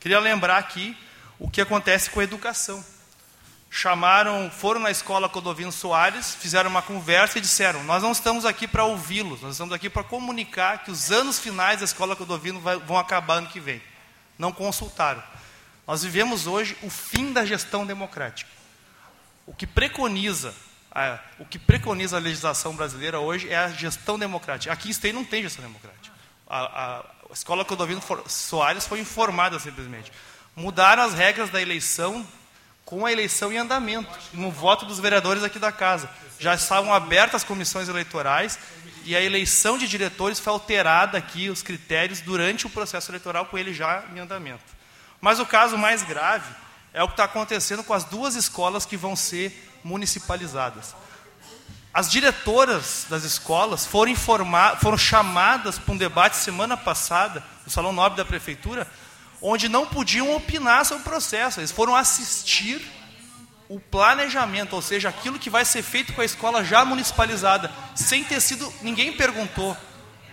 Queria 0.00 0.18
lembrar 0.18 0.58
aqui 0.58 0.98
o 1.38 1.48
que 1.48 1.60
acontece 1.60 2.10
com 2.10 2.18
a 2.18 2.24
educação. 2.24 2.84
Chamaram, 3.70 4.50
foram 4.50 4.80
na 4.80 4.90
escola 4.90 5.28
Codovino 5.28 5.70
Soares, 5.70 6.34
fizeram 6.34 6.68
uma 6.68 6.82
conversa 6.82 7.38
e 7.38 7.40
disseram: 7.40 7.84
Nós 7.84 8.02
não 8.02 8.10
estamos 8.10 8.44
aqui 8.44 8.66
para 8.66 8.82
ouvi-los, 8.82 9.42
nós 9.42 9.52
estamos 9.52 9.72
aqui 9.72 9.88
para 9.88 10.02
comunicar 10.02 10.82
que 10.82 10.90
os 10.90 11.12
anos 11.12 11.38
finais 11.38 11.78
da 11.78 11.84
escola 11.84 12.16
Codovino 12.16 12.60
vão 12.60 12.98
acabar 12.98 13.34
ano 13.34 13.46
que 13.46 13.60
vem. 13.60 13.80
Não 14.36 14.50
consultaram. 14.50 15.22
Nós 15.86 16.02
vivemos 16.02 16.48
hoje 16.48 16.76
o 16.82 16.90
fim 16.90 17.32
da 17.32 17.46
gestão 17.46 17.86
democrática 17.86 18.58
o 19.50 19.52
que 19.52 19.66
preconiza 19.66 20.54
a, 20.92 21.18
o 21.40 21.44
que 21.44 21.58
preconiza 21.58 22.16
a 22.16 22.20
legislação 22.20 22.76
brasileira 22.76 23.18
hoje 23.18 23.48
é 23.48 23.56
a 23.56 23.68
gestão 23.68 24.16
democrática. 24.16 24.72
Aqui 24.72 24.86
em 24.86 24.90
Esteio 24.92 25.12
não 25.12 25.24
tem 25.24 25.42
gestão 25.42 25.64
democrática. 25.64 26.14
A, 26.48 27.00
a, 27.28 27.32
escola 27.32 27.64
Clodovino 27.64 28.00
Soares 28.28 28.86
foi 28.86 29.00
informada 29.00 29.58
simplesmente. 29.58 30.12
Mudaram 30.54 31.02
as 31.02 31.14
regras 31.14 31.50
da 31.50 31.60
eleição 31.60 32.24
com 32.84 33.04
a 33.04 33.10
eleição 33.10 33.52
em 33.52 33.58
andamento, 33.58 34.08
no 34.32 34.52
voto 34.52 34.84
dos 34.84 35.00
vereadores 35.00 35.42
aqui 35.42 35.58
da 35.58 35.72
casa. 35.72 36.08
Já 36.38 36.54
estavam 36.54 36.94
abertas 36.94 37.42
as 37.42 37.44
comissões 37.44 37.88
eleitorais 37.88 38.56
e 39.04 39.16
a 39.16 39.20
eleição 39.20 39.76
de 39.78 39.88
diretores 39.88 40.38
foi 40.38 40.52
alterada 40.52 41.18
aqui, 41.18 41.50
os 41.50 41.62
critérios, 41.62 42.20
durante 42.20 42.66
o 42.66 42.70
processo 42.70 43.10
eleitoral, 43.10 43.46
com 43.46 43.58
ele 43.58 43.74
já 43.74 44.04
em 44.14 44.20
andamento. 44.20 44.62
Mas 45.20 45.40
o 45.40 45.46
caso 45.46 45.76
mais 45.76 46.04
grave 46.04 46.52
é 46.92 47.02
o 47.02 47.06
que 47.06 47.14
está 47.14 47.24
acontecendo 47.24 47.84
com 47.84 47.94
as 47.94 48.04
duas 48.04 48.34
escolas 48.34 48.84
que 48.84 48.96
vão 48.96 49.14
ser 49.14 49.70
municipalizadas. 49.84 50.94
As 51.92 52.10
diretoras 52.10 53.06
das 53.08 53.24
escolas 53.24 53.84
foram, 53.84 54.14
foram 54.14 54.98
chamadas 54.98 55.78
para 55.78 55.92
um 55.92 55.96
debate 55.96 56.36
semana 56.36 56.76
passada, 56.76 57.42
no 57.64 57.70
Salão 57.70 57.92
Nobre 57.92 58.16
da 58.16 58.24
Prefeitura, 58.24 58.86
onde 59.42 59.68
não 59.68 59.86
podiam 59.86 60.34
opinar 60.34 60.84
sobre 60.84 61.02
o 61.02 61.04
processo. 61.04 61.60
Eles 61.60 61.72
foram 61.72 61.96
assistir 61.96 62.80
o 63.68 63.80
planejamento, 63.80 64.74
ou 64.74 64.82
seja, 64.82 65.08
aquilo 65.08 65.38
que 65.38 65.50
vai 65.50 65.64
ser 65.64 65.82
feito 65.82 66.12
com 66.12 66.20
a 66.20 66.24
escola 66.24 66.64
já 66.64 66.84
municipalizada, 66.84 67.70
sem 67.94 68.22
ter 68.22 68.40
sido. 68.40 68.72
Ninguém 68.82 69.12
perguntou 69.16 69.76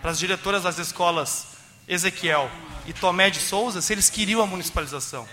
para 0.00 0.12
as 0.12 0.18
diretoras 0.18 0.62
das 0.62 0.78
escolas 0.78 1.46
Ezequiel 1.88 2.50
e 2.86 2.92
Tomé 2.92 3.30
de 3.30 3.40
Souza 3.40 3.80
se 3.80 3.92
eles 3.92 4.10
queriam 4.10 4.42
a 4.42 4.46
municipalização. 4.46 5.26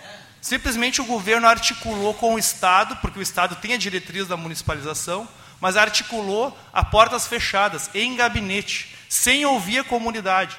Simplesmente 0.46 1.02
o 1.02 1.06
governo 1.06 1.48
articulou 1.48 2.14
com 2.14 2.36
o 2.36 2.38
Estado, 2.38 2.96
porque 2.98 3.18
o 3.18 3.22
Estado 3.24 3.56
tem 3.56 3.74
a 3.74 3.78
diretriz 3.78 4.28
da 4.28 4.38
municipalização, 4.38 5.28
mas 5.60 5.76
articulou 5.76 6.56
a 6.72 6.86
portas 6.86 7.26
fechadas, 7.26 7.90
em 7.96 8.16
gabinete, 8.16 8.96
sem 9.10 9.44
ouvir 9.44 9.80
a 9.80 9.84
comunidade. 9.84 10.56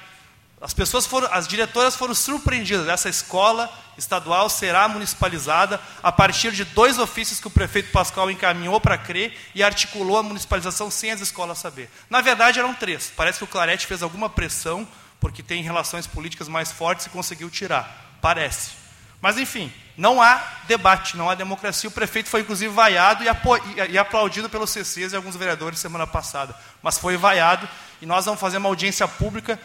As 0.61 0.75
pessoas 0.75 1.07
foram, 1.07 1.33
as 1.33 1.47
diretoras 1.47 1.95
foram 1.95 2.17
surpreendidas. 2.17 2.89
Essa 2.89 3.09
escola 3.09 3.73
estadual 3.97 4.49
será 4.49 4.89
municipalizada 4.89 5.81
a 6.03 6.11
partir 6.11 6.51
de 6.51 6.65
dois 6.65 6.99
ofícios 6.99 7.39
que 7.39 7.47
o 7.47 7.51
prefeito 7.51 7.93
Pascoal 7.93 8.29
encaminhou 8.29 8.81
para 8.81 8.99
CRE 8.99 9.33
e 9.55 9.63
articulou 9.63 10.19
a 10.19 10.23
municipalização 10.25 10.91
sem 10.91 11.13
as 11.13 11.21
escolas 11.21 11.59
saber. 11.59 11.89
Na 12.11 12.21
verdade, 12.21 12.59
eram 12.59 12.75
três. 12.75 13.13
Parece 13.17 13.39
que 13.39 13.45
o 13.45 13.47
Clarete 13.47 13.87
fez 13.87 14.03
alguma 14.03 14.29
pressão, 14.29 14.85
porque 15.21 15.45
tem 15.45 15.63
relações 15.63 16.09
políticas 16.09 16.49
mais 16.49 16.73
fortes 16.73 17.07
e 17.07 17.11
conseguiu 17.11 17.49
tirar. 17.49 18.19
Parece. 18.21 18.86
Mas, 19.21 19.39
enfim, 19.39 19.73
não 19.97 20.21
há 20.21 20.43
debate, 20.69 21.17
não 21.17 21.31
há 21.31 21.35
democracia. 21.35 21.89
O 21.89 21.93
prefeito 21.93 22.29
foi, 22.29 22.43
inclusive, 22.43 22.73
vaiado 22.73 23.25
e, 23.25 23.99
aplaudido 23.99 24.49
pelos 24.49 24.71
CCs 24.71 25.13
e 25.13 25.17
alguns 25.17 25.37
vereadores 25.37 25.79
semana 25.79 26.07
passada. 26.07 26.55
Mas 26.83 26.99
foi 26.99 27.17
vaiado 27.17 27.69
e 28.01 28.07
nós 28.07 28.25
vamos 28.27 28.41
fazer 28.41 28.59
uma 28.59 28.69
audiência 28.69 29.09
pública 29.09 29.59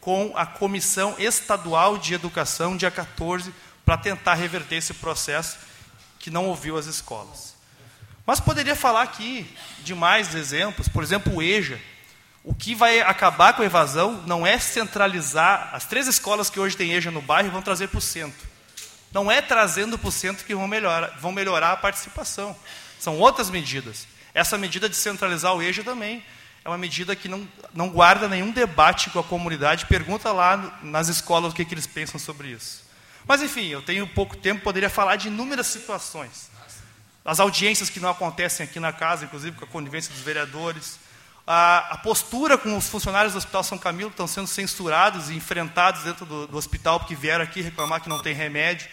com 0.00 0.32
a 0.36 0.44
Comissão 0.46 1.14
Estadual 1.18 1.98
de 1.98 2.14
Educação, 2.14 2.76
dia 2.76 2.90
14, 2.90 3.52
para 3.84 3.96
tentar 3.96 4.34
reverter 4.34 4.76
esse 4.76 4.94
processo 4.94 5.56
que 6.18 6.30
não 6.30 6.46
ouviu 6.46 6.76
as 6.76 6.86
escolas. 6.86 7.54
Mas 8.24 8.40
poderia 8.40 8.74
falar 8.74 9.02
aqui 9.02 9.48
de 9.84 9.94
mais 9.94 10.34
exemplos, 10.34 10.88
por 10.88 11.02
exemplo, 11.04 11.36
o 11.36 11.42
EJA. 11.42 11.78
O 12.42 12.54
que 12.54 12.74
vai 12.74 13.00
acabar 13.00 13.52
com 13.52 13.62
a 13.62 13.66
evasão 13.66 14.22
não 14.26 14.44
é 14.46 14.58
centralizar 14.58 15.70
as 15.72 15.84
três 15.84 16.08
escolas 16.08 16.50
que 16.50 16.58
hoje 16.58 16.76
têm 16.76 16.92
EJA 16.92 17.10
no 17.10 17.22
bairro 17.22 17.50
vão 17.50 17.62
trazer 17.62 17.88
para 17.88 17.98
o 17.98 18.02
centro. 18.02 18.55
Não 19.16 19.32
é 19.32 19.40
trazendo 19.40 19.98
para 19.98 20.10
o 20.10 20.12
centro 20.12 20.44
que 20.44 20.54
vão 20.54 20.68
melhorar, 20.68 21.16
vão 21.18 21.32
melhorar 21.32 21.72
a 21.72 21.76
participação. 21.78 22.54
São 23.00 23.18
outras 23.18 23.48
medidas. 23.48 24.06
Essa 24.34 24.58
medida 24.58 24.90
de 24.90 24.94
centralizar 24.94 25.54
o 25.54 25.62
EJA 25.62 25.82
também 25.82 26.22
é 26.62 26.68
uma 26.68 26.76
medida 26.76 27.16
que 27.16 27.26
não, 27.26 27.48
não 27.72 27.88
guarda 27.88 28.28
nenhum 28.28 28.50
debate 28.50 29.08
com 29.08 29.18
a 29.18 29.24
comunidade. 29.24 29.86
Pergunta 29.86 30.30
lá 30.32 30.78
nas 30.82 31.08
escolas 31.08 31.54
o 31.54 31.56
que, 31.56 31.64
que 31.64 31.72
eles 31.72 31.86
pensam 31.86 32.20
sobre 32.20 32.48
isso. 32.48 32.84
Mas, 33.26 33.40
enfim, 33.40 33.68
eu 33.68 33.80
tenho 33.80 34.06
pouco 34.06 34.36
tempo, 34.36 34.60
poderia 34.60 34.90
falar 34.90 35.16
de 35.16 35.28
inúmeras 35.28 35.68
situações. 35.68 36.50
As 37.24 37.40
audiências 37.40 37.88
que 37.88 37.98
não 37.98 38.10
acontecem 38.10 38.64
aqui 38.64 38.78
na 38.78 38.92
casa, 38.92 39.24
inclusive 39.24 39.56
com 39.56 39.64
a 39.64 39.68
conivência 39.68 40.12
dos 40.12 40.20
vereadores. 40.20 40.98
A, 41.46 41.94
a 41.94 41.96
postura 41.96 42.58
com 42.58 42.76
os 42.76 42.86
funcionários 42.86 43.32
do 43.32 43.38
Hospital 43.38 43.64
São 43.64 43.78
Camilo 43.78 44.10
que 44.10 44.14
estão 44.14 44.26
sendo 44.26 44.46
censurados 44.46 45.30
e 45.30 45.34
enfrentados 45.34 46.02
dentro 46.02 46.26
do, 46.26 46.46
do 46.46 46.58
hospital 46.58 47.00
porque 47.00 47.14
vieram 47.14 47.44
aqui 47.44 47.62
reclamar 47.62 48.02
que 48.02 48.10
não 48.10 48.20
tem 48.20 48.34
remédio. 48.34 48.86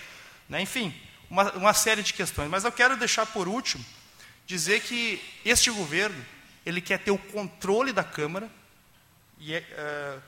Né? 0.50 0.62
Enfim, 0.62 0.94
uma, 1.30 1.52
uma 1.54 1.74
série 1.74 2.04
de 2.04 2.14
questões. 2.14 2.50
Mas 2.50 2.64
eu 2.64 2.72
quero 2.72 2.98
deixar 2.98 3.26
por 3.26 3.48
último 3.48 3.84
dizer 4.46 4.82
que 4.82 5.22
este 5.46 5.72
governo 5.72 6.24
ele 6.66 6.82
quer 6.82 7.00
ter 7.00 7.12
o 7.12 7.18
controle 7.18 7.92
da 7.92 8.04
Câmara, 8.04 8.50
e 9.40 9.54
é, 9.54 10.20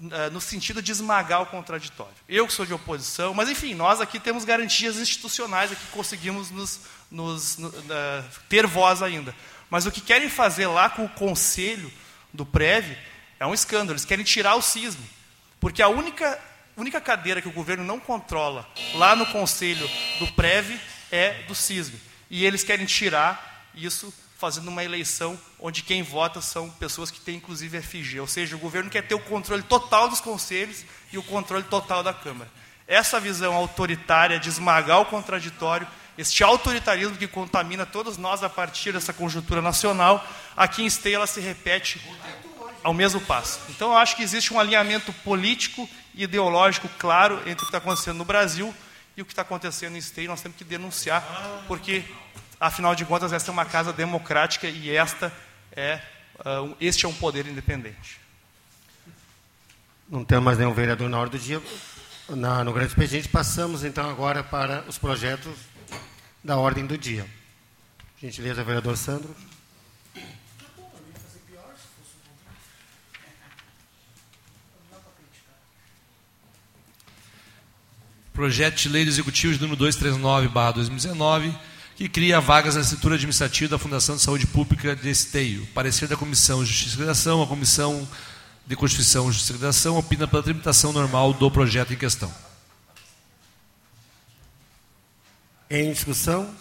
uh, 0.00 0.30
no 0.32 0.40
sentido 0.40 0.82
de 0.82 0.90
esmagar 0.90 1.42
o 1.42 1.46
contraditório. 1.46 2.14
Eu 2.28 2.46
que 2.46 2.52
sou 2.52 2.66
de 2.66 2.74
oposição, 2.74 3.32
mas 3.32 3.48
enfim, 3.48 3.74
nós 3.74 4.00
aqui 4.00 4.18
temos 4.18 4.44
garantias 4.44 4.96
institucionais, 4.96 5.70
aqui 5.70 5.86
conseguimos 5.92 6.50
nos, 6.50 6.80
nos 7.10 7.58
uh, 7.58 7.70
ter 8.48 8.66
voz 8.66 9.02
ainda. 9.02 9.34
Mas 9.70 9.86
o 9.86 9.92
que 9.92 10.00
querem 10.00 10.28
fazer 10.28 10.66
lá 10.66 10.90
com 10.90 11.04
o 11.04 11.08
conselho 11.08 11.92
do 12.32 12.44
PREV 12.44 12.96
é 13.38 13.46
um 13.46 13.54
escândalo. 13.54 13.92
Eles 13.92 14.04
querem 14.04 14.24
tirar 14.24 14.56
o 14.56 14.62
cismo. 14.62 15.04
Porque 15.60 15.82
a 15.82 15.88
única, 15.88 16.38
única 16.80 17.00
cadeira 17.00 17.40
que 17.40 17.48
o 17.48 17.52
governo 17.52 17.84
não 17.84 18.00
controla 18.00 18.68
lá 18.94 19.14
no 19.14 19.26
conselho 19.26 19.88
do 20.18 20.26
PREV 20.32 20.80
é 21.10 21.42
do 21.44 21.54
cismo. 21.54 21.98
E 22.28 22.44
eles 22.44 22.64
querem 22.64 22.86
tirar 22.86 23.68
isso 23.74 24.12
fazendo 24.36 24.68
uma 24.68 24.84
eleição 24.84 25.38
onde 25.58 25.82
quem 25.82 26.02
vota 26.02 26.40
são 26.40 26.68
pessoas 26.68 27.10
que 27.10 27.20
têm 27.20 27.36
inclusive 27.36 27.80
FG, 27.80 28.20
ou 28.20 28.26
seja, 28.26 28.56
o 28.56 28.58
governo 28.58 28.90
quer 28.90 29.06
ter 29.06 29.14
o 29.14 29.20
controle 29.20 29.62
total 29.62 30.08
dos 30.08 30.20
conselhos 30.20 30.84
e 31.12 31.18
o 31.18 31.22
controle 31.22 31.64
total 31.64 32.02
da 32.02 32.12
Câmara. 32.12 32.50
Essa 32.86 33.18
visão 33.18 33.54
autoritária 33.54 34.38
de 34.38 34.48
esmagar 34.48 35.00
o 35.00 35.06
contraditório, 35.06 35.86
este 36.18 36.44
autoritarismo 36.44 37.16
que 37.16 37.26
contamina 37.26 37.86
todos 37.86 38.18
nós 38.18 38.42
a 38.42 38.50
partir 38.50 38.92
dessa 38.92 39.12
conjuntura 39.12 39.62
nacional, 39.62 40.26
aqui 40.56 40.82
em 40.82 40.86
Esteia 40.86 41.16
ela 41.16 41.26
se 41.26 41.40
repete 41.40 42.00
ao 42.84 42.94
mesmo 42.94 43.20
passo. 43.22 43.58
Então 43.70 43.90
eu 43.90 43.96
acho 43.96 44.14
que 44.14 44.22
existe 44.22 44.54
um 44.54 44.60
alinhamento 44.60 45.12
político 45.12 45.88
e 46.14 46.22
ideológico 46.22 46.88
claro 46.98 47.38
entre 47.40 47.54
o 47.54 47.56
que 47.56 47.64
está 47.64 47.78
acontecendo 47.78 48.18
no 48.18 48.24
Brasil 48.24 48.72
e 49.16 49.22
o 49.22 49.24
que 49.24 49.32
está 49.32 49.42
acontecendo 49.42 49.96
em 49.96 49.98
Esteia. 49.98 50.28
Nós 50.28 50.40
temos 50.40 50.56
que 50.56 50.64
denunciar, 50.64 51.64
porque 51.66 52.04
Afinal 52.64 52.94
de 52.94 53.04
contas, 53.04 53.32
esta 53.32 53.50
é 53.50 53.52
uma 53.52 53.66
casa 53.66 53.92
democrática 53.92 54.66
e 54.66 54.90
esta 54.90 55.32
é, 55.72 56.00
uh, 56.38 56.74
este 56.80 57.04
é 57.04 57.08
um 57.08 57.12
poder 57.12 57.46
independente. 57.46 58.18
Não 60.08 60.24
temos 60.24 60.44
mais 60.44 60.58
nenhum 60.58 60.72
vereador 60.72 61.08
na 61.08 61.18
hora 61.18 61.28
do 61.28 61.38
dia. 61.38 61.60
Na, 62.28 62.64
no 62.64 62.72
grande 62.72 62.88
expediente, 62.88 63.28
passamos 63.28 63.84
então 63.84 64.08
agora 64.08 64.42
para 64.42 64.82
os 64.88 64.96
projetos 64.96 65.52
da 66.42 66.56
ordem 66.56 66.86
do 66.86 66.96
dia. 66.96 67.26
Gentileza, 68.18 68.64
vereador 68.64 68.96
Sandro. 68.96 69.34
Projeto 78.34 78.74
de 78.74 78.88
Lei 78.88 79.04
Executivo 79.04 79.54
de 79.54 79.60
número 79.60 79.80
239-2019 79.84 81.54
que 81.94 82.08
cria 82.08 82.40
vagas 82.40 82.74
na 82.74 82.80
estrutura 82.80 83.14
administrativa 83.14 83.70
da 83.70 83.78
Fundação 83.78 84.16
de 84.16 84.22
Saúde 84.22 84.44
Pública 84.44 84.96
de 84.96 85.08
Esteio. 85.08 85.64
Parecer 85.72 86.08
da 86.08 86.16
Comissão 86.16 86.64
de 86.64 86.68
Justiça 86.68 86.96
e 86.96 86.98
Redação, 86.98 87.40
a 87.40 87.46
Comissão 87.46 88.08
de 88.66 88.74
Constituição 88.74 89.28
e 89.28 89.32
Justiça 89.32 89.52
e 89.52 89.56
Redação 89.56 89.96
opina 89.96 90.26
pela 90.26 90.42
tramitação 90.42 90.92
normal 90.92 91.32
do 91.32 91.48
projeto 91.48 91.92
em 91.92 91.96
questão. 91.96 92.34
Em 95.70 95.92
discussão? 95.92 96.52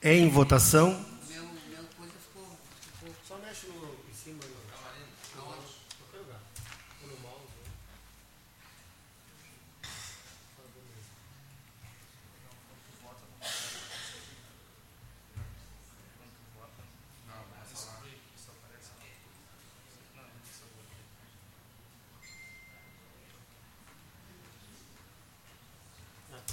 Em 0.00 0.28
votação? 0.28 1.09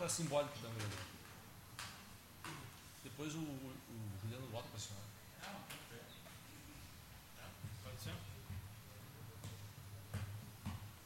voto 0.00 0.04
é 0.04 0.08
simbólico 0.08 0.54
também. 0.62 0.86
Depois 3.04 3.34
o, 3.34 3.38
o 3.38 3.72
Juliano 4.22 4.46
vota 4.50 4.66
para 4.68 4.76
a 4.76 4.80
senhora. 4.80 5.04
Pode 7.84 8.02
ser? 8.02 8.14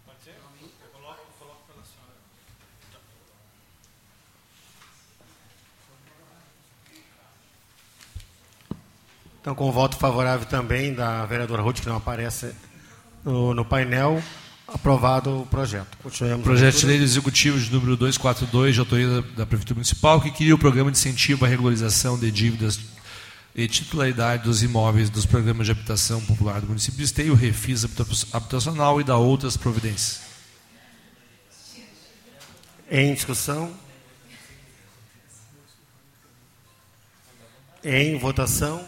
Pode 0.07 0.23
ser? 0.23 0.31
Eu 0.31 0.89
coloco, 0.93 1.21
eu 1.21 1.35
coloco 1.39 1.63
pela 1.67 1.85
senhora. 1.85 2.15
Então, 9.41 9.55
com 9.55 9.69
o 9.69 9.73
voto 9.73 9.97
favorável 9.97 10.47
também 10.47 10.95
da 10.95 11.27
vereadora 11.27 11.63
Ruth, 11.63 11.81
que 11.81 11.89
não 11.89 11.97
aparece 11.97 12.55
no, 13.25 13.53
no 13.55 13.65
painel, 13.65 14.23
aprovado 14.75 15.41
o 15.41 15.47
projeto. 15.47 15.97
Continuamos. 16.03 16.45
Projeto 16.45 16.79
de 16.79 16.87
lei 16.87 16.99
do 16.99 17.05
Executivo 17.05 17.59
de 17.59 17.73
número 17.73 17.97
242, 17.97 18.75
de 18.75 18.81
autoria 18.81 19.09
da, 19.09 19.21
da 19.37 19.47
Prefeitura 19.47 19.77
Municipal, 19.77 20.21
que 20.21 20.31
cria 20.31 20.55
o 20.55 20.59
programa 20.59 20.91
de 20.91 20.99
incentivo 20.99 21.45
à 21.45 21.49
regularização 21.49 22.19
de 22.19 22.31
dívidas 22.31 22.81
e 23.55 23.69
titularidade 23.69 24.43
dos 24.43 24.63
imóveis 24.63 25.09
dos 25.09 25.25
programas 25.25 25.67
de 25.67 25.73
habitação 25.73 26.21
popular 26.21 26.61
do 26.61 26.67
município 26.67 26.99
de 26.99 27.05
Esteio, 27.05 27.35
refis 27.35 27.87
habitacional 28.33 29.01
e 29.01 29.05
da 29.05 29.17
outras 29.17 29.57
providências. 29.57 30.21
Em 32.91 33.15
discussão? 33.15 33.73
Em 37.83 38.19
votação? 38.19 38.85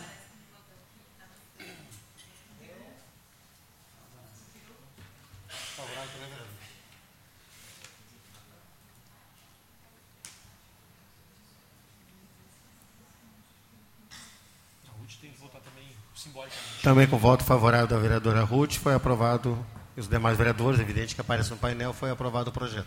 A 14.88 14.92
Ruth 14.98 15.20
tem 15.20 15.30
que 15.30 15.38
votar 15.38 15.60
também 15.60 15.84
simbolicamente. 16.14 16.75
Também 16.86 17.08
com 17.08 17.18
voto 17.18 17.42
favorável 17.42 17.88
da 17.88 17.98
vereadora 17.98 18.44
Ruth, 18.44 18.74
foi 18.74 18.94
aprovado, 18.94 19.58
e 19.96 20.00
os 20.00 20.06
demais 20.06 20.38
vereadores, 20.38 20.78
evidente 20.78 21.16
que 21.16 21.20
aparece 21.20 21.50
no 21.50 21.56
painel, 21.56 21.92
foi 21.92 22.12
aprovado 22.12 22.50
o 22.50 22.52
projeto. 22.52 22.86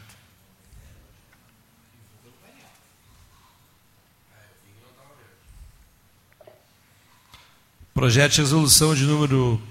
Projeto 7.94 8.32
de 8.36 8.40
resolução 8.40 8.96
de 8.96 9.04
número 9.04 9.62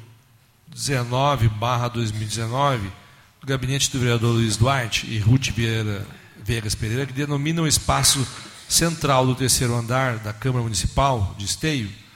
19, 0.67 1.49
barra 1.49 1.89
2019, 1.89 2.93
do 3.41 3.47
gabinete 3.47 3.91
do 3.91 3.99
vereador 3.99 4.35
Luiz 4.35 4.59
Duarte 4.59 5.07
e 5.07 5.19
Ruth 5.19 5.49
Vieira 5.53 6.07
Vegas 6.37 6.75
Pereira, 6.75 7.07
que 7.07 7.15
denomina 7.15 7.63
o 7.63 7.67
espaço 7.67 8.29
central 8.69 9.25
do 9.25 9.35
terceiro 9.35 9.75
andar 9.75 10.19
da 10.19 10.35
Câmara 10.35 10.65
Municipal 10.65 11.35
de 11.39 11.47
Esteio. 11.47 12.08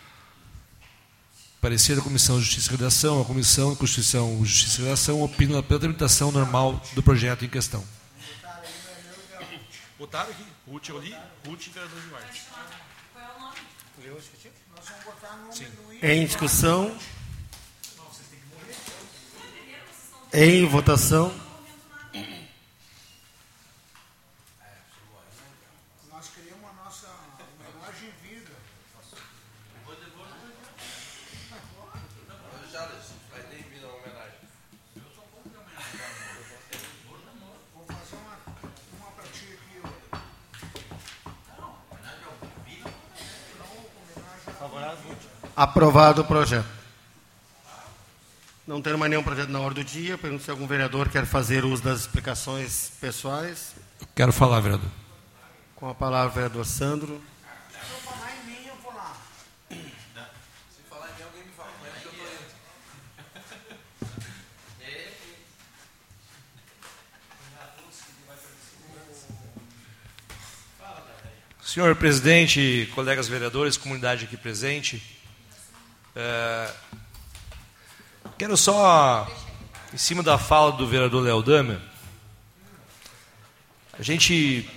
Parecer 1.62 1.94
da 1.94 2.02
Comissão 2.02 2.38
de 2.40 2.44
Justiça 2.44 2.72
e 2.72 2.76
Redação, 2.76 3.22
a 3.22 3.24
Comissão 3.24 3.70
de 3.70 3.78
Constituição 3.78 4.36
e 4.42 4.44
Justiça 4.44 4.80
e 4.80 4.84
Redação 4.84 5.22
opina 5.22 5.62
pela 5.62 5.78
tramitação 5.78 6.32
normal 6.32 6.82
do 6.92 7.00
projeto 7.04 7.44
em 7.44 7.48
questão. 7.48 7.84
Botaram 9.96 10.30
aqui, 10.30 10.44
Ruth 10.66 10.88
eu 10.88 10.98
li, 10.98 11.14
Ruth 11.46 11.68
e 11.68 11.70
vereador 11.70 12.00
Duarte. 12.00 12.42
Em 16.02 16.26
discussão? 16.26 16.98
Em 20.32 20.66
votação? 20.66 21.32
Nós 26.10 26.28
queremos 26.34 26.68
a 26.68 26.72
nossa 26.84 27.06
homenagem 27.06 28.08
em 28.08 28.28
vida. 28.28 28.50
Vou 37.74 37.86
fazer 37.86 38.16
uma, 38.16 38.38
uma 38.98 39.10
pra 39.12 39.24
ti 39.24 39.46
aqui, 39.52 39.80
ó. 39.84 40.22
Aprovado 45.56 46.22
o 46.22 46.24
projeto. 46.24 46.66
Não 48.66 48.80
tendo 48.80 48.96
mais 48.96 49.10
nenhum 49.10 49.22
projeto 49.22 49.50
na 49.50 49.60
ordem 49.60 49.84
do 49.84 49.88
dia, 49.88 50.16
pergunto 50.16 50.44
se 50.44 50.50
algum 50.50 50.66
vereador 50.66 51.08
quer 51.08 51.26
fazer 51.26 51.64
uso 51.64 51.82
das 51.82 52.00
explicações 52.00 52.92
pessoais. 53.00 53.74
Quero 54.14 54.32
falar, 54.32 54.60
vereador. 54.60 54.88
Com 55.76 55.90
a 55.90 55.94
palavra, 55.94 56.30
o 56.30 56.34
vereador 56.34 56.64
Sandro. 56.64 57.20
Se 57.70 57.92
eu 57.92 57.98
falar 58.00 58.32
em 58.36 58.46
mim, 58.46 58.66
eu 58.66 58.74
vou 58.82 58.94
lá. 58.94 59.16
Senhor 71.62 71.96
presidente, 71.96 72.90
colegas 72.94 73.28
vereadores, 73.28 73.76
comunidade 73.76 74.24
aqui 74.24 74.36
presente, 74.36 75.21
é, 76.14 76.70
quero 78.36 78.56
só, 78.56 79.26
em 79.92 79.96
cima 79.96 80.22
da 80.22 80.36
fala 80.36 80.72
do 80.72 80.86
vereador 80.86 81.22
Léo 81.22 81.42
Damer, 81.42 81.78
a 83.98 84.02
gente 84.02 84.68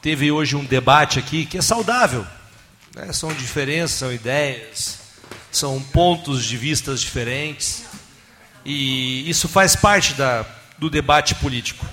teve 0.00 0.32
hoje 0.32 0.56
um 0.56 0.64
debate 0.64 1.18
aqui 1.18 1.46
que 1.46 1.58
é 1.58 1.62
saudável. 1.62 2.26
né? 2.94 3.12
São 3.12 3.32
diferenças, 3.32 3.98
são 3.98 4.12
ideias, 4.12 4.98
são 5.50 5.80
pontos 5.80 6.44
de 6.44 6.56
vistas 6.56 7.00
diferentes. 7.00 7.84
E 8.64 9.28
isso 9.28 9.48
faz 9.48 9.76
parte 9.76 10.14
da, 10.14 10.44
do 10.78 10.90
debate 10.90 11.34
político. 11.36 11.86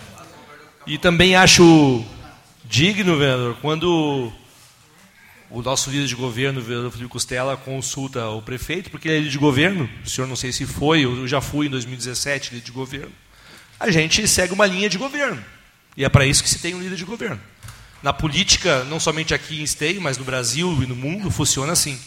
E 0.86 0.98
também 0.98 1.36
acho 1.36 2.04
digno, 2.66 3.18
vereador, 3.18 3.58
quando 3.62 4.32
o 5.50 5.62
nosso 5.62 5.90
líder 5.90 6.08
de 6.08 6.16
governo, 6.16 6.60
o 6.60 6.64
vereador 6.64 6.92
Felipe 6.92 7.10
Costela, 7.10 7.58
consulta 7.58 8.28
o 8.30 8.42
prefeito, 8.42 8.90
porque 8.92 9.08
ele 9.08 9.16
é 9.16 9.20
líder 9.20 9.32
de 9.32 9.38
governo, 9.38 9.90
o 10.06 10.10
senhor 10.10 10.28
não 10.28 10.36
sei 10.36 10.52
se 10.52 10.66
foi, 10.66 11.06
eu 11.06 11.28
já 11.28 11.42
fui 11.42 11.68
em 11.68 11.70
2017 11.70 12.54
líder 12.54 12.66
de 12.66 12.72
governo, 12.72 13.12
a 13.80 13.90
gente 13.90 14.28
segue 14.28 14.54
uma 14.54 14.66
linha 14.66 14.90
de 14.90 14.98
governo. 14.98 15.44
E 15.98 16.06
é 16.06 16.10
para 16.10 16.26
isso 16.26 16.44
que 16.44 16.50
se 16.50 16.60
tem 16.60 16.76
um 16.76 16.82
líder 16.82 16.96
de 16.96 17.06
governo. 17.06 17.40
Na 18.02 18.14
política, 18.14 18.84
não 18.86 19.00
somente 19.00 19.34
aqui 19.34 19.60
em 19.60 19.64
Esteio, 19.64 20.02
mas 20.02 20.18
no 20.18 20.24
Brasil 20.24 20.82
e 20.82 20.86
no 20.86 20.96
mundo, 20.96 21.30
funciona 21.32 21.74
assim. 21.74 22.00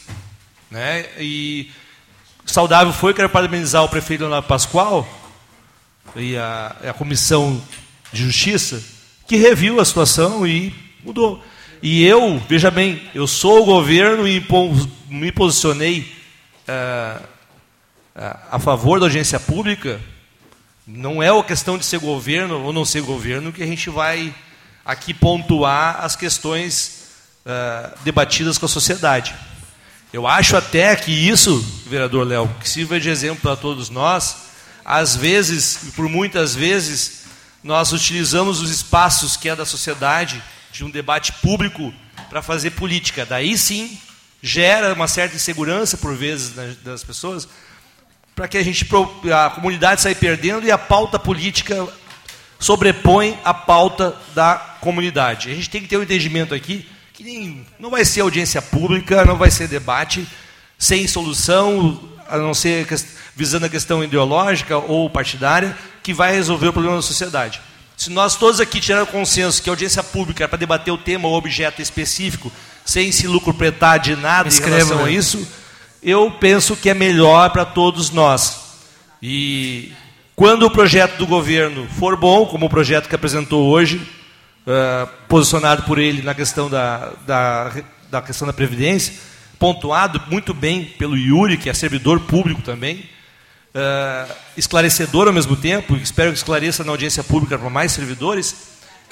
Né? 0.71 1.07
E 1.19 1.71
saudável 2.47 2.93
foi, 2.93 3.13
quero 3.13 3.29
parabenizar 3.29 3.83
o 3.85 3.89
prefeito 3.89 4.21
Leonardo 4.21 4.47
Pascoal 4.47 5.07
e 6.17 6.37
a, 6.37 6.77
a 6.89 6.93
comissão 6.93 7.63
de 8.13 8.25
justiça, 8.25 8.83
que 9.27 9.37
reviu 9.37 9.81
a 9.81 9.85
situação 9.85 10.47
e 10.47 10.75
mudou. 11.05 11.43
E 11.83 12.05
eu, 12.05 12.41
veja 12.49 12.71
bem, 12.71 13.03
eu 13.13 13.27
sou 13.27 13.63
o 13.63 13.65
governo 13.65 14.29
e 14.29 14.41
me 15.09 15.33
posicionei 15.33 16.15
ah, 16.69 17.21
a 18.53 18.59
favor 18.61 19.01
da 19.01 19.07
audiência 19.07 19.41
pública. 19.41 20.01
Não 20.87 21.21
é 21.21 21.37
a 21.37 21.43
questão 21.43 21.77
de 21.77 21.85
ser 21.85 21.99
governo 21.99 22.63
ou 22.63 22.73
não 22.73 22.85
ser 22.85 23.03
governo 23.03 23.53
que 23.53 23.65
a 23.65 23.67
gente 23.67 23.91
vai 23.91 24.33
aqui 24.85 25.13
pontuar 25.13 26.05
as 26.05 26.15
questões 26.15 27.09
ah, 27.45 27.93
debatidas 28.05 28.59
com 28.59 28.67
a 28.67 28.69
sociedade. 28.69 29.35
Eu 30.13 30.25
acho 30.25 30.57
até 30.57 30.95
que 30.95 31.11
isso, 31.11 31.59
vereador 31.89 32.25
Léo, 32.25 32.49
que 32.61 32.69
sirva 32.69 33.01
de 33.01 33.09
exemplo 33.09 33.43
para 33.43 33.57
todos 33.57 33.91
nós, 33.91 34.37
às 34.85 35.17
vezes, 35.17 35.89
e 35.89 35.91
por 35.91 36.09
muitas 36.09 36.55
vezes, 36.55 37.25
nós 37.61 37.93
utilizamos 37.93 38.61
os 38.61 38.71
espaços 38.71 39.37
que 39.37 39.49
é 39.49 39.57
da 39.57 39.67
sociedade, 39.67 40.41
de 40.73 40.85
um 40.85 40.91
debate 40.91 41.33
público, 41.35 41.93
para 42.29 42.43
fazer 42.43 42.71
política. 42.71 43.27
Daí 43.27 43.57
sim, 43.59 43.99
gera 44.43 44.95
uma 44.95 45.07
certa 45.07 45.37
insegurança, 45.37 45.97
por 45.97 46.17
vezes, 46.17 46.55
das 46.83 47.05
pessoas, 47.05 47.47
para 48.35 48.49
que 48.49 48.57
a 48.57 48.63
gente, 48.63 48.89
a 49.33 49.51
comunidade 49.51 50.01
saia 50.01 50.15
perdendo 50.15 50.67
e 50.67 50.71
a 50.71 50.79
pauta 50.79 51.19
política 51.19 51.87
sobrepõe 52.59 53.39
a 53.45 53.53
pauta 53.53 54.17
da 54.35 54.55
comunidade. 54.81 55.51
A 55.51 55.55
gente 55.55 55.69
tem 55.69 55.83
que 55.83 55.89
ter 55.89 55.99
um 55.99 56.03
entendimento 56.03 56.55
aqui 56.55 56.89
que 57.13 57.23
nem- 57.23 57.67
não 57.79 57.91
vai 57.91 58.05
ser 58.05 58.23
audiência 58.23 58.63
pública, 58.63 59.25
não 59.25 59.37
vai 59.37 59.51
ser 59.51 59.69
debate 59.69 60.27
sem 60.79 61.07
solução, 61.07 62.01
a 62.27 62.39
não 62.39 62.55
ser 62.55 62.87
visando 63.37 63.67
a 63.67 63.69
questão 63.69 64.03
ideológica 64.03 64.79
ou 64.79 65.11
partidária, 65.11 65.77
que 66.03 66.15
vai 66.15 66.33
resolver 66.33 66.69
o 66.69 66.73
problema 66.73 66.97
da 66.97 67.03
sociedade. 67.03 67.61
Se 68.03 68.11
nós 68.11 68.35
todos 68.35 68.59
aqui 68.59 68.81
tirarmos 68.81 69.11
consenso 69.11 69.63
que 69.63 69.71
a 69.71 69.73
audiência 69.73 70.03
pública 70.03 70.43
é 70.43 70.49
para 70.49 70.59
debater 70.59 70.93
o 70.93 70.99
tema 70.99 71.29
ou 71.29 71.37
objeto 71.37 71.81
específico, 71.81 72.51
sem 72.85 73.13
se 73.13 73.29
lucropretar 73.29 74.01
de 74.01 74.17
nada 74.17 74.49
em 74.49 74.51
Escreva, 74.51 74.75
relação 74.75 75.03
a 75.03 75.05
né? 75.05 75.13
isso, 75.13 75.47
eu 76.03 76.29
penso 76.29 76.75
que 76.75 76.91
é 76.91 76.95
melhor 76.95 77.51
para 77.51 77.65
todos 77.65 78.11
nós. 78.11 78.61
E 79.23 79.93
Quando 80.35 80.65
o 80.65 80.71
projeto 80.71 81.17
do 81.17 81.29
governo 81.29 81.87
for 81.97 82.17
bom, 82.17 82.45
como 82.45 82.67
o 82.67 82.69
projeto 82.69 83.09
que 83.09 83.15
apresentou 83.15 83.69
hoje, 83.71 83.99
uh, 84.67 85.09
posicionado 85.29 85.85
por 85.85 85.97
ele 85.97 86.23
na 86.23 86.35
questão 86.35 86.69
da, 86.69 87.13
da, 87.25 87.73
da 88.11 88.21
questão 88.21 88.49
da 88.49 88.53
Previdência, 88.53 89.15
pontuado 89.61 90.21
muito 90.29 90.53
bem 90.53 90.87
pelo 90.99 91.17
Yuri, 91.17 91.57
que 91.57 91.71
é 91.71 91.73
servidor 91.73 92.19
público 92.19 92.63
também, 92.63 93.09
uh, 93.75 94.35
esclarecedor 94.57 95.27
ao 95.27 95.33
mesmo 95.33 95.57
tempo, 95.57 95.97
espero 95.97 96.31
que 96.31 96.39
esclareça 96.39 96.85
na 96.85 96.93
audiência 96.93 97.23
pública 97.25 97.59
para 97.59 97.71
mais 97.71 97.93
servidores, 97.93 98.55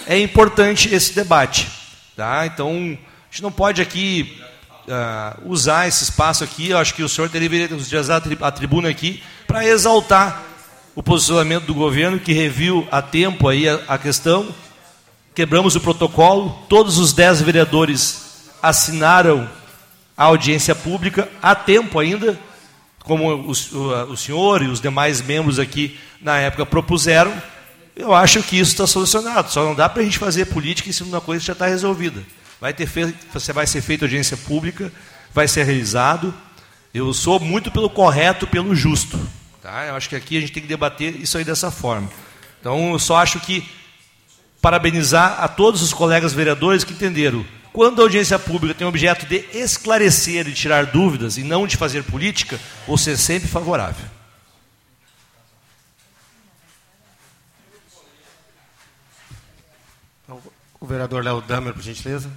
é 0.06 0.18
importante 0.18 0.92
esse 0.94 1.14
debate. 1.14 1.68
Tá? 2.16 2.46
Então, 2.46 2.68
a 2.68 3.30
gente 3.30 3.42
não 3.42 3.52
pode 3.52 3.80
aqui 3.80 4.40
uh, 4.86 5.50
usar 5.50 5.88
esse 5.88 6.04
espaço 6.04 6.44
aqui, 6.44 6.70
eu 6.70 6.78
acho 6.78 6.94
que 6.94 7.02
o 7.02 7.08
senhor 7.08 7.28
deveria 7.28 7.74
usar 7.74 8.22
a 8.40 8.50
tribuna 8.50 8.88
aqui 8.88 9.22
para 9.46 9.64
exaltar 9.64 10.42
o 10.94 11.02
posicionamento 11.02 11.64
do 11.64 11.74
governo, 11.74 12.18
que 12.18 12.32
reviu 12.32 12.86
a 12.90 13.00
tempo 13.00 13.48
aí 13.48 13.68
a, 13.68 13.80
a 13.88 13.98
questão, 13.98 14.48
quebramos 15.34 15.76
o 15.76 15.80
protocolo, 15.80 16.58
todos 16.68 16.98
os 16.98 17.12
dez 17.12 17.40
vereadores 17.40 18.50
assinaram 18.62 19.48
a 20.16 20.24
audiência 20.24 20.74
pública 20.74 21.28
a 21.40 21.54
tempo 21.54 21.98
ainda, 21.98 22.38
como 23.04 23.32
o, 23.32 23.50
o, 23.50 24.16
senhor 24.16 24.62
e 24.62 24.66
os 24.66 24.80
demais 24.80 25.20
membros 25.22 25.58
aqui 25.58 25.98
na 26.20 26.38
época 26.38 26.66
propuseram, 26.66 27.32
eu 27.96 28.14
acho 28.14 28.42
que 28.42 28.58
isso 28.58 28.72
está 28.72 28.86
solucionado. 28.86 29.50
Só 29.50 29.64
não 29.64 29.74
dá 29.74 29.88
para 29.88 30.02
a 30.02 30.04
gente 30.04 30.18
fazer 30.18 30.46
política 30.46 30.88
em 30.88 30.92
cima 30.92 31.08
de 31.08 31.14
uma 31.14 31.20
coisa 31.20 31.40
que 31.40 31.46
já 31.46 31.52
está 31.52 31.66
resolvida. 31.66 32.22
Vai 32.60 32.72
ter 32.74 32.86
feito, 32.86 33.14
vai 33.52 33.66
ser 33.66 33.80
feita 33.80 34.04
audiência 34.04 34.36
pública, 34.36 34.92
vai 35.32 35.48
ser 35.48 35.64
realizado. 35.64 36.34
Eu 36.92 37.12
sou 37.14 37.40
muito 37.40 37.70
pelo 37.70 37.88
correto, 37.88 38.46
pelo 38.46 38.74
justo. 38.74 39.18
Tá? 39.62 39.86
Eu 39.86 39.94
acho 39.94 40.08
que 40.08 40.16
aqui 40.16 40.36
a 40.36 40.40
gente 40.40 40.52
tem 40.52 40.62
que 40.62 40.68
debater 40.68 41.16
isso 41.20 41.38
aí 41.38 41.44
dessa 41.44 41.70
forma. 41.70 42.08
Então, 42.60 42.92
eu 42.92 42.98
só 42.98 43.16
acho 43.16 43.40
que 43.40 43.66
parabenizar 44.60 45.42
a 45.42 45.48
todos 45.48 45.82
os 45.82 45.92
colegas 45.92 46.32
vereadores 46.32 46.84
que 46.84 46.92
entenderam. 46.92 47.44
Quando 47.72 48.00
a 48.00 48.04
audiência 48.04 48.38
pública 48.38 48.74
tem 48.74 48.84
o 48.84 48.90
objeto 48.90 49.26
de 49.26 49.46
esclarecer 49.52 50.48
e 50.48 50.52
tirar 50.52 50.86
dúvidas 50.86 51.38
e 51.38 51.44
não 51.44 51.66
de 51.66 51.76
fazer 51.76 52.02
política, 52.02 52.58
você 52.86 53.12
é 53.12 53.16
sempre 53.16 53.48
favorável. 53.48 54.04
O 60.80 60.86
vereador 60.86 61.22
Léo 61.22 61.40
Damer, 61.42 61.72
por 61.72 61.82
gentileza. 61.82 62.30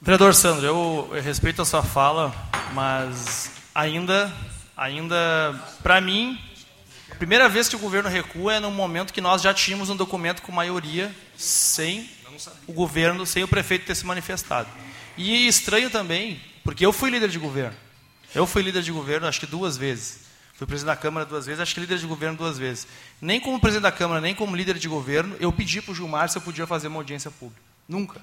Vereador 0.00 0.34
Sandro, 0.34 0.64
eu, 0.64 1.10
eu 1.12 1.22
respeito 1.22 1.60
a 1.60 1.64
sua 1.64 1.82
fala, 1.82 2.34
mas 2.72 3.50
ainda, 3.74 4.32
ainda, 4.74 5.54
para 5.82 6.00
mim, 6.00 6.40
primeira 7.20 7.50
vez 7.50 7.68
que 7.68 7.76
o 7.76 7.78
governo 7.78 8.08
recua 8.08 8.54
é 8.54 8.60
no 8.60 8.70
momento 8.70 9.12
que 9.12 9.20
nós 9.20 9.42
já 9.42 9.52
tínhamos 9.52 9.90
um 9.90 9.94
documento 9.94 10.40
com 10.40 10.50
maioria, 10.50 11.14
sem 11.36 12.08
o 12.66 12.72
governo, 12.72 13.26
sem 13.26 13.44
o 13.44 13.48
prefeito 13.48 13.84
ter 13.84 13.94
se 13.94 14.06
manifestado. 14.06 14.66
E 15.18 15.46
estranho 15.46 15.90
também, 15.90 16.40
porque 16.64 16.84
eu 16.84 16.94
fui 16.94 17.10
líder 17.10 17.28
de 17.28 17.38
governo. 17.38 17.76
Eu 18.34 18.46
fui 18.46 18.62
líder 18.62 18.82
de 18.82 18.90
governo, 18.90 19.26
acho 19.26 19.38
que 19.38 19.44
duas 19.44 19.76
vezes. 19.76 20.20
Fui 20.54 20.66
presidente 20.66 20.94
da 20.94 20.96
Câmara 20.96 21.26
duas 21.26 21.44
vezes, 21.44 21.60
acho 21.60 21.74
que 21.74 21.80
líder 21.80 21.98
de 21.98 22.06
governo 22.06 22.38
duas 22.38 22.56
vezes. 22.56 22.86
Nem 23.20 23.38
como 23.38 23.60
presidente 23.60 23.82
da 23.82 23.92
Câmara, 23.92 24.22
nem 24.22 24.34
como 24.34 24.56
líder 24.56 24.78
de 24.78 24.88
governo, 24.88 25.36
eu 25.38 25.52
pedi 25.52 25.82
para 25.82 25.92
o 25.92 25.94
Gilmar 25.94 26.30
se 26.30 26.38
eu 26.38 26.42
podia 26.42 26.66
fazer 26.66 26.88
uma 26.88 27.00
audiência 27.00 27.30
pública. 27.30 27.60
Nunca. 27.86 28.22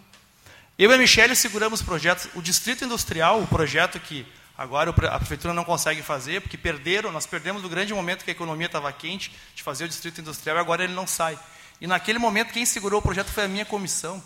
Eu 0.75 0.89
e 0.89 0.95
a 0.95 0.97
Michelle 0.97 1.35
seguramos 1.35 1.83
projetos. 1.83 2.29
O 2.33 2.41
Distrito 2.41 2.83
Industrial, 2.83 3.43
o 3.43 3.45
projeto 3.45 3.99
que 3.99 4.25
agora 4.57 4.89
a 4.89 5.19
Prefeitura 5.19 5.53
não 5.53 5.63
consegue 5.63 6.01
fazer, 6.01 6.41
porque 6.41 6.57
perderam, 6.57 7.11
nós 7.11 7.25
perdemos 7.25 7.63
o 7.63 7.69
grande 7.69 7.93
momento 7.93 8.23
que 8.23 8.31
a 8.31 8.33
economia 8.33 8.65
estava 8.65 8.91
quente 8.91 9.35
de 9.53 9.61
fazer 9.61 9.85
o 9.85 9.87
Distrito 9.87 10.19
Industrial, 10.19 10.57
e 10.57 10.59
agora 10.59 10.83
ele 10.83 10.93
não 10.93 11.05
sai. 11.05 11.37
E 11.79 11.85
naquele 11.85 12.17
momento, 12.17 12.51
quem 12.51 12.65
segurou 12.65 12.99
o 12.99 13.03
projeto 13.03 13.27
foi 13.27 13.43
a 13.43 13.47
minha 13.47 13.65
comissão. 13.65 14.23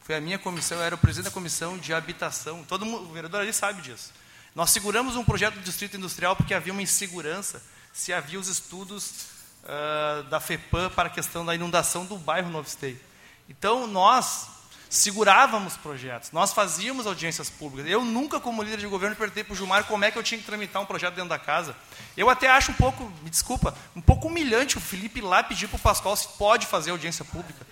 Foi 0.00 0.14
a 0.14 0.20
minha 0.20 0.38
comissão, 0.38 0.78
eu 0.78 0.84
era 0.84 0.94
o 0.94 0.98
presidente 0.98 1.26
da 1.26 1.30
comissão 1.30 1.76
de 1.76 1.92
habitação. 1.92 2.64
Todo 2.64 2.86
mundo, 2.86 3.10
o 3.10 3.12
vereador 3.12 3.40
ali 3.40 3.52
sabe 3.52 3.82
disso. 3.82 4.12
Nós 4.54 4.70
seguramos 4.70 5.16
um 5.16 5.24
projeto 5.24 5.54
do 5.54 5.60
Distrito 5.60 5.96
Industrial 5.96 6.34
porque 6.34 6.54
havia 6.54 6.72
uma 6.72 6.82
insegurança 6.82 7.62
se 7.92 8.12
havia 8.12 8.38
os 8.38 8.48
estudos 8.48 9.26
uh, 9.64 10.22
da 10.24 10.38
FEPAM 10.40 10.90
para 10.90 11.08
a 11.08 11.10
questão 11.10 11.44
da 11.44 11.54
inundação 11.54 12.06
do 12.06 12.16
bairro 12.16 12.48
Novo 12.48 12.68
Esteio. 12.68 12.98
Então, 13.48 13.86
nós 13.86 14.46
segurávamos 14.88 15.76
projetos, 15.76 16.32
nós 16.32 16.52
fazíamos 16.52 17.06
audiências 17.06 17.50
públicas. 17.50 17.90
Eu 17.90 18.04
nunca, 18.04 18.40
como 18.40 18.62
líder 18.62 18.78
de 18.78 18.86
governo, 18.86 19.14
perguntei 19.14 19.44
para 19.44 19.52
o 19.52 19.56
Gilmar 19.56 19.84
como 19.84 20.04
é 20.04 20.10
que 20.10 20.18
eu 20.18 20.22
tinha 20.22 20.38
que 20.38 20.44
tramitar 20.44 20.80
um 20.80 20.86
projeto 20.86 21.14
dentro 21.14 21.28
da 21.28 21.38
casa. 21.38 21.76
Eu 22.16 22.30
até 22.30 22.48
acho 22.48 22.70
um 22.70 22.74
pouco, 22.74 23.04
me 23.22 23.30
desculpa, 23.30 23.74
um 23.94 24.00
pouco 24.00 24.28
humilhante 24.28 24.78
o 24.78 24.80
Felipe 24.80 25.20
lá 25.20 25.42
pedir 25.42 25.68
para 25.68 25.76
o 25.76 25.80
Pascoal 25.80 26.16
se 26.16 26.28
pode 26.38 26.66
fazer 26.66 26.90
audiência 26.90 27.24
pública. 27.24 27.66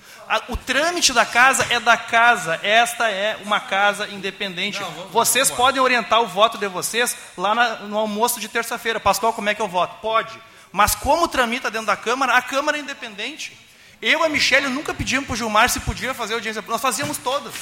O 0.49 0.57
trâmite 0.57 1.13
da 1.13 1.25
casa 1.25 1.67
é 1.71 1.81
da 1.81 1.97
casa, 1.97 2.61
esta 2.63 3.11
é 3.11 3.37
uma 3.43 3.61
casa 3.61 4.09
independente. 4.09 4.81
Não, 4.81 4.91
vamos, 4.91 5.13
vocês 5.13 5.49
vamos 5.49 5.63
podem 5.63 5.81
orientar 5.81 6.21
o 6.21 6.27
voto 6.27 6.59
de 6.59 6.69
vocês 6.69 7.17
lá 7.37 7.55
na, 7.55 7.77
no 7.81 7.99
almoço 7.99 8.39
de 8.39 8.49
terça-feira. 8.49 9.01
Pascoal, 9.01 9.33
como 9.33 9.49
é 9.49 9.55
que 9.55 9.63
eu 9.63 9.69
voto? 9.69 10.01
Pode. 10.01 10.39
Mas 10.71 10.95
como 10.95 11.29
tramita 11.29 11.71
dentro 11.71 11.87
da 11.87 11.97
Câmara, 11.97 12.37
a 12.37 12.43
Câmara 12.43 12.77
é 12.77 12.81
independente. 12.81 13.66
Eu 14.09 14.21
e 14.21 14.25
a 14.25 14.29
Michelle 14.29 14.69
nunca 14.69 14.95
pedimos 14.95 15.27
para 15.27 15.35
o 15.35 15.37
Gilmar 15.37 15.69
se 15.69 15.81
podia 15.81 16.15
fazer 16.15 16.35
audiência 16.35 16.63
pública. 16.63 16.75
Nós 16.75 16.81
fazíamos 16.81 17.19
todas. 17.19 17.53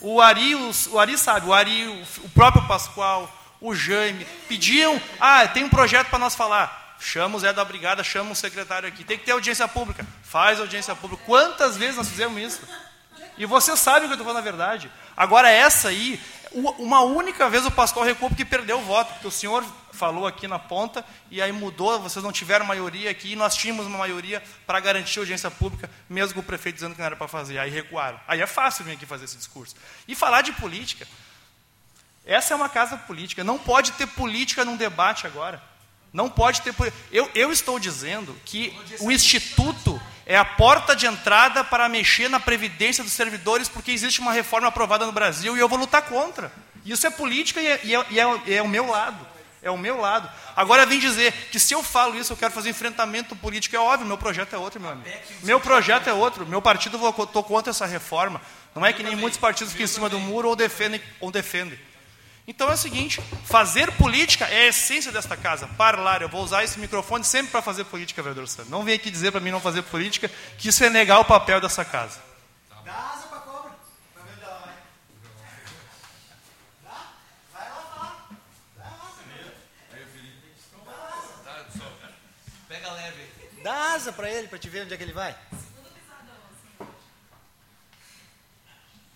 O 0.00 0.18
Ari, 0.18 0.54
o, 0.54 0.70
o 0.92 0.98
Ari 0.98 1.18
sabe, 1.18 1.46
o 1.46 1.52
Ari, 1.52 1.86
o, 1.86 2.24
o 2.24 2.28
próprio 2.30 2.66
Pascoal, 2.66 3.30
o 3.60 3.74
Jaime, 3.74 4.26
pediam, 4.48 4.98
ah, 5.20 5.46
tem 5.46 5.62
um 5.62 5.68
projeto 5.68 6.08
para 6.08 6.18
nós 6.18 6.34
falar. 6.34 6.96
Chama 6.98 7.36
o 7.36 7.38
Zé 7.38 7.52
da 7.52 7.62
Brigada, 7.62 8.02
chama 8.02 8.32
o 8.32 8.34
secretário 8.34 8.88
aqui. 8.88 9.04
Tem 9.04 9.18
que 9.18 9.26
ter 9.26 9.32
audiência 9.32 9.68
pública. 9.68 10.06
Faz 10.22 10.58
audiência 10.58 10.96
pública. 10.96 11.22
Quantas 11.26 11.76
vezes 11.76 11.96
nós 11.96 12.08
fizemos 12.08 12.42
isso? 12.42 12.62
E 13.36 13.44
você 13.44 13.76
sabe 13.76 14.06
o 14.06 14.08
que 14.08 14.14
eu 14.14 14.14
estou 14.14 14.24
falando 14.24 14.42
na 14.42 14.50
verdade. 14.50 14.90
Agora, 15.14 15.50
essa 15.50 15.88
aí, 15.88 16.18
uma 16.78 17.02
única 17.02 17.50
vez 17.50 17.66
o 17.66 17.70
Pascoal 17.70 18.06
recuou 18.06 18.30
porque 18.30 18.46
perdeu 18.46 18.78
o 18.78 18.84
voto. 18.84 19.12
Porque 19.12 19.28
o 19.28 19.30
senhor 19.30 19.62
falou 19.94 20.26
aqui 20.26 20.46
na 20.46 20.58
ponta, 20.58 21.04
e 21.30 21.40
aí 21.40 21.52
mudou, 21.52 22.00
vocês 22.00 22.22
não 22.22 22.32
tiveram 22.32 22.66
maioria 22.66 23.10
aqui, 23.10 23.32
e 23.32 23.36
nós 23.36 23.56
tínhamos 23.56 23.86
uma 23.86 23.98
maioria 23.98 24.42
para 24.66 24.80
garantir 24.80 25.18
a 25.18 25.22
audiência 25.22 25.50
pública, 25.50 25.90
mesmo 26.08 26.34
com 26.34 26.40
o 26.40 26.42
prefeito 26.42 26.76
dizendo 26.76 26.92
que 26.92 26.98
não 26.98 27.06
era 27.06 27.16
para 27.16 27.28
fazer. 27.28 27.58
Aí 27.58 27.70
recuaram. 27.70 28.20
Aí 28.28 28.40
é 28.40 28.46
fácil 28.46 28.84
vir 28.84 28.92
aqui 28.92 29.06
fazer 29.06 29.24
esse 29.24 29.36
discurso. 29.36 29.74
E 30.06 30.14
falar 30.14 30.42
de 30.42 30.52
política. 30.52 31.06
Essa 32.26 32.54
é 32.54 32.56
uma 32.56 32.68
casa 32.68 32.96
política. 32.96 33.44
Não 33.44 33.58
pode 33.58 33.92
ter 33.92 34.06
política 34.06 34.64
num 34.64 34.76
debate 34.76 35.26
agora. 35.26 35.62
Não 36.12 36.30
pode 36.30 36.62
ter. 36.62 36.74
Eu, 37.10 37.30
eu 37.34 37.52
estou 37.52 37.78
dizendo 37.78 38.38
que 38.44 38.72
o 39.00 39.10
Instituto 39.10 40.00
é 40.24 40.36
a 40.36 40.44
porta 40.44 40.94
de 40.94 41.06
entrada 41.06 41.62
para 41.62 41.88
mexer 41.88 42.30
na 42.30 42.40
previdência 42.40 43.04
dos 43.04 43.12
servidores, 43.12 43.68
porque 43.68 43.90
existe 43.90 44.20
uma 44.20 44.32
reforma 44.32 44.68
aprovada 44.68 45.04
no 45.04 45.12
Brasil 45.12 45.56
e 45.56 45.60
eu 45.60 45.68
vou 45.68 45.78
lutar 45.78 46.02
contra. 46.02 46.52
Isso 46.84 47.06
é 47.06 47.10
política 47.10 47.60
e 47.60 47.66
é, 47.66 47.80
e 47.84 47.94
é, 47.94 48.06
e 48.10 48.20
é, 48.20 48.56
é 48.56 48.62
o 48.62 48.68
meu 48.68 48.86
lado 48.86 49.33
é 49.64 49.70
o 49.70 49.78
meu 49.78 50.00
lado. 50.00 50.30
Agora 50.54 50.86
vem 50.86 51.00
dizer 51.00 51.32
que 51.50 51.58
se 51.58 51.74
eu 51.74 51.82
falo 51.82 52.14
isso, 52.16 52.32
eu 52.32 52.36
quero 52.36 52.52
fazer 52.52 52.68
enfrentamento 52.68 53.34
político, 53.34 53.74
é 53.74 53.78
óbvio, 53.78 54.06
meu 54.06 54.18
projeto 54.18 54.54
é 54.54 54.58
outro, 54.58 54.80
meu 54.80 54.90
amigo. 54.90 55.08
Meu 55.42 55.58
projeto 55.58 56.06
é 56.06 56.12
outro, 56.12 56.46
meu 56.46 56.62
partido 56.62 56.96
estou 56.96 57.42
contra 57.42 57.70
essa 57.70 57.86
reforma. 57.86 58.40
Não 58.74 58.84
é 58.84 58.92
que 58.92 59.02
nem 59.02 59.16
muitos 59.16 59.38
partidos 59.38 59.72
ficam 59.72 59.84
em 59.84 59.88
cima 59.88 60.08
do 60.08 60.20
muro 60.20 60.48
ou 60.48 60.54
defendem. 60.54 61.00
Ou 61.18 61.30
defendem. 61.30 61.78
Então 62.46 62.68
é 62.68 62.74
o 62.74 62.76
seguinte, 62.76 63.22
fazer 63.46 63.90
política 63.92 64.44
é 64.44 64.66
a 64.66 64.68
essência 64.68 65.10
desta 65.10 65.34
casa. 65.34 65.66
Parlar, 65.78 66.20
eu 66.20 66.28
vou 66.28 66.42
usar 66.42 66.62
esse 66.62 66.78
microfone 66.78 67.24
sempre 67.24 67.50
para 67.50 67.62
fazer 67.62 67.84
política, 67.84 68.22
vereador 68.22 68.46
Sandro. 68.46 68.70
Não 68.70 68.84
vem 68.84 68.94
aqui 68.94 69.10
dizer 69.10 69.32
para 69.32 69.40
mim 69.40 69.50
não 69.50 69.60
fazer 69.60 69.82
política, 69.82 70.30
que 70.58 70.68
isso 70.68 70.84
é 70.84 70.90
negar 70.90 71.20
o 71.20 71.24
papel 71.24 71.58
dessa 71.60 71.84
casa. 71.84 72.33
Dá 83.64 83.94
asa 83.94 84.12
para 84.12 84.28
ele, 84.28 84.46
para 84.46 84.58
te 84.58 84.68
ver 84.68 84.82
onde 84.82 84.92
é 84.92 84.96
que 84.98 85.02
ele 85.02 85.14
vai. 85.14 85.34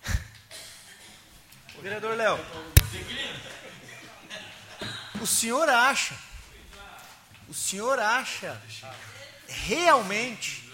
Vereador 1.79 2.17
Léo, 2.17 2.43
o 5.21 5.27
senhor 5.27 5.69
acha, 5.69 6.15
o 7.47 7.53
senhor 7.53 7.99
acha 7.99 8.59
realmente, 9.47 10.67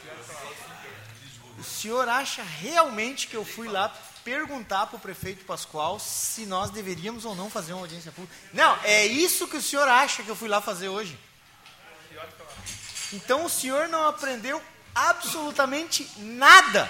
o 1.60 1.64
senhor 1.64 2.08
acha 2.08 2.44
realmente 2.44 3.28
que 3.28 3.36
eu 3.36 3.44
fui 3.44 3.68
lá 3.68 3.90
perguntar 4.24 4.88
para 4.88 4.96
o 4.96 5.02
prefeito 5.02 5.44
Pascoal 5.44 6.00
se 6.00 6.46
nós 6.46 6.72
deveríamos 6.72 7.26
ou 7.26 7.36
não 7.36 7.50
fazer 7.50 7.74
uma 7.74 7.82
audiência 7.82 8.14
pública? 8.14 8.34
Não, 8.54 8.80
é 8.86 9.06
isso 9.06 9.50
que 9.50 9.58
o 9.58 9.62
senhor 9.62 9.90
acha 9.90 10.24
que 10.24 10.30
eu 10.30 10.36
fui 10.38 10.48
lá 10.48 10.62
fazer 10.62 10.88
hoje. 10.88 11.20
Então 13.14 13.46
o 13.46 13.50
senhor 13.50 13.88
não 13.88 14.08
aprendeu 14.08 14.62
absolutamente 14.94 16.10
nada 16.18 16.90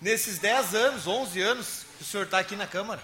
nesses 0.00 0.38
10 0.38 0.74
anos, 0.74 1.06
11 1.06 1.40
anos 1.40 1.86
O 2.00 2.04
senhor 2.04 2.24
está 2.24 2.38
aqui 2.38 2.56
na 2.56 2.66
Câmara. 2.66 3.02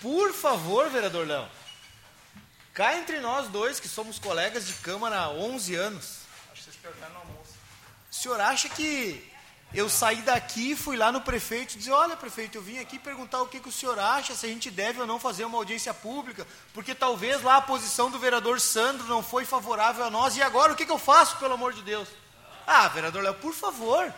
Por 0.00 0.34
favor, 0.34 0.90
vereador 0.90 1.26
Léo, 1.26 1.48
cá 2.74 2.98
entre 2.98 3.20
nós 3.20 3.48
dois, 3.48 3.80
que 3.80 3.88
somos 3.88 4.18
colegas 4.18 4.66
de 4.66 4.74
Câmara 4.74 5.18
há 5.18 5.30
11 5.30 5.74
anos. 5.74 6.18
Acho 6.52 6.58
que 6.58 6.64
vocês 6.64 6.76
perguntaram 6.76 7.14
no 7.14 7.20
almoço. 7.20 7.54
O 8.10 8.14
senhor 8.14 8.38
acha 8.38 8.68
que 8.68 9.33
eu 9.74 9.88
saí 9.88 10.22
daqui 10.22 10.76
fui 10.76 10.96
lá 10.96 11.10
no 11.10 11.20
prefeito 11.20 11.74
e 11.74 11.78
dizer, 11.78 11.90
olha 11.90 12.16
prefeito, 12.16 12.56
eu 12.56 12.62
vim 12.62 12.78
aqui 12.78 12.96
perguntar 12.96 13.42
o 13.42 13.48
que, 13.48 13.58
que 13.58 13.68
o 13.68 13.72
senhor 13.72 13.98
acha, 13.98 14.34
se 14.34 14.46
a 14.46 14.48
gente 14.48 14.70
deve 14.70 15.00
ou 15.00 15.06
não 15.06 15.18
fazer 15.18 15.44
uma 15.44 15.58
audiência 15.58 15.92
pública, 15.92 16.46
porque 16.72 16.94
talvez 16.94 17.42
lá 17.42 17.56
a 17.56 17.62
posição 17.62 18.08
do 18.08 18.18
vereador 18.18 18.60
Sandro 18.60 19.06
não 19.08 19.22
foi 19.22 19.44
favorável 19.44 20.04
a 20.04 20.10
nós, 20.10 20.36
e 20.36 20.42
agora 20.42 20.72
o 20.72 20.76
que, 20.76 20.86
que 20.86 20.92
eu 20.92 20.98
faço, 20.98 21.38
pelo 21.38 21.54
amor 21.54 21.72
de 21.72 21.82
Deus? 21.82 22.08
Ah, 22.64 22.86
vereador 22.86 23.22
Léo, 23.22 23.34
por 23.34 23.52
favor, 23.52 24.14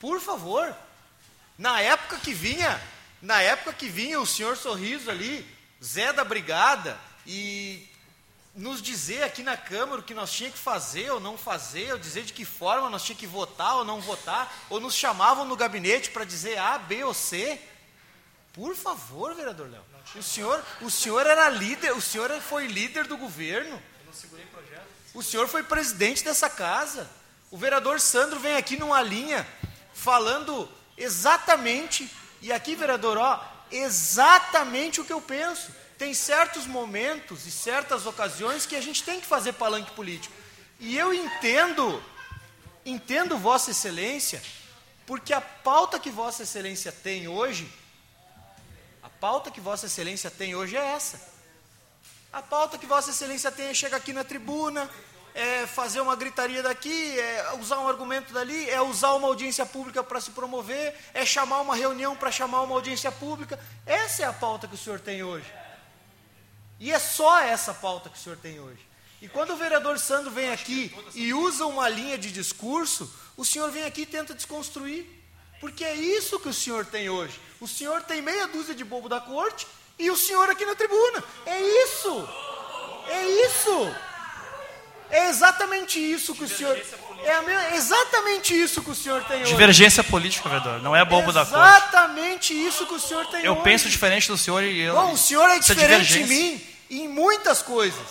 por 0.00 0.20
favor, 0.20 0.74
na 1.56 1.80
época 1.80 2.18
que 2.18 2.34
vinha, 2.34 2.82
na 3.22 3.40
época 3.40 3.72
que 3.72 3.88
vinha 3.88 4.20
o 4.20 4.26
senhor 4.26 4.56
Sorriso 4.56 5.08
ali, 5.08 5.46
Zé 5.82 6.12
da 6.12 6.24
Brigada, 6.24 6.98
e 7.24 7.88
nos 8.54 8.82
dizer 8.82 9.22
aqui 9.22 9.42
na 9.42 9.56
Câmara 9.56 10.00
o 10.00 10.04
que 10.04 10.14
nós 10.14 10.30
tínhamos 10.30 10.58
que 10.58 10.64
fazer 10.64 11.10
ou 11.10 11.18
não 11.18 11.38
fazer, 11.38 11.92
ou 11.92 11.98
dizer 11.98 12.24
de 12.24 12.32
que 12.32 12.44
forma 12.44 12.90
nós 12.90 13.02
tínhamos 13.02 13.20
que 13.20 13.26
votar 13.26 13.76
ou 13.76 13.84
não 13.84 14.00
votar, 14.00 14.52
ou 14.68 14.78
nos 14.78 14.94
chamavam 14.94 15.44
no 15.44 15.56
gabinete 15.56 16.10
para 16.10 16.24
dizer 16.24 16.58
A, 16.58 16.78
B 16.78 17.02
ou 17.04 17.14
C. 17.14 17.58
Por 18.52 18.76
favor, 18.76 19.34
vereador 19.34 19.70
Léo. 19.70 19.82
O 20.14 20.22
senhor, 20.22 20.62
o 20.82 20.90
senhor 20.90 21.26
era 21.26 21.48
líder, 21.48 21.92
o 21.92 22.00
senhor 22.00 22.30
foi 22.40 22.66
líder 22.66 23.06
do 23.06 23.16
governo. 23.16 23.82
O 25.14 25.22
senhor 25.22 25.48
foi 25.48 25.62
presidente 25.62 26.22
dessa 26.22 26.50
casa. 26.50 27.08
O 27.50 27.56
vereador 27.56 28.00
Sandro 28.00 28.38
vem 28.38 28.56
aqui 28.56 28.76
numa 28.76 29.00
linha 29.00 29.46
falando 29.94 30.68
exatamente, 30.96 32.10
e 32.42 32.52
aqui, 32.52 32.74
vereador, 32.74 33.16
ó, 33.16 33.42
exatamente 33.70 35.00
o 35.00 35.04
que 35.04 35.12
eu 35.12 35.20
penso 35.20 35.70
tem 36.02 36.14
certos 36.14 36.66
momentos 36.66 37.46
e 37.46 37.50
certas 37.52 38.06
ocasiões 38.06 38.66
que 38.66 38.74
a 38.74 38.80
gente 38.80 39.04
tem 39.04 39.20
que 39.20 39.26
fazer 39.26 39.52
palanque 39.52 39.92
político. 39.92 40.34
E 40.80 40.98
eu 40.98 41.14
entendo, 41.14 42.02
entendo 42.84 43.38
Vossa 43.38 43.70
Excelência, 43.70 44.42
porque 45.06 45.32
a 45.32 45.40
pauta 45.40 46.00
que 46.00 46.10
Vossa 46.10 46.42
Excelência 46.42 46.90
tem 46.90 47.28
hoje, 47.28 47.72
a 49.00 49.08
pauta 49.08 49.48
que 49.48 49.60
Vossa 49.60 49.86
Excelência 49.86 50.28
tem 50.28 50.56
hoje 50.56 50.76
é 50.76 50.84
essa. 50.84 51.20
A 52.32 52.42
pauta 52.42 52.76
que 52.76 52.84
Vossa 52.84 53.10
Excelência 53.10 53.52
tem 53.52 53.66
é 53.66 53.74
chegar 53.74 53.98
aqui 53.98 54.12
na 54.12 54.24
tribuna, 54.24 54.90
é 55.36 55.68
fazer 55.68 56.00
uma 56.00 56.16
gritaria 56.16 56.64
daqui, 56.64 57.16
é 57.16 57.52
usar 57.60 57.78
um 57.78 57.86
argumento 57.86 58.32
dali, 58.32 58.68
é 58.68 58.82
usar 58.82 59.12
uma 59.12 59.28
audiência 59.28 59.64
pública 59.64 60.02
para 60.02 60.20
se 60.20 60.32
promover, 60.32 60.96
é 61.14 61.24
chamar 61.24 61.60
uma 61.60 61.76
reunião 61.76 62.16
para 62.16 62.32
chamar 62.32 62.62
uma 62.62 62.74
audiência 62.74 63.12
pública. 63.12 63.56
Essa 63.86 64.24
é 64.24 64.26
a 64.26 64.32
pauta 64.32 64.66
que 64.66 64.74
o 64.74 64.78
senhor 64.78 64.98
tem 64.98 65.22
hoje. 65.22 65.61
E 66.82 66.90
é 66.90 66.98
só 66.98 67.38
essa 67.38 67.72
pauta 67.72 68.10
que 68.10 68.18
o 68.18 68.20
senhor 68.20 68.36
tem 68.36 68.58
hoje. 68.58 68.80
E 69.20 69.28
quando 69.28 69.52
o 69.52 69.56
vereador 69.56 70.00
Sandro 70.00 70.32
vem 70.32 70.50
aqui 70.50 70.92
e 71.14 71.32
usa 71.32 71.64
uma 71.64 71.88
linha 71.88 72.18
de 72.18 72.32
discurso, 72.32 73.08
o 73.36 73.44
senhor 73.44 73.70
vem 73.70 73.84
aqui 73.84 74.02
e 74.02 74.06
tenta 74.06 74.34
desconstruir. 74.34 75.06
Porque 75.60 75.84
é 75.84 75.94
isso 75.94 76.40
que 76.40 76.48
o 76.48 76.52
senhor 76.52 76.84
tem 76.84 77.08
hoje. 77.08 77.40
O 77.60 77.68
senhor 77.68 78.02
tem 78.02 78.20
meia 78.20 78.48
dúzia 78.48 78.74
de 78.74 78.84
bobo 78.84 79.08
da 79.08 79.20
corte 79.20 79.64
e 79.96 80.10
o 80.10 80.16
senhor 80.16 80.50
aqui 80.50 80.66
na 80.66 80.74
tribuna. 80.74 81.22
É 81.46 81.60
isso! 81.84 82.28
É 83.08 83.26
isso! 83.46 83.94
É 85.08 85.28
exatamente 85.28 86.00
isso 86.00 86.34
que 86.34 86.42
o 86.42 86.48
senhor. 86.48 86.76
É 87.22 87.40
me... 87.42 87.76
exatamente 87.76 88.60
isso 88.60 88.82
que 88.82 88.90
o 88.90 88.94
senhor 88.94 89.22
tem 89.22 89.42
hoje. 89.42 89.52
Divergência 89.52 90.02
política, 90.02 90.48
vereador. 90.48 90.82
Não 90.82 90.96
é 90.96 91.04
bobo 91.04 91.30
da 91.32 91.46
corte. 91.46 91.54
Exatamente 91.54 92.54
isso 92.54 92.86
que 92.86 92.94
o 92.94 92.98
senhor 92.98 93.24
tem 93.26 93.44
Eu 93.44 93.52
hoje. 93.52 93.62
penso 93.62 93.88
diferente 93.88 94.26
do 94.26 94.36
senhor 94.36 94.64
e 94.64 94.80
eu. 94.80 94.94
Bom, 94.94 95.12
o 95.12 95.16
senhor 95.16 95.48
é 95.48 95.56
é 95.56 95.58
diferente 95.60 96.06
de 96.06 96.18
divergência. 96.18 96.71
Em 97.00 97.08
muitas 97.08 97.62
coisas. 97.62 98.06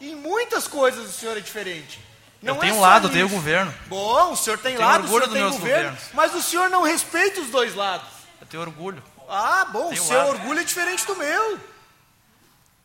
Em 0.00 0.14
muitas 0.14 0.66
coisas 0.68 1.08
o 1.08 1.12
senhor 1.12 1.36
é 1.36 1.40
diferente. 1.40 2.00
Eu 2.42 2.54
Não 2.54 2.60
tenho 2.60 2.74
é 2.74 2.76
um 2.76 2.80
lado, 2.80 3.08
eu 3.08 3.12
tenho 3.12 3.24
nisso. 3.24 3.34
governo. 3.36 3.74
Bom, 3.86 4.32
o 4.32 4.36
senhor 4.36 4.58
tem 4.58 4.76
lado, 4.76 5.04
o 5.04 5.08
senhor 5.08 5.22
dos 5.24 5.32
tem 5.32 5.42
governo, 5.42 5.58
governos. 5.90 6.00
mas 6.14 6.34
o 6.34 6.42
senhor 6.42 6.70
não 6.70 6.82
respeita 6.82 7.40
os 7.40 7.48
dois 7.50 7.74
lados. 7.74 8.08
Eu 8.40 8.46
tenho 8.46 8.62
orgulho. 8.62 9.02
Ah, 9.28 9.66
bom, 9.72 9.92
o 9.92 9.96
seu 9.96 10.18
lado. 10.18 10.30
orgulho 10.30 10.60
é 10.60 10.64
diferente 10.64 11.04
do 11.04 11.16
meu. 11.16 11.58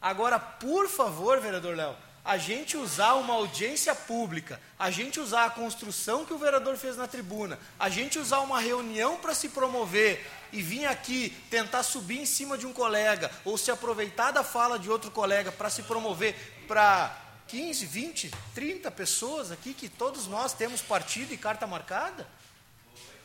Agora, 0.01 0.39
por 0.39 0.89
favor, 0.89 1.39
vereador 1.39 1.75
Léo, 1.75 1.95
a 2.25 2.37
gente 2.37 2.75
usar 2.75 3.13
uma 3.13 3.33
audiência 3.35 3.93
pública, 3.93 4.59
a 4.77 4.89
gente 4.89 5.19
usar 5.19 5.45
a 5.45 5.49
construção 5.49 6.25
que 6.25 6.33
o 6.33 6.37
vereador 6.37 6.75
fez 6.75 6.97
na 6.97 7.07
tribuna, 7.07 7.59
a 7.79 7.89
gente 7.89 8.17
usar 8.17 8.39
uma 8.39 8.59
reunião 8.59 9.17
para 9.17 9.33
se 9.33 9.49
promover 9.49 10.25
e 10.53 10.61
vir 10.61 10.85
aqui 10.85 11.31
tentar 11.49 11.83
subir 11.83 12.19
em 12.19 12.25
cima 12.25 12.57
de 12.57 12.65
um 12.65 12.71
colega 12.71 13.29
ou 13.43 13.57
se 13.57 13.71
aproveitar 13.71 14.31
da 14.31 14.43
fala 14.43 14.77
de 14.77 14.89
outro 14.89 15.11
colega 15.11 15.51
para 15.51 15.69
se 15.69 15.83
promover 15.83 16.35
para 16.67 17.19
15, 17.47 17.85
20, 17.85 18.31
30 18.53 18.91
pessoas 18.91 19.51
aqui 19.51 19.73
que 19.73 19.89
todos 19.89 20.27
nós 20.27 20.53
temos 20.53 20.81
partido 20.81 21.33
e 21.33 21.37
carta 21.37 21.67
marcada? 21.67 22.27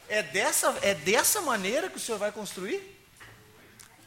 É 0.08 0.22
dessa, 0.22 0.74
é 0.80 0.94
dessa 0.94 1.42
maneira 1.42 1.90
que 1.90 1.98
o 1.98 2.00
senhor 2.00 2.18
vai 2.18 2.32
construir? 2.32 2.96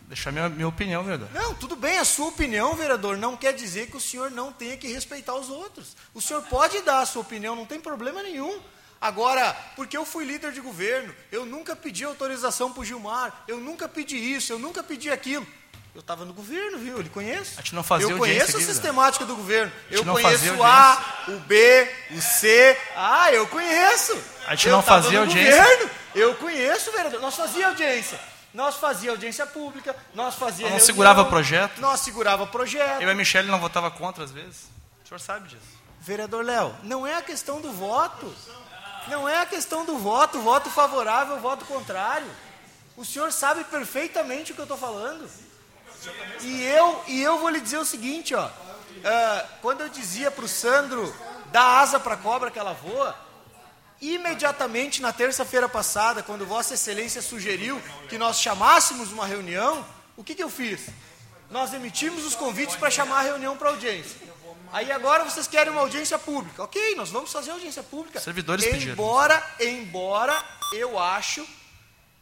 Deixar 0.01 0.31
minha, 0.31 0.49
minha 0.49 0.67
opinião, 0.67 1.03
vereador. 1.03 1.29
Não, 1.31 1.53
tudo 1.53 1.75
bem, 1.75 1.97
a 1.97 2.03
sua 2.03 2.27
opinião, 2.27 2.75
vereador, 2.75 3.15
não 3.17 3.37
quer 3.37 3.53
dizer 3.53 3.89
que 3.89 3.95
o 3.95 3.99
senhor 3.99 4.29
não 4.29 4.51
tenha 4.51 4.75
que 4.75 4.91
respeitar 4.91 5.35
os 5.35 5.49
outros. 5.49 5.95
O 6.13 6.19
senhor 6.19 6.41
pode 6.47 6.81
dar 6.81 6.99
a 6.99 7.05
sua 7.05 7.21
opinião, 7.21 7.55
não 7.55 7.65
tem 7.65 7.79
problema 7.79 8.21
nenhum. 8.21 8.59
Agora, 9.01 9.57
porque 9.75 9.97
eu 9.97 10.05
fui 10.05 10.23
líder 10.23 10.51
de 10.51 10.61
governo, 10.61 11.13
eu 11.31 11.43
nunca 11.43 11.75
pedi 11.75 12.03
autorização 12.03 12.71
para 12.71 12.81
o 12.81 12.85
Gilmar, 12.85 13.33
eu 13.47 13.57
nunca 13.57 13.89
pedi 13.89 14.15
isso, 14.15 14.53
eu 14.53 14.59
nunca 14.59 14.83
pedi 14.83 15.09
aquilo. 15.09 15.47
Eu 15.93 15.99
estava 15.99 16.23
no 16.23 16.33
governo, 16.33 16.77
viu? 16.77 16.93
Eu 16.93 17.01
lhe 17.01 17.09
conheço. 17.09 17.53
A 17.57 17.61
gente 17.61 17.75
não 17.75 17.83
fazia 17.83 18.09
Eu 18.09 18.17
conheço 18.17 18.55
a 18.55 18.59
aqui, 18.59 18.65
sistemática 18.65 19.25
do 19.25 19.35
governo. 19.35 19.71
Eu 19.89 20.05
conheço 20.05 20.53
o 20.53 20.63
A, 20.63 21.23
o 21.27 21.39
B, 21.39 21.91
o 22.11 22.21
C. 22.21 22.77
Ah, 22.95 23.29
eu 23.33 23.45
conheço. 23.47 24.17
A 24.47 24.55
gente 24.55 24.67
Eu 24.67 24.73
não 24.73 24.81
fazia 24.81 25.19
audiência. 25.19 25.61
Governo. 25.61 25.89
Eu 26.15 26.35
conheço, 26.35 26.91
vereador. 26.91 27.19
Nós 27.19 27.35
fazia 27.35 27.67
audiência. 27.67 28.19
Nós 28.53 28.75
fazia 28.75 29.11
audiência 29.11 29.45
pública, 29.45 29.95
nós 30.13 30.35
fazia 30.35 30.65
Não 30.65 30.71
reunião, 30.71 30.85
segurava 30.85 31.25
projeto? 31.25 31.79
Nós 31.79 32.01
segurava 32.01 32.45
projeto. 32.45 33.01
Eu 33.01 33.07
e 33.07 33.11
a 33.11 33.15
Michelle 33.15 33.49
não 33.49 33.59
votava 33.59 33.89
contra 33.89 34.23
às 34.23 34.31
vezes. 34.31 34.69
O 35.03 35.07
senhor 35.07 35.19
sabe 35.19 35.47
disso. 35.49 35.81
Vereador 36.01 36.43
Léo, 36.43 36.75
não 36.83 37.05
é 37.07 37.15
a 37.15 37.21
questão 37.21 37.61
do 37.61 37.71
voto. 37.71 38.33
Não 39.07 39.27
é 39.27 39.41
a 39.41 39.45
questão 39.45 39.85
do 39.85 39.97
voto, 39.97 40.39
voto 40.39 40.69
favorável, 40.69 41.39
voto 41.39 41.65
contrário. 41.65 42.29
O 42.95 43.05
senhor 43.05 43.31
sabe 43.31 43.63
perfeitamente 43.63 44.51
o 44.51 44.55
que 44.55 44.61
eu 44.61 44.65
estou 44.65 44.77
falando. 44.77 45.29
E 46.41 46.63
eu, 46.63 47.03
e 47.07 47.21
eu 47.21 47.39
vou 47.39 47.49
lhe 47.49 47.61
dizer 47.61 47.77
o 47.77 47.85
seguinte, 47.85 48.33
ó. 48.33 48.49
ah, 49.05 49.45
quando 49.61 49.81
eu 49.81 49.89
dizia 49.89 50.31
para 50.31 50.45
o 50.45 50.47
Sandro 50.47 51.13
dar 51.51 51.79
asa 51.79 51.99
para 51.99 52.15
a 52.15 52.17
cobra 52.17 52.49
que 52.49 52.57
ela 52.57 52.73
voa, 52.73 53.15
imediatamente 54.01 55.01
na 55.01 55.13
terça-feira 55.13 55.69
passada, 55.69 56.23
quando 56.23 56.45
Vossa 56.45 56.73
Excelência 56.73 57.21
sugeriu 57.21 57.81
que 58.09 58.17
nós 58.17 58.39
chamássemos 58.39 59.11
uma 59.11 59.27
reunião, 59.27 59.85
o 60.17 60.23
que, 60.23 60.33
que 60.33 60.43
eu 60.43 60.49
fiz? 60.49 60.87
Nós 61.49 61.73
emitimos 61.73 62.25
os 62.25 62.35
convites 62.35 62.75
para 62.75 62.89
chamar 62.89 63.19
a 63.19 63.23
reunião 63.23 63.57
para 63.57 63.69
audiência. 63.69 64.17
Aí 64.71 64.91
agora 64.91 65.23
vocês 65.25 65.47
querem 65.47 65.71
uma 65.71 65.81
audiência 65.81 66.17
pública. 66.17 66.63
Ok, 66.63 66.95
nós 66.95 67.09
vamos 67.09 67.31
fazer 67.31 67.51
audiência 67.51 67.83
pública. 67.83 68.19
Servidores 68.19 68.63
pediram. 68.63 68.93
embora, 68.93 69.55
embora 69.59 70.45
eu 70.73 70.97
acho 70.97 71.45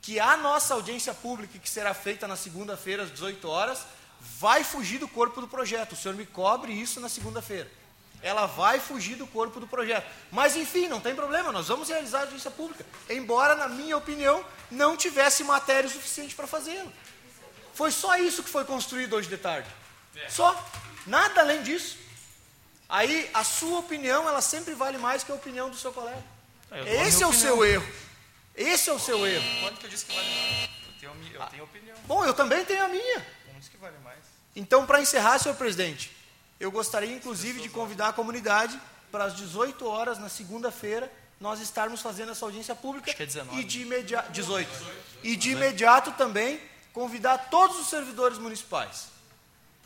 que 0.02 0.20
a 0.20 0.36
nossa 0.36 0.74
audiência 0.74 1.14
pública, 1.14 1.60
que 1.60 1.70
será 1.70 1.94
feita 1.94 2.28
na 2.28 2.36
segunda-feira 2.36 3.04
às 3.04 3.12
18 3.12 3.48
horas, 3.48 3.86
vai 4.20 4.64
fugir 4.64 4.98
do 4.98 5.08
corpo 5.08 5.42
do 5.42 5.48
projeto. 5.48 5.94
O 5.94 5.96
senhor 5.96 6.16
me 6.16 6.26
cobre 6.26 6.74
isso 6.74 7.00
na 7.00 7.08
segunda-feira. 7.08 7.70
Ela 8.22 8.48
vai 8.48 8.80
fugir 8.80 9.16
do 9.16 9.28
corpo 9.28 9.60
do 9.60 9.68
projeto. 9.68 10.06
Mas, 10.32 10.56
enfim, 10.56 10.88
não 10.88 11.00
tem 11.00 11.16
problema, 11.16 11.52
nós 11.52 11.68
vamos 11.68 11.88
realizar 11.88 12.20
a 12.20 12.22
audiência 12.22 12.52
pública. 12.52 12.86
Embora, 13.10 13.56
na 13.56 13.68
minha 13.68 13.96
opinião, 13.96 14.44
não 14.72 14.98
tivesse 14.98 15.44
matéria 15.44 15.88
o 15.88 15.92
suficiente 15.92 16.36
para 16.36 16.48
fazê-lo. 16.48 16.92
Foi 17.74 17.92
só 17.92 18.18
isso 18.18 18.44
que 18.44 18.50
foi 18.50 18.66
construído 18.66 19.16
hoje 19.16 19.30
de 19.30 19.38
tarde. 19.38 19.70
Só. 20.28 20.68
Nada 21.06 21.42
além 21.42 21.64
disso. 21.64 21.98
Aí, 22.90 23.30
a 23.34 23.44
sua 23.44 23.80
opinião, 23.80 24.28
ela 24.28 24.42
sempre 24.42 24.74
vale 24.74 24.98
mais 24.98 25.24
que 25.24 25.32
a 25.32 25.36
opinião 25.36 25.70
do 25.70 25.78
seu 25.78 25.94
colega. 25.94 26.24
A 26.72 26.80
Esse 26.80 27.22
é 27.22 27.28
o 27.28 27.30
opinião. 27.30 27.34
seu 27.34 27.66
erro. 27.66 27.94
Esse 28.56 28.90
é 28.90 28.94
o 28.94 29.00
seu 29.00 29.28
erro. 29.28 29.46
Quanto 29.62 29.80
que 29.80 29.86
eu 29.86 29.90
disse 29.90 30.06
que 30.06 30.16
vale 30.16 30.28
mais? 30.28 30.70
Eu 30.86 30.94
tenho, 31.00 31.34
eu 31.34 31.46
tenho 31.48 31.64
opinião. 31.64 31.98
Bom, 32.06 32.26
eu 32.26 32.34
também 32.34 32.66
tenho 32.66 32.84
a 32.84 32.88
minha. 32.88 33.18
Eu 33.48 33.54
não 33.54 33.60
disse 33.60 33.70
que 33.70 33.78
vale 33.78 33.98
mais. 34.04 34.18
Então, 34.56 34.86
para 34.86 35.00
encerrar, 35.00 35.38
senhor 35.38 35.56
presidente, 35.56 36.12
eu 36.60 36.72
gostaria 36.72 37.16
inclusive 37.16 37.62
de 37.62 37.70
convidar 37.70 38.10
a 38.10 38.14
comunidade 38.14 38.80
para 39.12 39.26
as 39.26 39.36
18 39.36 39.86
horas 39.88 40.18
na 40.18 40.28
segunda-feira 40.28 41.12
nós 41.40 41.62
estarmos 41.62 42.02
fazendo 42.02 42.32
essa 42.32 42.44
audiência 42.44 42.76
pública 42.76 43.12
é 43.12 43.26
19. 43.26 43.62
e 43.62 43.64
de 43.64 43.82
imediato 43.82 44.32
18. 44.32 44.70
E 45.24 45.36
de 45.36 45.52
imediato 45.52 46.12
também 46.14 46.60
convidar 46.92 47.50
todos 47.50 47.80
os 47.80 47.88
servidores 47.88 48.38
municipais. 48.38 49.08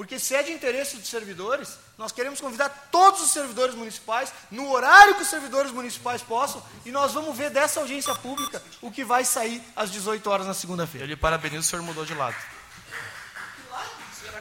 Porque 0.03 0.19
se 0.19 0.35
é 0.35 0.43
de 0.43 0.51
interesse 0.51 0.97
dos 0.97 1.07
servidores, 1.07 1.79
nós 1.97 2.11
queremos 2.11 2.41
convidar 2.41 2.89
todos 2.91 3.21
os 3.21 3.31
servidores 3.31 3.73
municipais, 3.73 4.33
no 4.51 4.69
horário 4.69 5.15
que 5.15 5.21
os 5.21 5.29
servidores 5.29 5.71
municipais 5.71 6.21
possam, 6.21 6.61
e 6.85 6.91
nós 6.91 7.13
vamos 7.13 7.37
ver 7.37 7.49
dessa 7.49 7.79
audiência 7.79 8.13
pública 8.15 8.61
o 8.81 8.91
que 8.91 9.05
vai 9.05 9.23
sair 9.23 9.61
às 9.73 9.89
18 9.89 10.29
horas 10.29 10.45
na 10.45 10.53
segunda-feira. 10.53 11.05
Eu 11.05 11.09
lhe 11.09 11.15
parabenizo, 11.15 11.61
o 11.61 11.63
senhor 11.63 11.81
mudou 11.83 12.03
de 12.03 12.13
lado. 12.13 12.35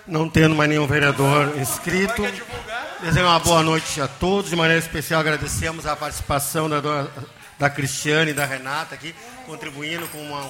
Não 0.05 0.29
tendo 0.29 0.57
mais 0.57 0.69
nenhum 0.69 0.85
vereador 0.85 1.57
inscrito, 1.57 2.23
desejo 3.01 3.25
uma 3.25 3.39
boa 3.39 3.63
noite 3.63 4.01
a 4.01 4.09
todos. 4.09 4.51
De 4.51 4.57
maneira 4.57 4.85
especial, 4.85 5.21
agradecemos 5.21 5.87
a 5.87 5.95
participação 5.95 6.69
da, 6.69 6.81
dona, 6.81 7.09
da 7.57 7.71
Cristiane 7.71 8.33
e 8.33 8.35
da 8.35 8.45
Renata 8.45 8.97
aqui, 8.97 9.15
contribuindo 9.47 10.09
com 10.09 10.21
uma, 10.21 10.45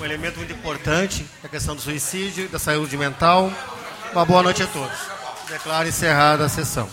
um 0.00 0.04
elemento 0.04 0.38
muito 0.38 0.52
importante, 0.52 1.24
a 1.44 1.48
questão 1.48 1.76
do 1.76 1.80
suicídio, 1.80 2.48
da 2.48 2.58
saúde 2.58 2.96
mental. 2.96 3.52
Uma 4.14 4.24
boa 4.24 4.44
noite 4.44 4.62
a 4.62 4.66
todos. 4.68 4.96
Declaro 5.48 5.88
encerrada 5.88 6.44
a 6.44 6.48
sessão. 6.48 6.88